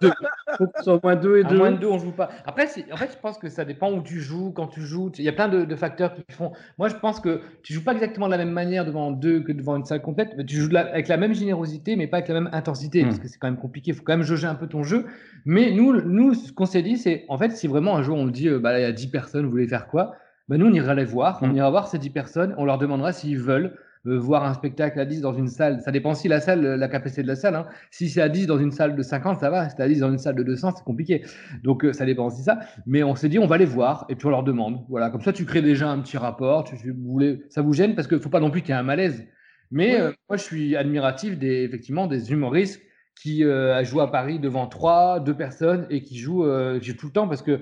Deux. 0.00 0.10
Faut 0.58 0.66
qu'on 0.66 0.82
soit 0.82 1.00
moins 1.02 1.14
deux 1.16 1.38
et 1.38 1.44
À 1.44 1.48
deux. 1.48 1.56
moins 1.56 1.70
de 1.70 1.86
on 1.86 1.98
joue 1.98 2.10
pas. 2.10 2.30
Après, 2.44 2.64
en 2.92 2.96
fait, 2.96 3.12
je 3.12 3.18
pense 3.18 3.38
que 3.38 3.48
ça 3.48 3.64
dépend 3.64 3.92
où 3.92 4.02
tu 4.02 4.20
joues, 4.20 4.50
quand 4.50 4.66
tu 4.66 4.80
joues. 4.82 5.12
Il 5.18 5.24
y 5.24 5.28
a 5.28 5.32
plein 5.32 5.48
de, 5.48 5.64
de 5.64 5.76
facteurs 5.76 6.14
qui 6.14 6.24
font. 6.30 6.50
Moi, 6.78 6.88
je 6.88 6.96
pense 6.96 7.20
que 7.20 7.40
tu 7.62 7.72
joues 7.72 7.84
pas 7.84 7.92
exactement 7.92 8.26
de 8.26 8.32
la 8.32 8.38
même 8.38 8.50
manière 8.50 8.84
devant 8.84 9.12
deux 9.12 9.40
que 9.40 9.52
devant 9.52 9.76
une 9.76 9.84
salle 9.84 10.02
complète, 10.02 10.30
mais 10.36 10.44
tu 10.44 10.56
joues 10.56 10.68
la- 10.70 10.88
avec 10.90 11.06
la 11.08 11.16
même 11.16 11.32
générosité, 11.34 11.94
mais 11.96 12.08
pas 12.08 12.18
avec 12.18 12.28
la 12.28 12.34
même 12.34 12.50
intensité, 12.52 13.02
Mm. 13.02 13.06
parce 13.06 13.18
que 13.20 13.28
c'est 13.28 13.38
quand 13.38 13.48
même 13.48 13.60
compliqué. 13.60 13.92
Il 13.92 13.94
faut 13.94 14.02
quand 14.02 14.16
même 14.16 14.24
jauger 14.26 14.46
un 14.48 14.56
peu 14.56 14.66
ton 14.66 14.82
jeu. 14.82 15.06
Mais 15.44 15.70
nous, 15.70 16.00
nous 16.02 16.34
ce 16.34 16.52
qu'on 16.52 16.66
s'est 16.66 16.82
dit, 16.82 16.96
c'est 16.98 17.24
en 17.28 17.38
fait, 17.38 17.50
si 17.52 17.66
vraiment 17.68 17.96
un 17.96 18.02
jour 18.02 18.18
on 18.18 18.24
le 18.24 18.32
dit, 18.32 18.48
euh, 18.48 18.58
bah, 18.58 18.78
il 18.78 18.82
y 18.82 18.84
a 18.84 18.92
10 18.92 19.08
personnes, 19.10 19.44
vous 19.44 19.50
voulez 19.52 19.68
faire 19.68 19.86
quoi? 19.86 20.14
Bah, 20.48 20.56
Nous, 20.58 20.66
on 20.66 20.72
ira 20.72 20.94
les 20.94 21.04
voir. 21.04 21.38
On 21.42 21.46
Mm. 21.48 21.56
ira 21.56 21.70
voir 21.70 21.86
ces 21.86 21.98
10 21.98 22.10
personnes. 22.10 22.54
On 22.58 22.64
leur 22.64 22.78
demandera 22.78 23.12
s'ils 23.12 23.38
veulent. 23.38 23.76
Euh, 24.06 24.18
voir 24.18 24.44
un 24.44 24.54
spectacle 24.54 24.98
à 24.98 25.04
10 25.04 25.20
dans 25.20 25.34
une 25.34 25.48
salle, 25.48 25.80
ça 25.82 25.90
dépend 25.92 26.14
si 26.14 26.26
la 26.28 26.40
salle, 26.40 26.62
la 26.62 26.88
capacité 26.88 27.22
de 27.22 27.26
la 27.28 27.36
salle. 27.36 27.54
hein. 27.54 27.66
Si 27.90 28.08
c'est 28.08 28.22
à 28.22 28.28
10 28.28 28.46
dans 28.46 28.58
une 28.58 28.70
salle 28.70 28.96
de 28.96 29.02
50, 29.02 29.40
ça 29.40 29.50
va. 29.50 29.68
Si 29.68 29.74
c'est 29.76 29.82
à 29.82 29.88
10 29.88 30.00
dans 30.00 30.10
une 30.10 30.18
salle 30.18 30.36
de 30.36 30.42
200, 30.42 30.72
c'est 30.76 30.84
compliqué. 30.84 31.22
Donc 31.62 31.84
euh, 31.84 31.92
ça 31.92 32.06
dépend 32.06 32.26
aussi 32.26 32.42
ça. 32.42 32.58
Mais 32.86 33.02
on 33.02 33.14
s'est 33.14 33.28
dit, 33.28 33.38
on 33.38 33.46
va 33.46 33.58
les 33.58 33.64
voir 33.66 34.06
et 34.08 34.16
puis 34.16 34.26
on 34.26 34.30
leur 34.30 34.42
demande. 34.42 34.84
Voilà, 34.88 35.10
comme 35.10 35.20
ça 35.20 35.32
tu 35.32 35.44
crées 35.44 35.62
déjà 35.62 35.88
un 35.90 35.98
petit 36.00 36.16
rapport. 36.16 36.64
Tu, 36.64 36.76
voulez, 36.92 37.42
ça 37.50 37.62
vous 37.62 37.72
gêne 37.74 37.94
parce 37.94 38.08
qu'il 38.08 38.20
faut 38.20 38.30
pas 38.30 38.40
non 38.40 38.50
plus 38.50 38.62
qu'il 38.62 38.70
y 38.70 38.72
ait 38.72 38.80
un 38.80 38.82
malaise. 38.82 39.26
Mais 39.70 39.94
Oui. 39.96 40.00
euh, 40.00 40.12
moi 40.28 40.36
je 40.36 40.42
suis 40.42 40.76
admiratif 40.76 41.38
des 41.38 41.62
effectivement 41.64 42.06
des 42.06 42.32
humoristes 42.32 42.80
qui 43.20 43.42
jouent 43.82 44.00
à 44.00 44.10
Paris 44.10 44.38
devant 44.38 44.66
trois, 44.66 45.20
deux 45.20 45.36
personnes 45.36 45.86
et 45.90 46.00
qui 46.02 46.16
jouent, 46.16 46.46
qui 46.80 46.88
jouent 46.90 46.96
tout 46.96 47.06
le 47.08 47.12
temps 47.12 47.28
parce 47.28 47.42
que 47.42 47.60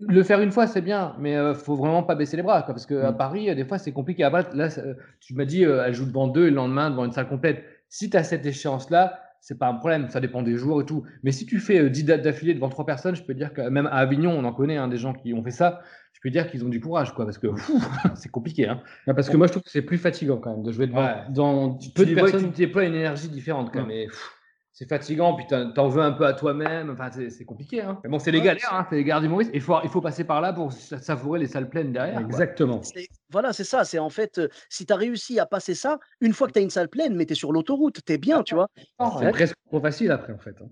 le 0.00 0.22
faire 0.22 0.40
une 0.40 0.50
fois 0.50 0.66
c'est 0.66 0.80
bien, 0.82 1.14
mais 1.18 1.36
euh, 1.36 1.54
faut 1.54 1.76
vraiment 1.76 2.02
pas 2.02 2.14
baisser 2.14 2.36
les 2.36 2.42
bras 2.42 2.62
quoi, 2.62 2.74
parce 2.74 2.86
que 2.86 2.94
à 3.02 3.12
Mm. 3.12 3.16
Paris 3.16 3.50
euh, 3.50 3.54
des 3.54 3.64
fois 3.64 3.78
c'est 3.78 3.92
compliqué. 3.92 4.24
Après, 4.24 4.44
là 4.54 4.70
ça- 4.70 4.82
tu 5.20 5.34
m'as 5.34 5.44
dit 5.44 5.64
euh, 5.64 5.84
elle 5.86 5.94
joue 5.94 6.06
devant 6.06 6.26
deux 6.26 6.46
et 6.46 6.50
le 6.50 6.56
lendemain 6.56 6.90
devant 6.90 7.04
une 7.04 7.12
salle 7.12 7.28
complète. 7.28 7.64
Si 7.88 8.10
tu 8.10 8.16
as 8.16 8.24
cette 8.24 8.44
échéance 8.46 8.90
là 8.90 9.20
c'est 9.40 9.56
pas 9.56 9.68
un 9.68 9.74
problème, 9.74 10.08
ça 10.10 10.18
dépend 10.20 10.42
des 10.42 10.56
jours 10.56 10.80
et 10.82 10.84
tout. 10.84 11.04
Mais 11.22 11.30
si 11.30 11.46
tu 11.46 11.60
fais 11.60 11.78
euh, 11.78 11.90
10 11.90 12.04
dates 12.04 12.22
d'affilée 12.22 12.54
devant 12.54 12.68
trois 12.68 12.84
personnes, 12.84 13.14
je 13.14 13.22
peux 13.22 13.34
dire 13.34 13.52
que 13.54 13.60
même 13.60 13.86
à 13.86 13.90
Avignon, 13.98 14.32
on 14.36 14.44
en 14.44 14.52
connaît 14.52 14.76
hein, 14.76 14.88
des 14.88 14.96
gens 14.96 15.12
qui 15.14 15.32
ont 15.32 15.44
fait 15.44 15.52
ça. 15.52 15.80
Je 16.12 16.18
peux 16.20 16.30
dire 16.30 16.50
qu'ils 16.50 16.64
ont 16.64 16.68
du 16.68 16.80
courage, 16.80 17.14
quoi, 17.14 17.24
parce 17.24 17.38
que 17.38 17.46
c'est 18.16 18.30
compliqué. 18.32 18.66
Hein. 18.66 18.80
Ouais, 19.06 19.14
parce 19.14 19.30
que 19.30 19.36
moi, 19.36 19.46
je 19.46 19.52
trouve 19.52 19.62
que 19.62 19.70
c'est 19.70 19.82
plus 19.82 19.96
fatigant 19.98 20.38
quand 20.38 20.50
même 20.50 20.64
de 20.64 20.72
jouer 20.72 20.88
devant, 20.88 21.04
Ouais. 21.04 21.14
dans 21.30 21.74
Tu, 21.76 21.90
peu 21.90 22.04
de 22.04 22.16
personnes. 22.16 22.50
tu 22.50 22.56
déploies 22.66 22.82
une 22.86 22.96
énergie 22.96 23.28
différente, 23.28 23.70
quand 23.72 23.86
même. 23.86 24.08
Pff, 24.08 24.37
c'est 24.78 24.88
fatigant, 24.88 25.34
puis 25.34 25.44
t'en 25.74 25.88
veux 25.88 26.00
un 26.02 26.12
peu 26.12 26.24
à 26.24 26.34
toi-même. 26.34 26.90
Enfin, 26.90 27.10
c'est 27.10 27.44
compliqué. 27.44 27.82
Hein. 27.82 27.98
Mais 28.04 28.10
bon, 28.10 28.20
c'est 28.20 28.30
les 28.30 28.38
Ouais, 28.38 28.44
galères, 28.44 28.72
hein, 28.72 28.86
c'est 28.88 28.94
les 28.94 29.02
galères 29.02 29.20
d'humoristes. 29.22 29.50
Il 29.52 29.60
faut, 29.60 29.74
il 29.82 29.90
faut 29.90 30.00
passer 30.00 30.22
par 30.22 30.40
là 30.40 30.52
pour 30.52 30.72
sa- 30.72 31.00
savourer 31.00 31.40
les 31.40 31.48
salles 31.48 31.68
pleines 31.68 31.92
derrière. 31.92 32.20
Exactement. 32.20 32.80
Voilà, 33.32 33.52
c'est 33.52 33.64
ça. 33.64 33.84
C'est 33.84 33.98
en 33.98 34.08
fait, 34.08 34.38
euh, 34.38 34.46
si 34.68 34.86
tu 34.86 34.92
as 34.92 34.96
réussi 34.96 35.40
à 35.40 35.46
passer 35.46 35.74
ça, 35.74 35.98
une 36.20 36.32
fois 36.32 36.46
que 36.46 36.52
tu 36.52 36.60
as 36.60 36.62
une 36.62 36.70
salle 36.70 36.88
pleine, 36.88 37.16
mais 37.16 37.26
tu 37.26 37.32
es 37.32 37.34
sur 37.36 37.50
l'autoroute, 37.50 37.98
tu 38.06 38.12
es 38.12 38.18
bien, 38.18 38.44
tu 38.44 38.54
vois. 38.54 38.68
C'est 39.18 39.30
presque 39.32 39.56
trop 39.66 39.80
facile 39.80 40.12
après, 40.12 40.32
en 40.32 40.38
fait. 40.38 40.54
hein. 40.62 40.68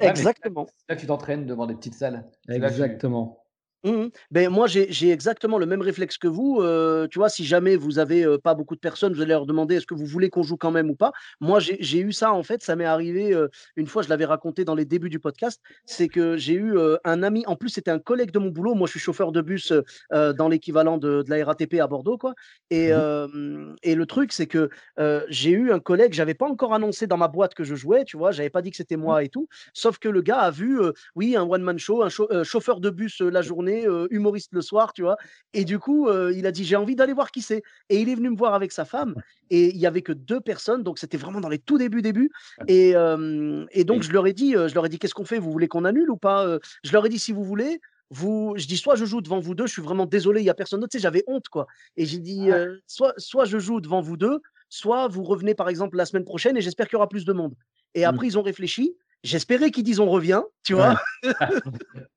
Exactement. 0.00 0.66
C'est 0.68 0.84
là 0.88 0.96
que 0.96 1.00
tu 1.00 1.06
t'entraînes 1.06 1.46
devant 1.46 1.66
des 1.66 1.76
petites 1.76 1.94
salles. 1.94 2.24
Exactement. 2.48 3.43
Mmh 3.84 4.06
Ben, 4.30 4.48
moi, 4.48 4.66
j'ai 4.66 4.90
j'ai 4.90 5.10
exactement 5.10 5.58
le 5.58 5.66
même 5.66 5.82
réflexe 5.82 6.16
que 6.16 6.26
vous. 6.26 6.60
euh, 6.62 7.06
tu 7.08 7.18
vois, 7.18 7.28
si 7.28 7.44
jamais 7.44 7.76
vous 7.76 7.98
avez 7.98 8.24
euh, 8.24 8.38
pas 8.38 8.54
beaucoup 8.54 8.74
de 8.74 8.80
personnes, 8.80 9.12
vous 9.12 9.20
allez 9.20 9.32
leur 9.32 9.44
demander 9.44 9.74
est-ce 9.76 9.86
que 9.86 9.92
vous 9.94 10.06
voulez 10.06 10.30
qu'on 10.30 10.42
joue 10.42 10.56
quand 10.56 10.70
même 10.70 10.88
ou 10.88 10.94
pas? 10.96 11.12
Moi, 11.40 11.60
j'ai 11.60 11.76
j'ai 11.80 11.98
eu 12.00 12.12
ça, 12.12 12.32
en 12.32 12.42
fait, 12.42 12.62
ça 12.62 12.76
m'est 12.76 12.86
arrivé 12.86 13.34
euh, 13.34 13.48
une 13.76 13.86
fois, 13.86 14.00
je 14.02 14.08
l'avais 14.08 14.24
raconté 14.24 14.64
dans 14.64 14.74
les 14.74 14.86
débuts 14.86 15.10
du 15.10 15.20
podcast. 15.20 15.60
C'est 15.84 16.08
que 16.08 16.38
j'ai 16.38 16.54
eu 16.54 16.78
euh, 16.78 16.96
un 17.04 17.22
ami, 17.22 17.44
en 17.46 17.56
plus, 17.56 17.68
c'était 17.68 17.90
un 17.90 17.98
collègue 17.98 18.30
de 18.30 18.38
mon 18.38 18.48
boulot. 18.48 18.74
Moi, 18.74 18.86
je 18.86 18.92
suis 18.92 19.00
chauffeur 19.00 19.32
de 19.32 19.42
bus 19.42 19.70
euh, 19.70 19.82
euh, 20.14 20.32
dans 20.32 20.48
l'équivalent 20.48 20.96
de, 20.96 21.22
de 21.22 21.30
la 21.30 21.44
RATP 21.44 21.78
à 21.80 21.86
Bordeaux, 21.86 22.16
quoi. 22.16 22.34
Et, 22.70 22.88
Mhm. 22.88 23.04
euh, 23.04 23.74
et 23.82 23.94
le 23.94 24.06
truc, 24.06 24.32
c'est 24.32 24.46
que 24.46 24.68
euh, 24.98 25.24
j'ai 25.28 25.50
eu 25.50 25.72
un 25.72 25.80
collègue, 25.80 26.12
j'avais 26.12 26.34
pas 26.34 26.46
encore 26.48 26.72
annoncé 26.74 27.06
dans 27.06 27.16
ma 27.16 27.28
boîte 27.28 27.54
que 27.54 27.64
je 27.64 27.74
jouais, 27.74 28.04
tu 28.04 28.16
vois, 28.16 28.30
j'avais 28.32 28.50
pas 28.50 28.62
dit 28.62 28.70
que 28.70 28.76
c'était 28.76 28.96
moi 28.96 29.22
et 29.24 29.28
tout. 29.28 29.48
Sauf 29.74 29.98
que 29.98 30.08
le 30.08 30.22
gars 30.22 30.38
a 30.38 30.50
vu, 30.50 30.80
euh, 30.80 30.92
oui, 31.14 31.36
un 31.36 31.42
one-man 31.48 31.78
show, 31.78 32.02
un 32.02 32.08
chau- 32.08 32.28
euh, 32.32 32.44
chauffeur 32.44 32.80
de 32.80 32.90
bus 32.90 33.20
euh, 33.22 33.30
la 33.30 33.42
journée, 33.42 33.73
euh, 33.86 34.06
humoriste 34.10 34.52
le 34.52 34.62
soir, 34.62 34.92
tu 34.92 35.02
vois. 35.02 35.16
Et 35.52 35.64
du 35.64 35.78
coup, 35.78 36.08
euh, 36.08 36.32
il 36.34 36.46
a 36.46 36.52
dit, 36.52 36.64
j'ai 36.64 36.76
envie 36.76 36.96
d'aller 36.96 37.12
voir 37.12 37.30
qui 37.30 37.42
c'est. 37.42 37.62
Et 37.88 38.00
il 38.00 38.08
est 38.08 38.14
venu 38.14 38.30
me 38.30 38.36
voir 38.36 38.54
avec 38.54 38.70
sa 38.72 38.84
femme. 38.84 39.14
Et 39.50 39.70
il 39.70 39.76
y 39.76 39.86
avait 39.86 40.02
que 40.02 40.12
deux 40.12 40.40
personnes, 40.40 40.82
donc 40.82 40.98
c'était 40.98 41.16
vraiment 41.18 41.40
dans 41.40 41.48
les 41.48 41.58
tout 41.58 41.78
débuts, 41.78 42.02
débuts. 42.02 42.30
Et, 42.68 42.94
euh, 42.94 43.64
et 43.72 43.84
donc, 43.84 44.02
je 44.02 44.12
leur 44.12 44.26
ai 44.26 44.32
dit, 44.32 44.52
je 44.52 44.74
leur 44.74 44.86
ai 44.86 44.88
dit, 44.88 44.98
qu'est-ce 44.98 45.14
qu'on 45.14 45.24
fait? 45.24 45.38
Vous 45.38 45.50
voulez 45.50 45.68
qu'on 45.68 45.84
annule 45.84 46.10
ou 46.10 46.16
pas 46.16 46.58
Je 46.82 46.92
leur 46.92 47.04
ai 47.04 47.08
dit, 47.08 47.18
si 47.18 47.32
vous 47.32 47.44
voulez. 47.44 47.80
Vous, 48.10 48.52
je 48.56 48.66
dis 48.66 48.76
soit 48.76 48.94
je 48.96 49.06
joue 49.06 49.22
devant 49.22 49.40
vous 49.40 49.54
deux, 49.54 49.66
je 49.66 49.72
suis 49.72 49.82
vraiment 49.82 50.04
désolé, 50.06 50.40
il 50.42 50.44
y 50.44 50.50
a 50.50 50.54
personne 50.54 50.78
d'autre. 50.78 50.90
Tu 50.92 50.98
sais, 50.98 51.02
j'avais 51.02 51.24
honte 51.26 51.48
quoi. 51.48 51.66
Et 51.96 52.04
j'ai 52.04 52.18
dit 52.18 52.52
euh, 52.52 52.76
soit, 52.86 53.14
soit 53.16 53.44
je 53.46 53.58
joue 53.58 53.80
devant 53.80 54.02
vous 54.02 54.16
deux, 54.18 54.40
soit 54.68 55.08
vous 55.08 55.24
revenez 55.24 55.54
par 55.54 55.68
exemple 55.68 55.96
la 55.96 56.04
semaine 56.04 56.24
prochaine 56.24 56.56
et 56.56 56.60
j'espère 56.60 56.86
qu'il 56.86 56.96
y 56.96 56.98
aura 56.98 57.08
plus 57.08 57.24
de 57.24 57.32
monde. 57.32 57.54
Et 57.94 58.02
Mm. 58.02 58.08
après 58.10 58.26
ils 58.26 58.38
ont 58.38 58.42
réfléchi. 58.42 58.94
J'espérais 59.24 59.70
qu'ils 59.70 59.82
disent 59.84 59.98
on 60.00 60.08
revient 60.10 60.42
Tu 60.62 60.74
vois 60.74 60.94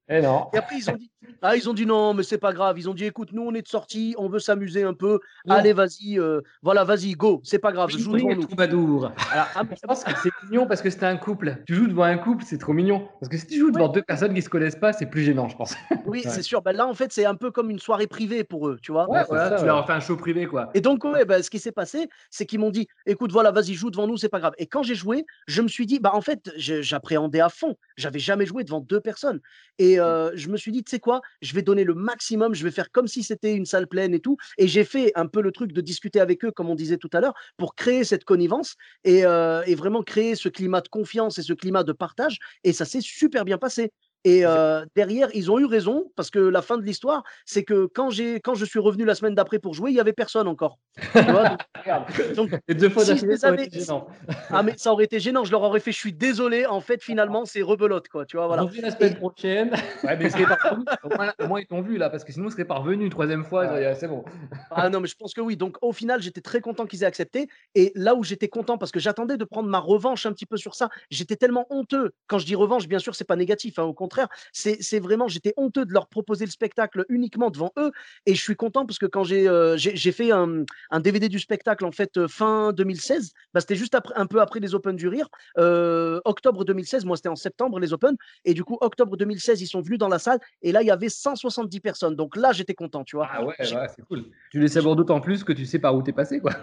Et 0.09 0.21
non. 0.21 0.47
Et 0.53 0.57
après, 0.57 0.75
ils 0.77 0.89
ont 0.89 0.95
dit, 0.95 1.11
ah, 1.41 1.57
ils 1.57 1.69
ont 1.69 1.73
dit 1.73 1.85
non, 1.85 2.13
mais 2.13 2.23
c'est 2.23 2.37
pas 2.37 2.53
grave. 2.53 2.79
Ils 2.79 2.89
ont 2.89 2.93
dit, 2.93 3.03
écoute, 3.03 3.33
nous, 3.33 3.41
on 3.41 3.53
est 3.53 3.61
de 3.61 3.67
sortie, 3.67 4.15
on 4.17 4.29
veut 4.29 4.39
s'amuser 4.39 4.83
un 4.83 4.93
peu. 4.93 5.19
Non. 5.45 5.55
Allez, 5.55 5.73
vas-y, 5.73 6.17
euh, 6.17 6.39
voilà, 6.61 6.85
vas-y, 6.85 7.11
go. 7.11 7.41
C'est 7.43 7.59
pas 7.59 7.73
grave, 7.73 7.89
joue 7.89 8.13
devant 8.17 8.39
troubadour. 8.39 9.11
Alors, 9.33 9.47
Ah, 9.53 9.63
je 9.69 9.75
pense 9.85 10.05
que 10.05 10.11
c'est 10.23 10.31
mignon 10.43 10.65
parce 10.65 10.81
que 10.81 10.89
c'était 10.89 11.07
un 11.07 11.17
couple. 11.17 11.57
Tu 11.67 11.75
joues 11.75 11.87
devant 11.87 12.03
un 12.03 12.17
couple, 12.17 12.45
c'est 12.47 12.57
trop 12.57 12.71
mignon. 12.71 13.09
Parce 13.19 13.29
que 13.29 13.37
si 13.37 13.47
tu 13.47 13.59
joues 13.59 13.71
devant 13.71 13.89
deux 13.89 14.01
personnes 14.01 14.33
qui 14.33 14.41
se 14.41 14.47
connaissent 14.49 14.77
pas, 14.79 14.93
c'est 14.93 15.07
plus 15.07 15.23
gênant, 15.23 15.49
je 15.49 15.57
pense. 15.57 15.75
Oui, 16.05 16.21
c'est 16.23 16.41
sûr. 16.41 16.61
Ben, 16.61 16.71
là, 16.71 16.87
en 16.87 16.93
fait, 16.93 17.11
c'est 17.11 17.25
un 17.25 17.35
peu 17.35 17.51
comme 17.51 17.69
une 17.69 17.79
soirée 17.79 18.07
privée 18.07 18.45
pour 18.45 18.69
eux, 18.69 18.77
tu 18.81 18.93
vois. 18.93 19.09
Ouais, 19.09 19.25
voilà, 19.27 19.49
ça, 19.49 19.55
tu 19.57 19.65
leur 19.65 19.85
fais 19.85 19.91
un 19.91 19.99
show 19.99 20.15
privé, 20.15 20.45
quoi. 20.45 20.69
Et 20.73 20.79
donc, 20.79 21.03
ouais, 21.03 21.25
ben, 21.25 21.43
ce 21.43 21.49
qui 21.49 21.59
s'est 21.59 21.73
passé, 21.73 22.07
c'est 22.29 22.45
qu'ils 22.45 22.59
m'ont 22.59 22.69
dit, 22.69 22.87
écoute, 23.05 23.33
voilà, 23.33 23.51
vas-y, 23.51 23.73
joue 23.73 23.91
devant 23.91 24.07
nous, 24.07 24.15
c'est 24.15 24.29
pas 24.29 24.39
grave. 24.39 24.53
Et 24.57 24.67
quand 24.67 24.83
j'ai 24.83 24.95
joué, 24.95 25.25
je 25.47 25.61
me 25.61 25.67
suis 25.67 25.85
dit, 25.85 25.99
bah, 25.99 26.11
en 26.13 26.21
fait, 26.21 26.49
je- 26.55 26.81
j'appréhendais 26.97 27.39
à 27.39 27.49
fond. 27.49 27.75
J'avais 27.95 28.19
jamais 28.19 28.45
joué 28.45 28.63
devant 28.63 28.81
deux 28.81 28.99
personnes. 28.99 29.39
Et 29.77 29.99
euh, 29.99 30.31
je 30.35 30.49
me 30.49 30.57
suis 30.57 30.71
dit, 30.71 30.83
tu 30.83 30.89
sais 30.91 30.99
quoi, 30.99 31.21
je 31.41 31.53
vais 31.53 31.61
donner 31.61 31.83
le 31.83 31.93
maximum, 31.93 32.55
je 32.55 32.63
vais 32.63 32.71
faire 32.71 32.91
comme 32.91 33.07
si 33.07 33.23
c'était 33.23 33.53
une 33.53 33.65
salle 33.65 33.87
pleine 33.87 34.13
et 34.13 34.19
tout. 34.19 34.37
Et 34.57 34.67
j'ai 34.67 34.83
fait 34.83 35.11
un 35.15 35.27
peu 35.27 35.41
le 35.41 35.51
truc 35.51 35.71
de 35.73 35.81
discuter 35.81 36.19
avec 36.19 36.43
eux, 36.43 36.51
comme 36.51 36.69
on 36.69 36.75
disait 36.75 36.97
tout 36.97 37.09
à 37.13 37.21
l'heure, 37.21 37.35
pour 37.57 37.75
créer 37.75 38.03
cette 38.03 38.23
connivence 38.23 38.75
et, 39.03 39.25
euh, 39.25 39.61
et 39.65 39.75
vraiment 39.75 40.01
créer 40.01 40.35
ce 40.35 40.49
climat 40.49 40.81
de 40.81 40.87
confiance 40.87 41.37
et 41.37 41.43
ce 41.43 41.53
climat 41.53 41.83
de 41.83 41.93
partage. 41.93 42.39
Et 42.63 42.73
ça 42.73 42.85
s'est 42.85 43.01
super 43.01 43.45
bien 43.45 43.57
passé. 43.57 43.91
Et 44.27 44.45
euh, 44.45 44.85
derrière, 44.93 45.29
ils 45.33 45.49
ont 45.49 45.57
eu 45.57 45.63
raison 45.63 46.11
parce 46.17 46.29
que 46.29 46.37
la 46.37 46.61
fin 46.61 46.77
de 46.77 46.83
l'histoire, 46.83 47.23
c'est 47.45 47.63
que 47.63 47.85
quand, 47.85 48.09
j'ai, 48.09 48.41
quand 48.41 48.55
je 48.55 48.65
suis 48.65 48.77
revenu 48.77 49.05
la 49.05 49.15
semaine 49.15 49.33
d'après 49.33 49.57
pour 49.57 49.73
jouer, 49.73 49.91
il 49.91 49.93
n'y 49.93 50.01
avait 50.01 50.11
personne 50.11 50.49
encore. 50.49 50.79
Tu 51.13 51.21
vois, 51.21 51.47
donc, 51.47 51.59
regarde. 51.81 52.35
Donc, 52.35 52.59
Et 52.67 52.73
deux 52.73 52.89
fois 52.89 53.05
Si 53.05 53.17
ça 53.37 53.53
aurait 53.53 53.63
été 53.63 53.79
gênant. 53.79 54.07
ah, 54.49 54.63
mais 54.63 54.73
ça 54.75 54.91
aurait 54.91 55.05
été 55.05 55.21
gênant. 55.21 55.45
Je 55.45 55.51
leur 55.51 55.61
aurais 55.61 55.79
fait, 55.79 55.93
je 55.93 55.97
suis 55.97 56.11
désolé. 56.11 56.65
En 56.65 56.81
fait, 56.81 57.01
finalement, 57.01 57.45
c'est 57.45 57.61
rebelote, 57.61 58.09
quoi. 58.09 58.25
Tu 58.25 58.35
vois, 58.35 58.47
voilà. 58.47 58.67
La 58.81 58.91
semaine 58.91 59.15
prochaine. 59.15 59.71
Ouais, 60.03 60.15
mais 60.17 60.27
revenus. 60.27 60.85
Au 61.03 61.09
moins, 61.15 61.33
au 61.39 61.47
moins, 61.47 61.59
ils 61.59 61.65
t'ont 61.65 61.81
vu 61.81 61.97
là, 61.97 62.09
parce 62.09 62.23
que 62.23 62.31
sinon, 62.31 62.47
ils 62.49 62.51
seraient 62.51 62.65
pas 62.65 62.75
revenus 62.75 63.05
une 63.05 63.11
troisième 63.11 63.43
fois. 63.45 63.65
Ah, 63.65 63.95
c'est 63.95 64.07
bon. 64.07 64.23
Ah 64.71 64.89
non, 64.89 64.99
mais 64.99 65.07
je 65.07 65.15
pense 65.15 65.33
que 65.33 65.41
oui. 65.41 65.55
Donc, 65.55 65.77
au 65.81 65.91
final, 65.91 66.21
j'étais 66.21 66.41
très 66.41 66.59
content 66.59 66.85
qu'ils 66.85 67.03
aient 67.03 67.07
accepté. 67.07 67.47
Et 67.75 67.91
là 67.95 68.13
où 68.15 68.23
j'étais 68.23 68.47
content, 68.47 68.77
parce 68.77 68.91
que 68.91 68.99
j'attendais 68.99 69.37
de 69.37 69.43
prendre 69.45 69.69
ma 69.69 69.79
revanche 69.79 70.25
un 70.25 70.33
petit 70.33 70.45
peu 70.45 70.57
sur 70.57 70.75
ça, 70.75 70.89
j'étais 71.09 71.35
tellement 71.35 71.65
honteux. 71.69 72.11
Quand 72.27 72.37
je 72.37 72.45
dis 72.45 72.55
revanche, 72.55 72.87
bien 72.87 72.99
sûr, 72.99 73.15
c'est 73.15 73.25
pas 73.25 73.37
négatif. 73.37 73.79
hein, 73.79 73.83
au 73.83 73.93
contraire, 73.93 74.16
c'est 74.51 74.77
c'est 74.81 74.99
vraiment, 74.99 75.27
j'étais 75.27 75.53
honteux 75.57 75.85
de 75.85 75.93
leur 75.93 76.07
proposer 76.07 76.45
le 76.45 76.51
spectacle 76.51 77.05
uniquement 77.09 77.49
devant 77.49 77.71
eux. 77.77 77.91
Et 78.25 78.35
je 78.35 78.41
suis 78.41 78.55
content 78.55 78.85
parce 78.85 78.99
que 78.99 79.05
quand 79.05 79.23
j'ai 79.23 79.47
euh, 79.47 79.77
fait 79.77 80.31
un, 80.31 80.63
un 80.91 80.99
DVD 80.99 81.29
du 81.29 81.39
spectacle, 81.39 81.85
en 81.85 81.91
fait, 81.91 82.17
euh, 82.17 82.27
fin 82.27 82.71
2016, 82.73 83.31
bah, 83.53 83.61
c'était 83.61 83.75
juste 83.75 83.95
après, 83.95 84.13
un 84.15 84.25
peu 84.25 84.41
après 84.41 84.59
les 84.59 84.75
Open 84.75 84.95
du 84.95 85.07
Rire. 85.07 85.27
Euh, 85.57 86.19
octobre 86.25 86.65
2016, 86.65 87.05
moi, 87.05 87.17
c'était 87.17 87.29
en 87.29 87.35
septembre, 87.35 87.79
les 87.79 87.93
Open. 87.93 88.15
Et 88.45 88.53
du 88.53 88.63
coup, 88.63 88.77
octobre 88.81 89.17
2016, 89.17 89.61
ils 89.61 89.67
sont 89.67 89.81
venus 89.81 89.99
dans 89.99 90.07
la 90.07 90.19
salle. 90.19 90.39
Et 90.61 90.71
là, 90.71 90.81
il 90.81 90.87
y 90.87 90.91
avait 90.91 91.09
170 91.09 91.79
personnes. 91.79 92.15
Donc 92.15 92.35
là, 92.35 92.51
j'étais 92.51 92.75
content, 92.75 93.03
tu 93.03 93.15
vois. 93.15 93.27
Ah 93.31 93.43
ouais, 93.43 93.55
ouais, 93.59 93.87
c'est 93.95 94.03
cool. 94.05 94.25
Tu 94.51 94.59
les 94.59 94.67
sabords 94.67 94.95
d'autant 94.95 95.19
plus 95.21 95.43
que 95.43 95.53
tu 95.53 95.65
sais 95.65 95.79
par 95.79 95.95
où 95.95 96.01
t'es 96.01 96.13
passé, 96.13 96.39
quoi. 96.39 96.53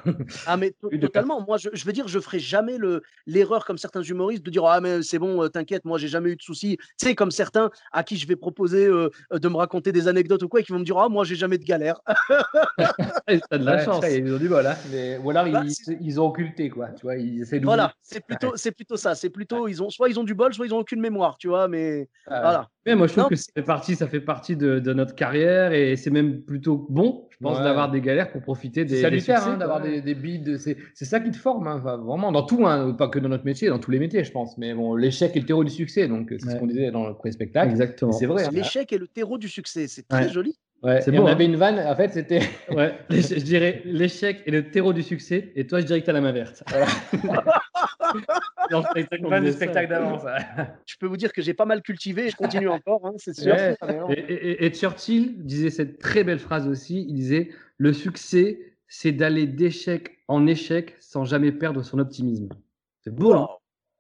Ah 0.47 0.57
mais 0.57 0.75
totalement. 1.01 1.45
Moi, 1.47 1.59
je, 1.59 1.69
je 1.73 1.85
veux 1.85 1.93
dire, 1.93 2.09
je 2.09 2.19
ferai 2.19 2.39
jamais 2.39 2.79
le 2.79 3.03
l'erreur 3.27 3.65
comme 3.65 3.79
certains 3.79 4.03
humoristes 4.03 4.43
de 4.43 4.51
dire 4.51 4.65
ah 4.65 4.81
mais 4.81 5.03
c'est 5.03 5.19
bon, 5.19 5.43
euh, 5.43 5.49
t'inquiète, 5.49 5.85
moi 5.85 5.99
j'ai 5.99 6.09
jamais 6.09 6.31
eu 6.31 6.37
de 6.37 6.43
soucis. 6.43 6.77
Tu 6.99 7.07
sais 7.09 7.15
comme 7.15 7.31
certains 7.35 7.71
à 7.93 8.03
qui 8.05 8.17
je 8.17 8.27
vais 8.27 8.37
proposer 8.37 8.87
euh, 8.87 9.11
euh, 9.33 9.39
de 9.39 9.49
me 9.49 9.57
raconter 9.57 9.93
des 9.93 10.09
anecdotes 10.09 10.43
ou 10.43 10.49
quoi 10.49 10.61
et 10.61 10.63
qui 10.65 10.73
vont 10.73 10.79
me 10.79 10.85
dire 10.85 10.97
ah 10.99 11.09
moi 11.09 11.25
j'ai 11.25 11.35
jamais 11.37 11.59
de 11.59 11.65
galère. 11.65 12.01
T'as 13.51 13.59
de 13.59 13.65
la 13.65 13.77
Ouais, 13.77 13.85
chance. 13.85 14.01
ça, 14.03 14.11
ils 14.11 14.33
ont 14.33 14.39
du 14.39 14.49
bol, 14.49 14.67
hein. 14.67 14.77
Mais, 14.93 15.19
ou 15.19 15.31
alors, 15.31 15.45
Bah, 15.51 15.63
ils, 15.65 15.97
ils 16.01 16.21
ont 16.21 16.27
occulté, 16.27 16.69
quoi. 16.71 16.89
Tu 16.97 17.03
vois, 17.03 17.17
ils 17.17 17.43
essaient 17.43 17.61
de. 17.61 17.65
voilà, 17.65 17.93
c'est 18.03 18.25
plutôt 18.25 18.53
c'est 18.57 18.73
plutôt 18.73 18.97
ça. 18.97 19.15
C'est 19.15 19.31
plutôt 19.31 19.69
ils 19.69 19.83
ont 19.83 19.91
soit 19.91 20.09
ils 20.09 20.19
ont 20.19 20.25
du 20.25 20.35
bol, 20.35 20.53
soit 20.55 20.67
ils 20.67 20.75
ont 20.75 20.79
aucune 20.79 21.01
mémoire, 21.01 21.37
tu 21.39 21.49
vois. 21.49 21.69
Mais 21.69 22.09
Ah, 22.27 22.41
voilà. 22.41 22.69
Mais 22.87 22.95
moi, 22.95 23.07
je 23.07 23.13
trouve 23.13 23.25
Non, 23.25 23.29
que 23.31 23.37
ça 23.37 23.51
fait 23.55 23.63
partie, 23.63 23.97
ça 23.97 24.07
fait 24.09 24.21
partie 24.21 24.57
de, 24.57 24.79
de 24.79 24.93
notre 24.93 25.15
carrière 25.15 25.73
et 25.73 25.97
c'est 25.97 26.11
même 26.11 26.43
plutôt 26.43 26.87
bon, 26.91 27.27
je 27.31 27.39
pense, 27.41 27.57
Ouais. 27.59 27.65
d'avoir 27.65 27.91
des 27.91 28.03
galères 28.03 28.31
pour 28.31 28.43
profiter 28.43 28.85
des, 28.85 29.01
salutaire 29.01 29.47
hein, 29.49 29.57
d'avoir 29.57 29.81
des, 29.81 30.03
des 30.03 30.15
bides. 30.15 30.59
C'est 30.59 30.77
c'est 30.93 31.07
ça 31.07 31.19
qui 31.21 31.31
te 31.31 31.37
forme, 31.39 31.67
hein, 31.67 31.79
vraiment, 31.79 32.31
dans 32.31 32.43
tout, 32.45 32.67
hein, 32.67 32.93
pas 32.93 33.09
que 33.09 33.19
dans 33.19 33.31
notre 33.31 33.45
métier, 33.47 33.69
dans 33.69 33.79
tous 33.79 33.91
les 33.91 33.99
métiers, 33.99 34.23
je 34.23 34.33
pense. 34.33 34.59
Mais 34.59 34.75
bon, 34.75 34.95
l'échec 34.97 35.35
est 35.35 35.41
le 35.41 35.47
terreau 35.47 35.65
du 35.65 35.71
succès, 35.71 36.09
donc 36.09 36.29
c'est 36.39 36.51
ce 36.51 36.57
qu'on 36.57 36.67
disait 36.67 36.91
dans 36.91 37.07
le 37.09 37.15
pré-spectacle. 37.25 37.71
Exactement. 37.71 38.13
C'est 38.13 38.27
vrai. 38.27 38.45
hein. 38.45 38.51
L'échec 38.53 38.93
est 38.93 38.99
le 38.99 39.09
terreau 39.09 39.39
du 39.39 39.49
succès. 39.49 39.87
C'est 39.89 40.07
très 40.07 40.25
Ouais. 40.25 40.29
joli. 40.33 40.59
Ouais, 40.83 41.01
beau, 41.07 41.13
on 41.23 41.27
hein. 41.27 41.33
avait 41.33 41.47
une 41.47 41.57
vanne, 41.57 41.79
en 41.79 41.97
fait, 41.97 42.13
c'était. 42.13 42.41
Ouais, 42.71 42.95
je 43.09 43.41
dirais 43.43 43.81
l'échec 43.87 44.43
est 44.47 44.51
le 44.51 44.71
terreau 44.71 44.93
du 44.93 45.03
succès 45.03 45.51
et 45.57 45.67
toi, 45.67 45.81
je 45.81 45.87
dirais 45.87 46.03
que 46.03 46.07
t'as 46.07 46.13
la 46.13 46.21
main 46.21 46.33
verte. 46.33 46.63
Le 48.71 48.83
spectacle, 48.91 49.27
Vanne 49.29 49.45
du 49.45 49.53
spectacle 49.53 49.89
d'avant, 49.89 50.19
ça. 50.19 50.37
Je 50.87 50.97
peux 50.99 51.07
vous 51.07 51.17
dire 51.17 51.33
que 51.33 51.43
j'ai 51.43 51.55
pas 51.55 51.65
mal 51.65 51.81
cultivé 51.83 52.27
et 52.27 52.31
je 52.31 52.37
continue 52.37 52.69
encore, 52.69 53.07
hein, 53.07 53.13
c'est 53.17 53.35
sûr. 53.35 53.55
Ouais. 53.55 53.77
Et, 54.11 54.21
et- 54.21 54.65
et 54.67 54.71
Churchill 54.71 55.45
disait 55.45 55.71
cette 55.71 55.99
très 55.99 56.23
belle 56.25 56.39
phrase 56.39 56.69
aussi. 56.69 57.05
Il 57.09 57.15
disait 57.15 57.51
Le 57.79 57.93
succès, 57.93 58.59
c'est 58.89 59.13
d'aller 59.13 59.47
d'échec 59.47 60.19
en 60.29 60.47
échec 60.47 60.95
sans 61.01 61.25
jamais 61.25 61.53
perdre 61.53 61.83
son 61.83 61.99
optimisme. 61.99 62.49
C'est 63.03 63.15
beau, 63.15 63.33
hein. 63.35 63.49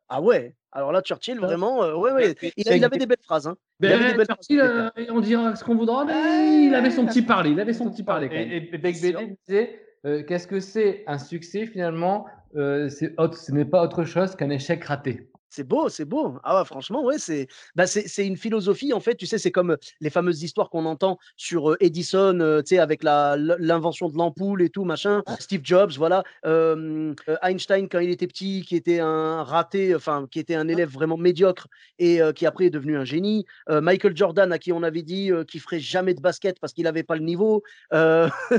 Ah 0.08 0.20
ouais. 0.20 0.54
Alors 0.76 0.90
là, 0.92 1.00
Churchill, 1.02 1.38
vraiment, 1.38 1.84
euh, 1.84 1.94
ouais, 1.94 2.10
ouais. 2.12 2.34
Il, 2.56 2.84
avait 2.84 2.98
des 2.98 3.06
belles 3.06 3.16
phrases. 3.22 3.46
Hein. 3.46 3.56
Il 3.80 3.88
Ben, 3.88 3.92
avait 4.00 4.10
des 4.10 4.16
belles 4.18 4.26
phrases. 4.26 4.38
Churchill, 4.46 4.60
euh, 4.60 4.90
on 5.10 5.20
dira 5.20 5.54
ce 5.54 5.62
qu'on 5.64 5.76
voudra, 5.76 6.04
mais 6.04 6.64
il 6.66 6.74
avait 6.74 6.90
son 6.90 7.06
petit 7.06 7.22
parler. 7.22 7.50
Il 7.50 7.60
avait 7.60 7.72
son 7.72 7.88
petit 7.90 8.02
parler. 8.02 8.28
quand 8.28 8.34
même. 8.34 8.50
Et, 8.50 8.70
et 8.74 8.78
Beck 8.78 8.94
disait 8.96 9.80
euh, 10.04 10.22
Qu'est-ce 10.24 10.46
que 10.48 10.58
c'est 10.60 11.04
un 11.06 11.18
succès 11.18 11.66
finalement 11.66 12.26
Euh, 12.56 12.88
c'est 12.88 13.14
autre- 13.18 13.36
Ce 13.38 13.50
n'est 13.52 13.64
pas 13.64 13.82
autre 13.82 14.04
chose 14.04 14.36
qu'un 14.36 14.50
échec 14.50 14.84
raté. 14.84 15.28
C'est 15.56 15.62
beau, 15.62 15.88
c'est 15.88 16.04
beau. 16.04 16.34
Ah 16.42 16.58
ouais, 16.58 16.64
franchement, 16.64 17.04
ouais, 17.04 17.16
c'est 17.16 17.46
bah, 17.76 17.86
c'est 17.86 18.08
c'est 18.08 18.26
une 18.26 18.36
philosophie, 18.36 18.92
en 18.92 18.98
fait, 18.98 19.14
tu 19.14 19.24
sais, 19.24 19.38
c'est 19.38 19.52
comme 19.52 19.70
euh, 19.70 19.76
les 20.00 20.10
fameuses 20.10 20.42
histoires 20.42 20.68
qu'on 20.68 20.84
entend 20.84 21.16
sur 21.36 21.70
euh, 21.70 21.76
Edison, 21.78 22.40
euh, 22.40 22.60
tu 22.60 22.70
sais, 22.74 22.78
avec 22.80 23.04
l'invention 23.04 24.08
de 24.08 24.16
l'ampoule 24.16 24.62
et 24.62 24.68
tout, 24.68 24.82
machin. 24.84 25.22
Steve 25.38 25.60
Jobs, 25.62 25.92
voilà. 25.96 26.24
Euh, 26.44 27.14
euh, 27.28 27.36
Einstein, 27.42 27.88
quand 27.88 28.00
il 28.00 28.10
était 28.10 28.26
petit, 28.26 28.62
qui 28.66 28.74
était 28.74 28.98
un 28.98 29.44
raté, 29.44 29.94
enfin, 29.94 30.26
qui 30.28 30.40
était 30.40 30.56
un 30.56 30.66
élève 30.66 30.90
vraiment 30.90 31.16
médiocre 31.16 31.68
et 32.00 32.20
euh, 32.20 32.32
qui 32.32 32.46
après 32.46 32.64
est 32.66 32.70
devenu 32.70 32.96
un 32.96 33.04
génie. 33.04 33.44
Euh, 33.70 33.80
Michael 33.80 34.16
Jordan, 34.16 34.50
à 34.52 34.58
qui 34.58 34.72
on 34.72 34.82
avait 34.82 35.02
dit 35.02 35.30
euh, 35.30 35.44
qu'il 35.44 35.60
ferait 35.60 35.78
jamais 35.78 36.14
de 36.14 36.20
basket 36.20 36.58
parce 36.58 36.72
qu'il 36.72 36.82
n'avait 36.82 37.04
pas 37.04 37.14
le 37.14 37.22
niveau. 37.22 37.62
Euh, 37.92 38.28
tu 38.50 38.58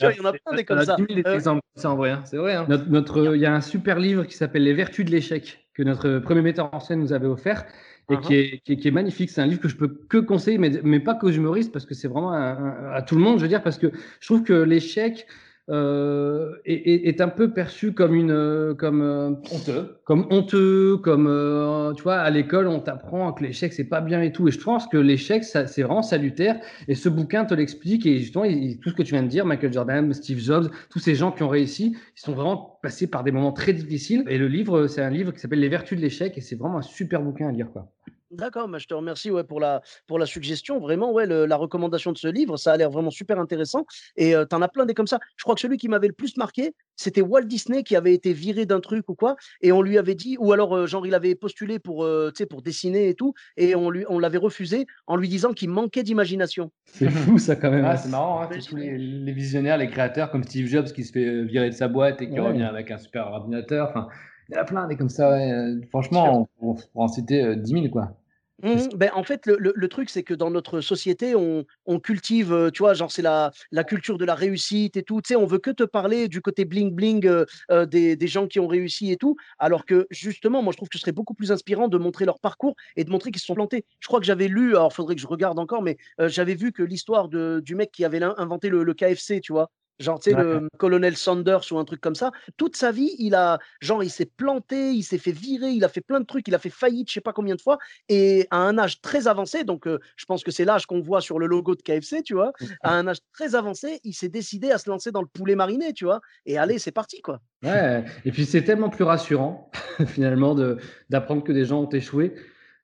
vois, 0.00 0.12
il 0.12 0.18
y 0.18 0.20
en 0.20 0.26
a 0.26 0.32
plein 0.34 0.56
des 0.56 0.64
comme 0.66 0.84
ça. 0.84 0.96
10 0.96 1.06
000 1.14 1.20
Euh, 1.26 1.34
exemples 1.34 1.62
comme 1.74 1.82
ça 1.82 1.90
en 1.90 1.96
vrai. 1.96 2.10
hein. 2.10 2.22
C'est 2.26 2.36
vrai. 2.36 2.52
Hein. 2.54 2.66
Notre, 2.68 2.88
notre- 2.90 3.34
il 3.34 3.40
y 3.40 3.46
a 3.46 3.54
un 3.54 3.60
super 3.62 3.98
livre 3.98 4.24
qui 4.24 4.36
s'appelle 4.36 4.64
Les 4.64 4.74
Vertus 4.74 5.06
de 5.06 5.10
l'échec 5.10 5.58
que 5.74 5.82
notre 5.82 6.18
premier 6.18 6.42
metteur 6.42 6.72
en 6.72 6.80
scène 6.80 7.00
nous 7.00 7.12
avait 7.12 7.26
offert 7.26 7.64
et 8.10 8.14
Uh-huh. 8.14 8.20
qui, 8.20 8.34
est, 8.34 8.58
qui, 8.64 8.72
est, 8.72 8.76
qui 8.76 8.88
est 8.88 8.90
magnifique. 8.90 9.30
C'est 9.30 9.40
un 9.40 9.46
livre 9.46 9.60
que 9.60 9.68
je 9.68 9.76
peux 9.76 9.88
que 9.88 10.18
conseiller, 10.18 10.58
mais, 10.58 10.70
mais 10.82 10.98
pas 11.00 11.14
qu'aux 11.14 11.30
humoristes 11.30 11.72
parce 11.72 11.86
que 11.86 11.94
c'est 11.94 12.08
vraiment 12.08 12.32
un- 12.32 12.90
à 12.92 13.00
tout 13.02 13.14
le 13.14 13.22
monde, 13.22 13.38
je 13.38 13.42
veux 13.42 13.48
dire, 13.48 13.62
parce 13.62 13.78
que 13.78 13.92
je 14.20 14.26
trouve 14.26 14.42
que 14.42 14.52
l'échec 14.52 15.26
euh, 15.70 16.56
est, 16.64 17.20
un 17.20 17.28
peu 17.28 17.52
perçu 17.52 17.92
comme 17.92 18.14
une, 18.14 18.30
euh, 18.30 18.74
comme, 18.74 19.00
euh, 19.00 19.30
Honteux. 19.52 19.96
comme 20.04 20.26
honteux, 20.30 20.96
comme 20.96 21.26
euh, 21.28 21.92
tu 21.94 22.02
vois, 22.02 22.16
à 22.16 22.30
l'école 22.30 22.66
on 22.66 22.80
t'apprend 22.80 23.32
que 23.32 23.44
l'échec 23.44 23.72
c'est 23.72 23.84
pas 23.88 24.00
bien 24.00 24.20
et 24.22 24.32
tout. 24.32 24.48
Et 24.48 24.50
je 24.50 24.58
pense 24.60 24.86
que 24.88 24.96
l'échec 24.96 25.44
c'est 25.44 25.82
vraiment 25.82 26.02
salutaire. 26.02 26.60
Et 26.88 26.94
ce 26.94 27.08
bouquin 27.08 27.44
te 27.44 27.54
l'explique. 27.54 28.06
Et 28.06 28.18
justement, 28.18 28.44
il- 28.44 28.78
tout 28.80 28.90
ce 28.90 28.94
que 28.94 29.02
tu 29.02 29.12
viens 29.14 29.22
de 29.22 29.28
dire, 29.28 29.46
Michael 29.46 29.72
Jordan, 29.72 30.12
Steve 30.12 30.38
Jobs, 30.38 30.68
tous 30.90 30.98
ces 30.98 31.14
gens 31.14 31.30
qui 31.30 31.42
ont 31.42 31.48
réussi, 31.48 31.96
ils 32.16 32.20
sont 32.20 32.32
vraiment 32.32 32.78
passés 32.82 33.06
par 33.06 33.22
des 33.22 33.30
moments 33.30 33.52
très 33.52 33.72
difficiles. 33.72 34.24
Et 34.28 34.38
le 34.38 34.48
livre, 34.48 34.88
c'est 34.88 35.02
un 35.02 35.10
livre 35.10 35.32
qui 35.32 35.38
s'appelle 35.38 35.60
Les 35.60 35.68
Vertus 35.68 35.96
de 35.96 36.02
l'échec. 36.02 36.36
Et 36.36 36.40
c'est 36.40 36.56
vraiment 36.56 36.78
un 36.78 36.82
super 36.82 37.22
bouquin 37.22 37.48
à 37.48 37.52
lire, 37.52 37.70
quoi. 37.72 37.88
D'accord, 38.32 38.66
bah, 38.66 38.78
je 38.78 38.86
te 38.86 38.94
remercie 38.94 39.30
ouais, 39.30 39.44
pour, 39.44 39.60
la, 39.60 39.82
pour 40.06 40.18
la 40.18 40.24
suggestion. 40.26 40.78
Vraiment, 40.80 41.12
ouais, 41.12 41.26
le- 41.26 41.44
la 41.44 41.56
recommandation 41.56 42.12
de 42.12 42.18
ce 42.18 42.28
livre, 42.28 42.56
ça 42.56 42.72
a 42.72 42.76
l'air 42.78 42.90
vraiment 42.90 43.10
super 43.10 43.38
intéressant. 43.38 43.84
Et 44.16 44.32
tu 44.48 44.56
en 44.56 44.62
as 44.62 44.68
plein 44.68 44.86
des 44.86 44.94
comme 44.94 45.06
ça. 45.06 45.18
Je 45.36 45.42
crois 45.44 45.54
que 45.54 45.60
celui 45.60 45.76
qui 45.76 45.88
m'avait 45.88 46.06
le 46.08 46.14
plus 46.14 46.36
marqué, 46.38 46.74
c'était 46.96 47.20
Walt 47.20 47.42
Disney 47.44 47.82
qui 47.82 47.94
avait 47.94 48.14
été 48.14 48.32
viré 48.32 48.64
d'un 48.64 48.80
truc 48.80 49.08
ou 49.10 49.14
quoi. 49.14 49.36
Et 49.60 49.70
on 49.70 49.82
lui 49.82 49.98
avait 49.98 50.14
dit, 50.14 50.36
ou 50.40 50.52
alors, 50.52 50.74
euh, 50.74 50.86
genre, 50.86 51.06
il 51.06 51.14
avait 51.14 51.34
postulé 51.34 51.78
pour, 51.78 52.04
euh, 52.04 52.30
tu 52.34 52.38
sais, 52.38 52.46
pour 52.46 52.62
dessiner 52.62 53.08
et 53.08 53.14
tout. 53.14 53.34
Et 53.58 53.74
on, 53.74 53.90
lui, 53.90 54.04
on 54.08 54.18
l'avait 54.18 54.38
refusé 54.38 54.86
en 55.06 55.16
lui 55.16 55.28
disant 55.28 55.52
qu'il 55.52 55.68
manquait 55.68 56.02
d'imagination. 56.02 56.70
C'est 56.86 57.10
fou 57.10 57.38
ça 57.38 57.56
quand 57.56 57.70
même. 57.70 57.84
Ah, 57.84 57.96
c'est 57.98 58.08
marrant, 58.08 58.40
hein, 58.42 58.48
tous 58.66 58.76
les, 58.76 58.96
les 58.96 59.32
visionnaires, 59.32 59.76
les 59.76 59.90
créateurs 59.90 60.30
comme 60.30 60.44
Steve 60.44 60.68
Jobs 60.68 60.86
qui 60.86 61.04
se 61.04 61.12
fait 61.12 61.44
virer 61.44 61.68
de 61.68 61.74
sa 61.74 61.88
boîte 61.88 62.22
et 62.22 62.30
qui 62.30 62.40
Ouais. 62.40 62.48
revient 62.48 62.62
avec 62.62 62.90
un 62.90 62.98
super 62.98 63.26
ordinateur. 63.26 63.88
Enfin, 63.90 64.08
il 64.48 64.54
y 64.54 64.58
en 64.58 64.62
a 64.62 64.64
plein 64.64 64.86
des 64.88 64.96
comme 64.96 65.08
ça. 65.10 65.30
ouais. 65.30 65.52
Euh, 65.52 65.80
Franchement, 65.90 66.48
on, 66.60 66.70
on 66.70 66.74
pourrait 66.74 66.86
en 66.94 67.08
citer 67.08 67.42
euh, 67.44 67.56
10 67.56 67.70
000, 67.72 67.88
quoi. 67.88 68.16
Mhm. 68.64 68.90
Ben, 68.96 69.10
en 69.14 69.24
fait, 69.24 69.44
le, 69.46 69.56
le- 69.58 69.72
le 69.74 69.88
truc, 69.88 70.08
c'est 70.08 70.22
que 70.22 70.34
dans 70.34 70.48
notre 70.50 70.80
société, 70.80 71.34
on, 71.34 71.64
on 71.84 71.98
cultive, 71.98 72.52
euh, 72.52 72.70
tu 72.70 72.78
vois, 72.84 72.94
genre, 72.94 73.10
c'est 73.10 73.20
la, 73.22 73.50
la 73.72 73.82
culture 73.82 74.18
de 74.18 74.24
la 74.24 74.36
réussite 74.36 74.96
et 74.96 75.02
tout. 75.02 75.20
Tu 75.20 75.28
sais, 75.28 75.36
on 75.36 75.46
veut 75.46 75.58
que 75.58 75.72
te 75.72 75.82
parler 75.82 76.28
du 76.28 76.40
côté 76.40 76.64
bling-bling 76.64 77.26
euh, 77.26 77.44
euh, 77.72 77.86
des, 77.86 78.14
des 78.14 78.26
gens 78.28 78.46
qui 78.46 78.60
ont 78.60 78.68
réussi 78.68 79.10
et 79.10 79.16
tout. 79.16 79.34
Alors 79.58 79.84
que, 79.84 80.06
justement, 80.10 80.62
moi, 80.62 80.72
je 80.72 80.76
trouve 80.76 80.88
que 80.88 80.96
ce 80.96 81.00
serait 81.02 81.10
beaucoup 81.12 81.34
plus 81.34 81.50
inspirant 81.50 81.88
de 81.88 81.98
montrer 81.98 82.24
leur 82.24 82.38
parcours 82.38 82.76
et 82.94 83.02
de 83.02 83.10
montrer 83.10 83.32
qu'ils 83.32 83.40
se 83.40 83.46
sont 83.46 83.54
plantés. 83.56 83.84
Je 83.98 84.06
crois 84.06 84.20
que 84.20 84.26
j'avais 84.26 84.46
lu, 84.46 84.76
alors, 84.76 84.90
il 84.92 84.94
faudrait 84.94 85.16
que 85.16 85.20
je 85.20 85.26
regarde 85.26 85.58
encore, 85.58 85.82
mais 85.82 85.96
j'avais 86.20 86.54
vu 86.54 86.70
que 86.70 86.84
l'histoire 86.84 87.28
de- 87.28 87.60
du 87.64 87.74
mec 87.74 87.90
qui 87.90 88.04
avait 88.04 88.22
inventé 88.22 88.68
le, 88.68 88.84
le 88.84 88.94
KFC, 88.94 89.40
tu 89.40 89.52
vois. 89.52 89.70
Genre, 89.98 90.18
tu 90.18 90.30
sais, 90.30 90.36
Ouais. 90.36 90.42
le 90.42 90.68
colonel 90.78 91.16
Sanders 91.16 91.70
ou 91.70 91.78
un 91.78 91.84
truc 91.84 92.00
comme 92.00 92.14
ça. 92.14 92.32
Toute 92.56 92.76
sa 92.76 92.90
vie, 92.92 93.14
il 93.18 93.34
a, 93.34 93.58
genre, 93.80 94.02
il 94.02 94.10
s'est 94.10 94.26
planté, 94.26 94.90
il 94.92 95.02
s'est 95.02 95.18
fait 95.18 95.32
virer, 95.32 95.70
il 95.70 95.84
a 95.84 95.88
fait 95.88 96.00
plein 96.00 96.20
de 96.20 96.24
trucs, 96.26 96.48
il 96.48 96.54
a 96.54 96.58
fait 96.58 96.70
faillite, 96.70 97.08
je 97.08 97.14
sais 97.14 97.20
pas 97.20 97.32
combien 97.32 97.54
de 97.54 97.60
fois. 97.60 97.78
Et 98.08 98.46
à 98.50 98.56
un 98.58 98.78
âge 98.78 99.00
très 99.00 99.28
avancé, 99.28 99.64
donc 99.64 99.86
euh, 99.86 99.98
je 100.16 100.24
pense 100.24 100.42
que 100.42 100.50
c'est 100.50 100.64
l'âge 100.64 100.86
qu'on 100.86 101.00
voit 101.00 101.20
sur 101.20 101.38
le 101.38 101.46
logo 101.46 101.74
de 101.74 101.82
KFC, 101.82 102.22
tu 102.22 102.34
vois. 102.34 102.52
À 102.82 102.94
un 102.94 103.06
âge 103.06 103.18
très 103.32 103.54
avancé, 103.54 104.00
il 104.04 104.14
s'est 104.14 104.28
décidé 104.28 104.70
à 104.70 104.78
se 104.78 104.88
lancer 104.90 105.12
dans 105.12 105.22
le 105.22 105.28
poulet 105.28 105.54
mariné, 105.54 105.92
tu 105.92 106.04
vois. 106.04 106.20
Et 106.46 106.58
allez, 106.58 106.78
c'est 106.78 106.92
parti, 106.92 107.20
quoi. 107.20 107.40
Ouais, 107.62 108.04
et 108.24 108.32
puis 108.32 108.44
c'est 108.44 108.64
tellement 108.64 108.88
plus 108.88 109.04
rassurant 109.04 109.70
finalement 110.06 110.54
de 110.56 110.78
d'apprendre 111.10 111.44
que 111.44 111.52
des 111.52 111.64
gens 111.64 111.82
ont 111.82 111.88
échoué 111.90 112.34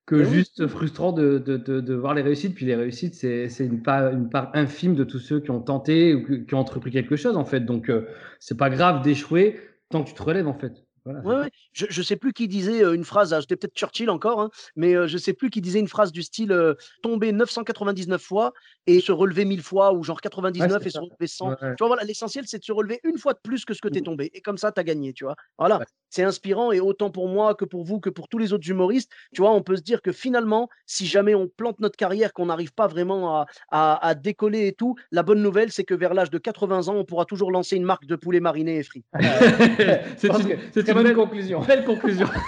que 0.09 0.17
oui. 0.17 0.25
juste 0.25 0.67
frustrant 0.67 1.13
de, 1.13 1.39
de, 1.39 1.57
de, 1.57 1.81
de 1.81 1.95
voir 1.95 2.15
les 2.15 2.23
réussites. 2.23 2.55
Puis 2.55 2.67
les 2.67 2.75
réussites, 2.75 3.15
c'est 3.15 3.49
une 3.61 3.83
part, 3.83 4.11
une 4.13 4.31
part 4.31 4.51
infime 4.55 4.95
de 4.95 5.05
tous 5.05 5.19
ceux 5.19 5.41
qui 5.41 5.51
ont 5.51 5.61
tenté 5.61 6.15
ou 6.15 6.45
qui- 6.47 6.55
ont 6.55 6.59
entrepris 6.59 6.91
quelque 6.91 7.17
chose 7.17 7.37
en 7.37 7.45
fait. 7.45 7.61
Donc 7.61 7.91
euh, 7.91 8.09
c'est 8.41 8.57
pas 8.57 8.71
grave 8.71 9.03
d'échouer 9.03 9.61
tant 9.91 10.03
que 10.03 10.09
tu 10.09 10.15
te 10.15 10.23
relèves 10.23 10.49
en 10.49 10.55
fait. 10.55 10.73
Voilà. 11.05 11.21
Ouais, 11.21 11.37
ouais. 11.45 11.51
Je, 11.73 11.87
je 11.89 12.03
sais 12.03 12.17
plus 12.17 12.33
qui 12.33 12.49
disait 12.49 12.83
euh, 12.85 12.93
une 12.95 13.05
phrase, 13.05 13.33
ah, 13.33 13.41
c'était 13.41 13.57
peut-être 13.57 13.75
Churchill 13.75 14.11
encore, 14.11 14.41
hein, 14.43 14.51
mais 14.77 14.95
euh, 14.95 15.07
je 15.07 15.17
sais 15.17 15.33
plus 15.33 15.49
qui 15.49 15.61
disait 15.63 15.79
une 15.81 15.89
phrase 15.89 16.13
du 16.13 16.23
style 16.23 16.53
euh, 16.53 16.75
tomber 17.03 17.33
999 17.33 18.21
fois 18.21 18.53
et 18.89 19.01
se 19.01 19.13
relever 19.13 19.45
1000 19.45 19.63
fois, 19.63 19.93
ou 19.93 20.03
genre 20.03 20.21
99 20.21 20.71
Ouais, 20.73 20.79
c'est 20.81 20.87
et 20.89 20.91
se 20.91 20.99
relever 20.99 21.27
100. 21.27 21.49
Ouais, 21.51 21.55
ouais. 21.63 21.69
Tu 21.77 21.77
vois, 21.81 21.89
voilà, 21.89 22.05
l'essentiel, 22.05 22.45
c'est 22.47 22.59
de 22.59 22.65
se 22.65 22.73
relever 22.73 23.01
une 23.05 23.19
fois 23.19 23.35
de 23.35 23.39
plus 23.43 23.65
que 23.67 23.75
ce 23.75 23.81
que 23.83 23.89
tu 23.89 23.99
es 23.99 24.01
Mhm. 24.01 24.05
tombé. 24.07 24.31
Et 24.35 24.41
comme 24.41 24.57
ça, 24.59 24.73
tu 24.73 24.81
as 24.81 24.85
gagné, 24.85 25.13
tu 25.13 25.25
vois. 25.25 25.37
Voilà, 25.59 25.79
Ouais. 25.79 25.85
c'est 26.09 26.23
inspirant 26.23 26.73
et 26.73 26.81
autant 26.81 27.11
pour 27.11 27.29
moi 27.29 27.55
que 27.55 27.67
pour 27.67 27.85
vous, 27.85 28.01
que 28.01 28.09
pour 28.11 28.29
tous 28.29 28.39
les 28.39 28.53
autres 28.55 28.69
humoristes, 28.69 29.11
tu 29.35 29.43
vois, 29.43 29.53
on 29.53 29.63
peut 29.63 29.77
se 29.77 29.83
dire 29.83 30.01
que 30.01 30.11
finalement, 30.11 30.69
si 30.87 31.07
jamais 31.07 31.35
on 31.35 31.49
plante 31.49 31.81
notre 31.81 31.97
carrière, 31.97 32.33
qu'on 32.33 32.47
n'arrive 32.47 32.73
pas 32.73 32.87
vraiment 32.87 33.37
à, 33.41 33.47
à- 33.71 34.07
à 34.09 34.15
décoller 34.15 34.69
et 34.69 34.73
tout, 34.73 34.95
la 35.13 35.23
bonne 35.23 35.43
nouvelle, 35.43 35.71
c'est 35.71 35.85
que 35.85 35.95
vers 35.95 36.15
l'âge 36.15 36.31
de 36.31 36.39
80 36.39 36.89
ans, 36.89 36.95
on 36.97 37.05
pourra 37.05 37.27
toujours 37.27 37.53
lancer 37.53 37.77
une 37.77 37.85
marque 37.85 38.07
de 38.07 38.17
poulet 38.17 38.41
mariné 38.41 38.79
et 38.79 38.83
frit. 38.83 39.05
c'est 40.17 40.29
une, 40.29 40.59
une 40.89 40.95
bonne 40.95 41.03
belle, 41.05 41.15
conclusion. 41.15 41.61
belle 41.61 41.85
conclusion. 41.85 42.27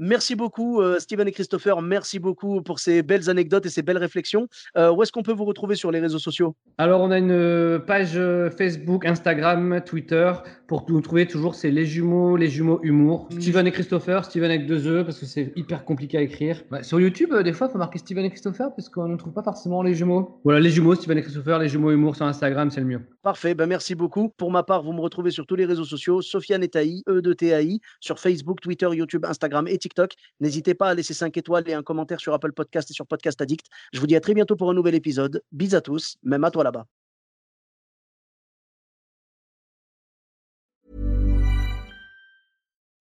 Merci 0.00 0.34
beaucoup, 0.34 0.80
euh, 0.80 0.98
Steven 0.98 1.28
et 1.28 1.32
Christopher. 1.32 1.80
Merci 1.82 2.18
beaucoup 2.18 2.62
pour 2.62 2.78
ces 2.78 3.02
belles 3.02 3.28
anecdotes 3.30 3.66
et 3.66 3.70
ces 3.70 3.82
belles 3.82 3.98
réflexions. 3.98 4.48
Euh, 4.76 4.90
où 4.90 5.02
est-ce 5.02 5.12
qu'on 5.12 5.22
peut 5.22 5.32
vous 5.32 5.44
retrouver 5.44 5.76
sur 5.76 5.90
les 5.90 6.00
réseaux 6.00 6.18
sociaux? 6.18 6.54
Alors, 6.78 7.00
on 7.00 7.10
a 7.10 7.18
une 7.18 7.32
euh, 7.32 7.78
page 7.78 8.12
euh, 8.16 8.50
Facebook, 8.50 9.06
Instagram, 9.06 9.80
Twitter. 9.84 10.32
Pour 10.68 10.84
nous 10.90 11.00
trouver, 11.00 11.26
toujours, 11.26 11.54
c'est 11.54 11.70
les 11.70 11.86
jumeaux, 11.86 12.36
les 12.36 12.48
jumeaux 12.48 12.78
humour. 12.82 13.26
Steven 13.40 13.66
et 13.66 13.72
Christopher, 13.72 14.26
Steven 14.26 14.50
avec 14.50 14.66
deux 14.66 14.86
E, 14.86 15.02
parce 15.02 15.18
que 15.18 15.24
c'est 15.24 15.50
hyper 15.56 15.82
compliqué 15.86 16.18
à 16.18 16.20
écrire. 16.20 16.62
Ouais, 16.70 16.82
sur 16.82 17.00
YouTube, 17.00 17.32
euh, 17.32 17.42
des 17.42 17.54
fois, 17.54 17.68
il 17.68 17.72
faut 17.72 17.78
marquer 17.78 17.98
Steven 17.98 18.22
et 18.26 18.28
Christopher, 18.28 18.74
parce 18.76 18.90
qu'on 18.90 19.08
ne 19.08 19.16
trouve 19.16 19.32
pas 19.32 19.42
forcément 19.42 19.82
les 19.82 19.94
jumeaux. 19.94 20.38
Voilà, 20.44 20.60
les 20.60 20.68
jumeaux, 20.68 20.94
Steven 20.94 21.16
et 21.16 21.22
Christopher, 21.22 21.58
les 21.58 21.70
jumeaux 21.70 21.90
humour 21.90 22.16
sur 22.16 22.26
Instagram, 22.26 22.70
c'est 22.70 22.80
le 22.80 22.86
mieux. 22.86 23.00
Parfait, 23.22 23.54
ben 23.54 23.64
merci 23.64 23.94
beaucoup. 23.94 24.28
Pour 24.36 24.50
ma 24.50 24.62
part, 24.62 24.82
vous 24.82 24.92
me 24.92 25.00
retrouvez 25.00 25.30
sur 25.30 25.46
tous 25.46 25.56
les 25.56 25.64
réseaux 25.64 25.84
sociaux, 25.84 26.20
Sofiane 26.20 26.62
et 26.62 26.68
Taï, 26.68 27.02
E 27.08 27.22
de 27.22 27.32
TAI, 27.32 27.80
sur 28.00 28.18
Facebook, 28.18 28.60
Twitter, 28.60 28.90
YouTube, 28.92 29.24
Instagram 29.24 29.66
et 29.68 29.78
TikTok. 29.78 30.16
N'hésitez 30.40 30.74
pas 30.74 30.90
à 30.90 30.94
laisser 30.94 31.14
5 31.14 31.34
étoiles 31.38 31.64
et 31.66 31.72
un 31.72 31.82
commentaire 31.82 32.20
sur 32.20 32.34
Apple 32.34 32.52
Podcast 32.52 32.90
et 32.90 32.92
sur 32.92 33.06
Podcast 33.06 33.40
Addict. 33.40 33.64
Je 33.94 34.00
vous 34.00 34.06
dis 34.06 34.16
à 34.16 34.20
très 34.20 34.34
bientôt 34.34 34.54
pour 34.54 34.68
un 34.68 34.74
nouvel 34.74 34.94
épisode. 34.94 35.42
Bis 35.50 35.72
à 35.72 35.80
tous, 35.80 36.18
même 36.22 36.44
à 36.44 36.50
toi 36.50 36.62
là-bas. 36.62 36.84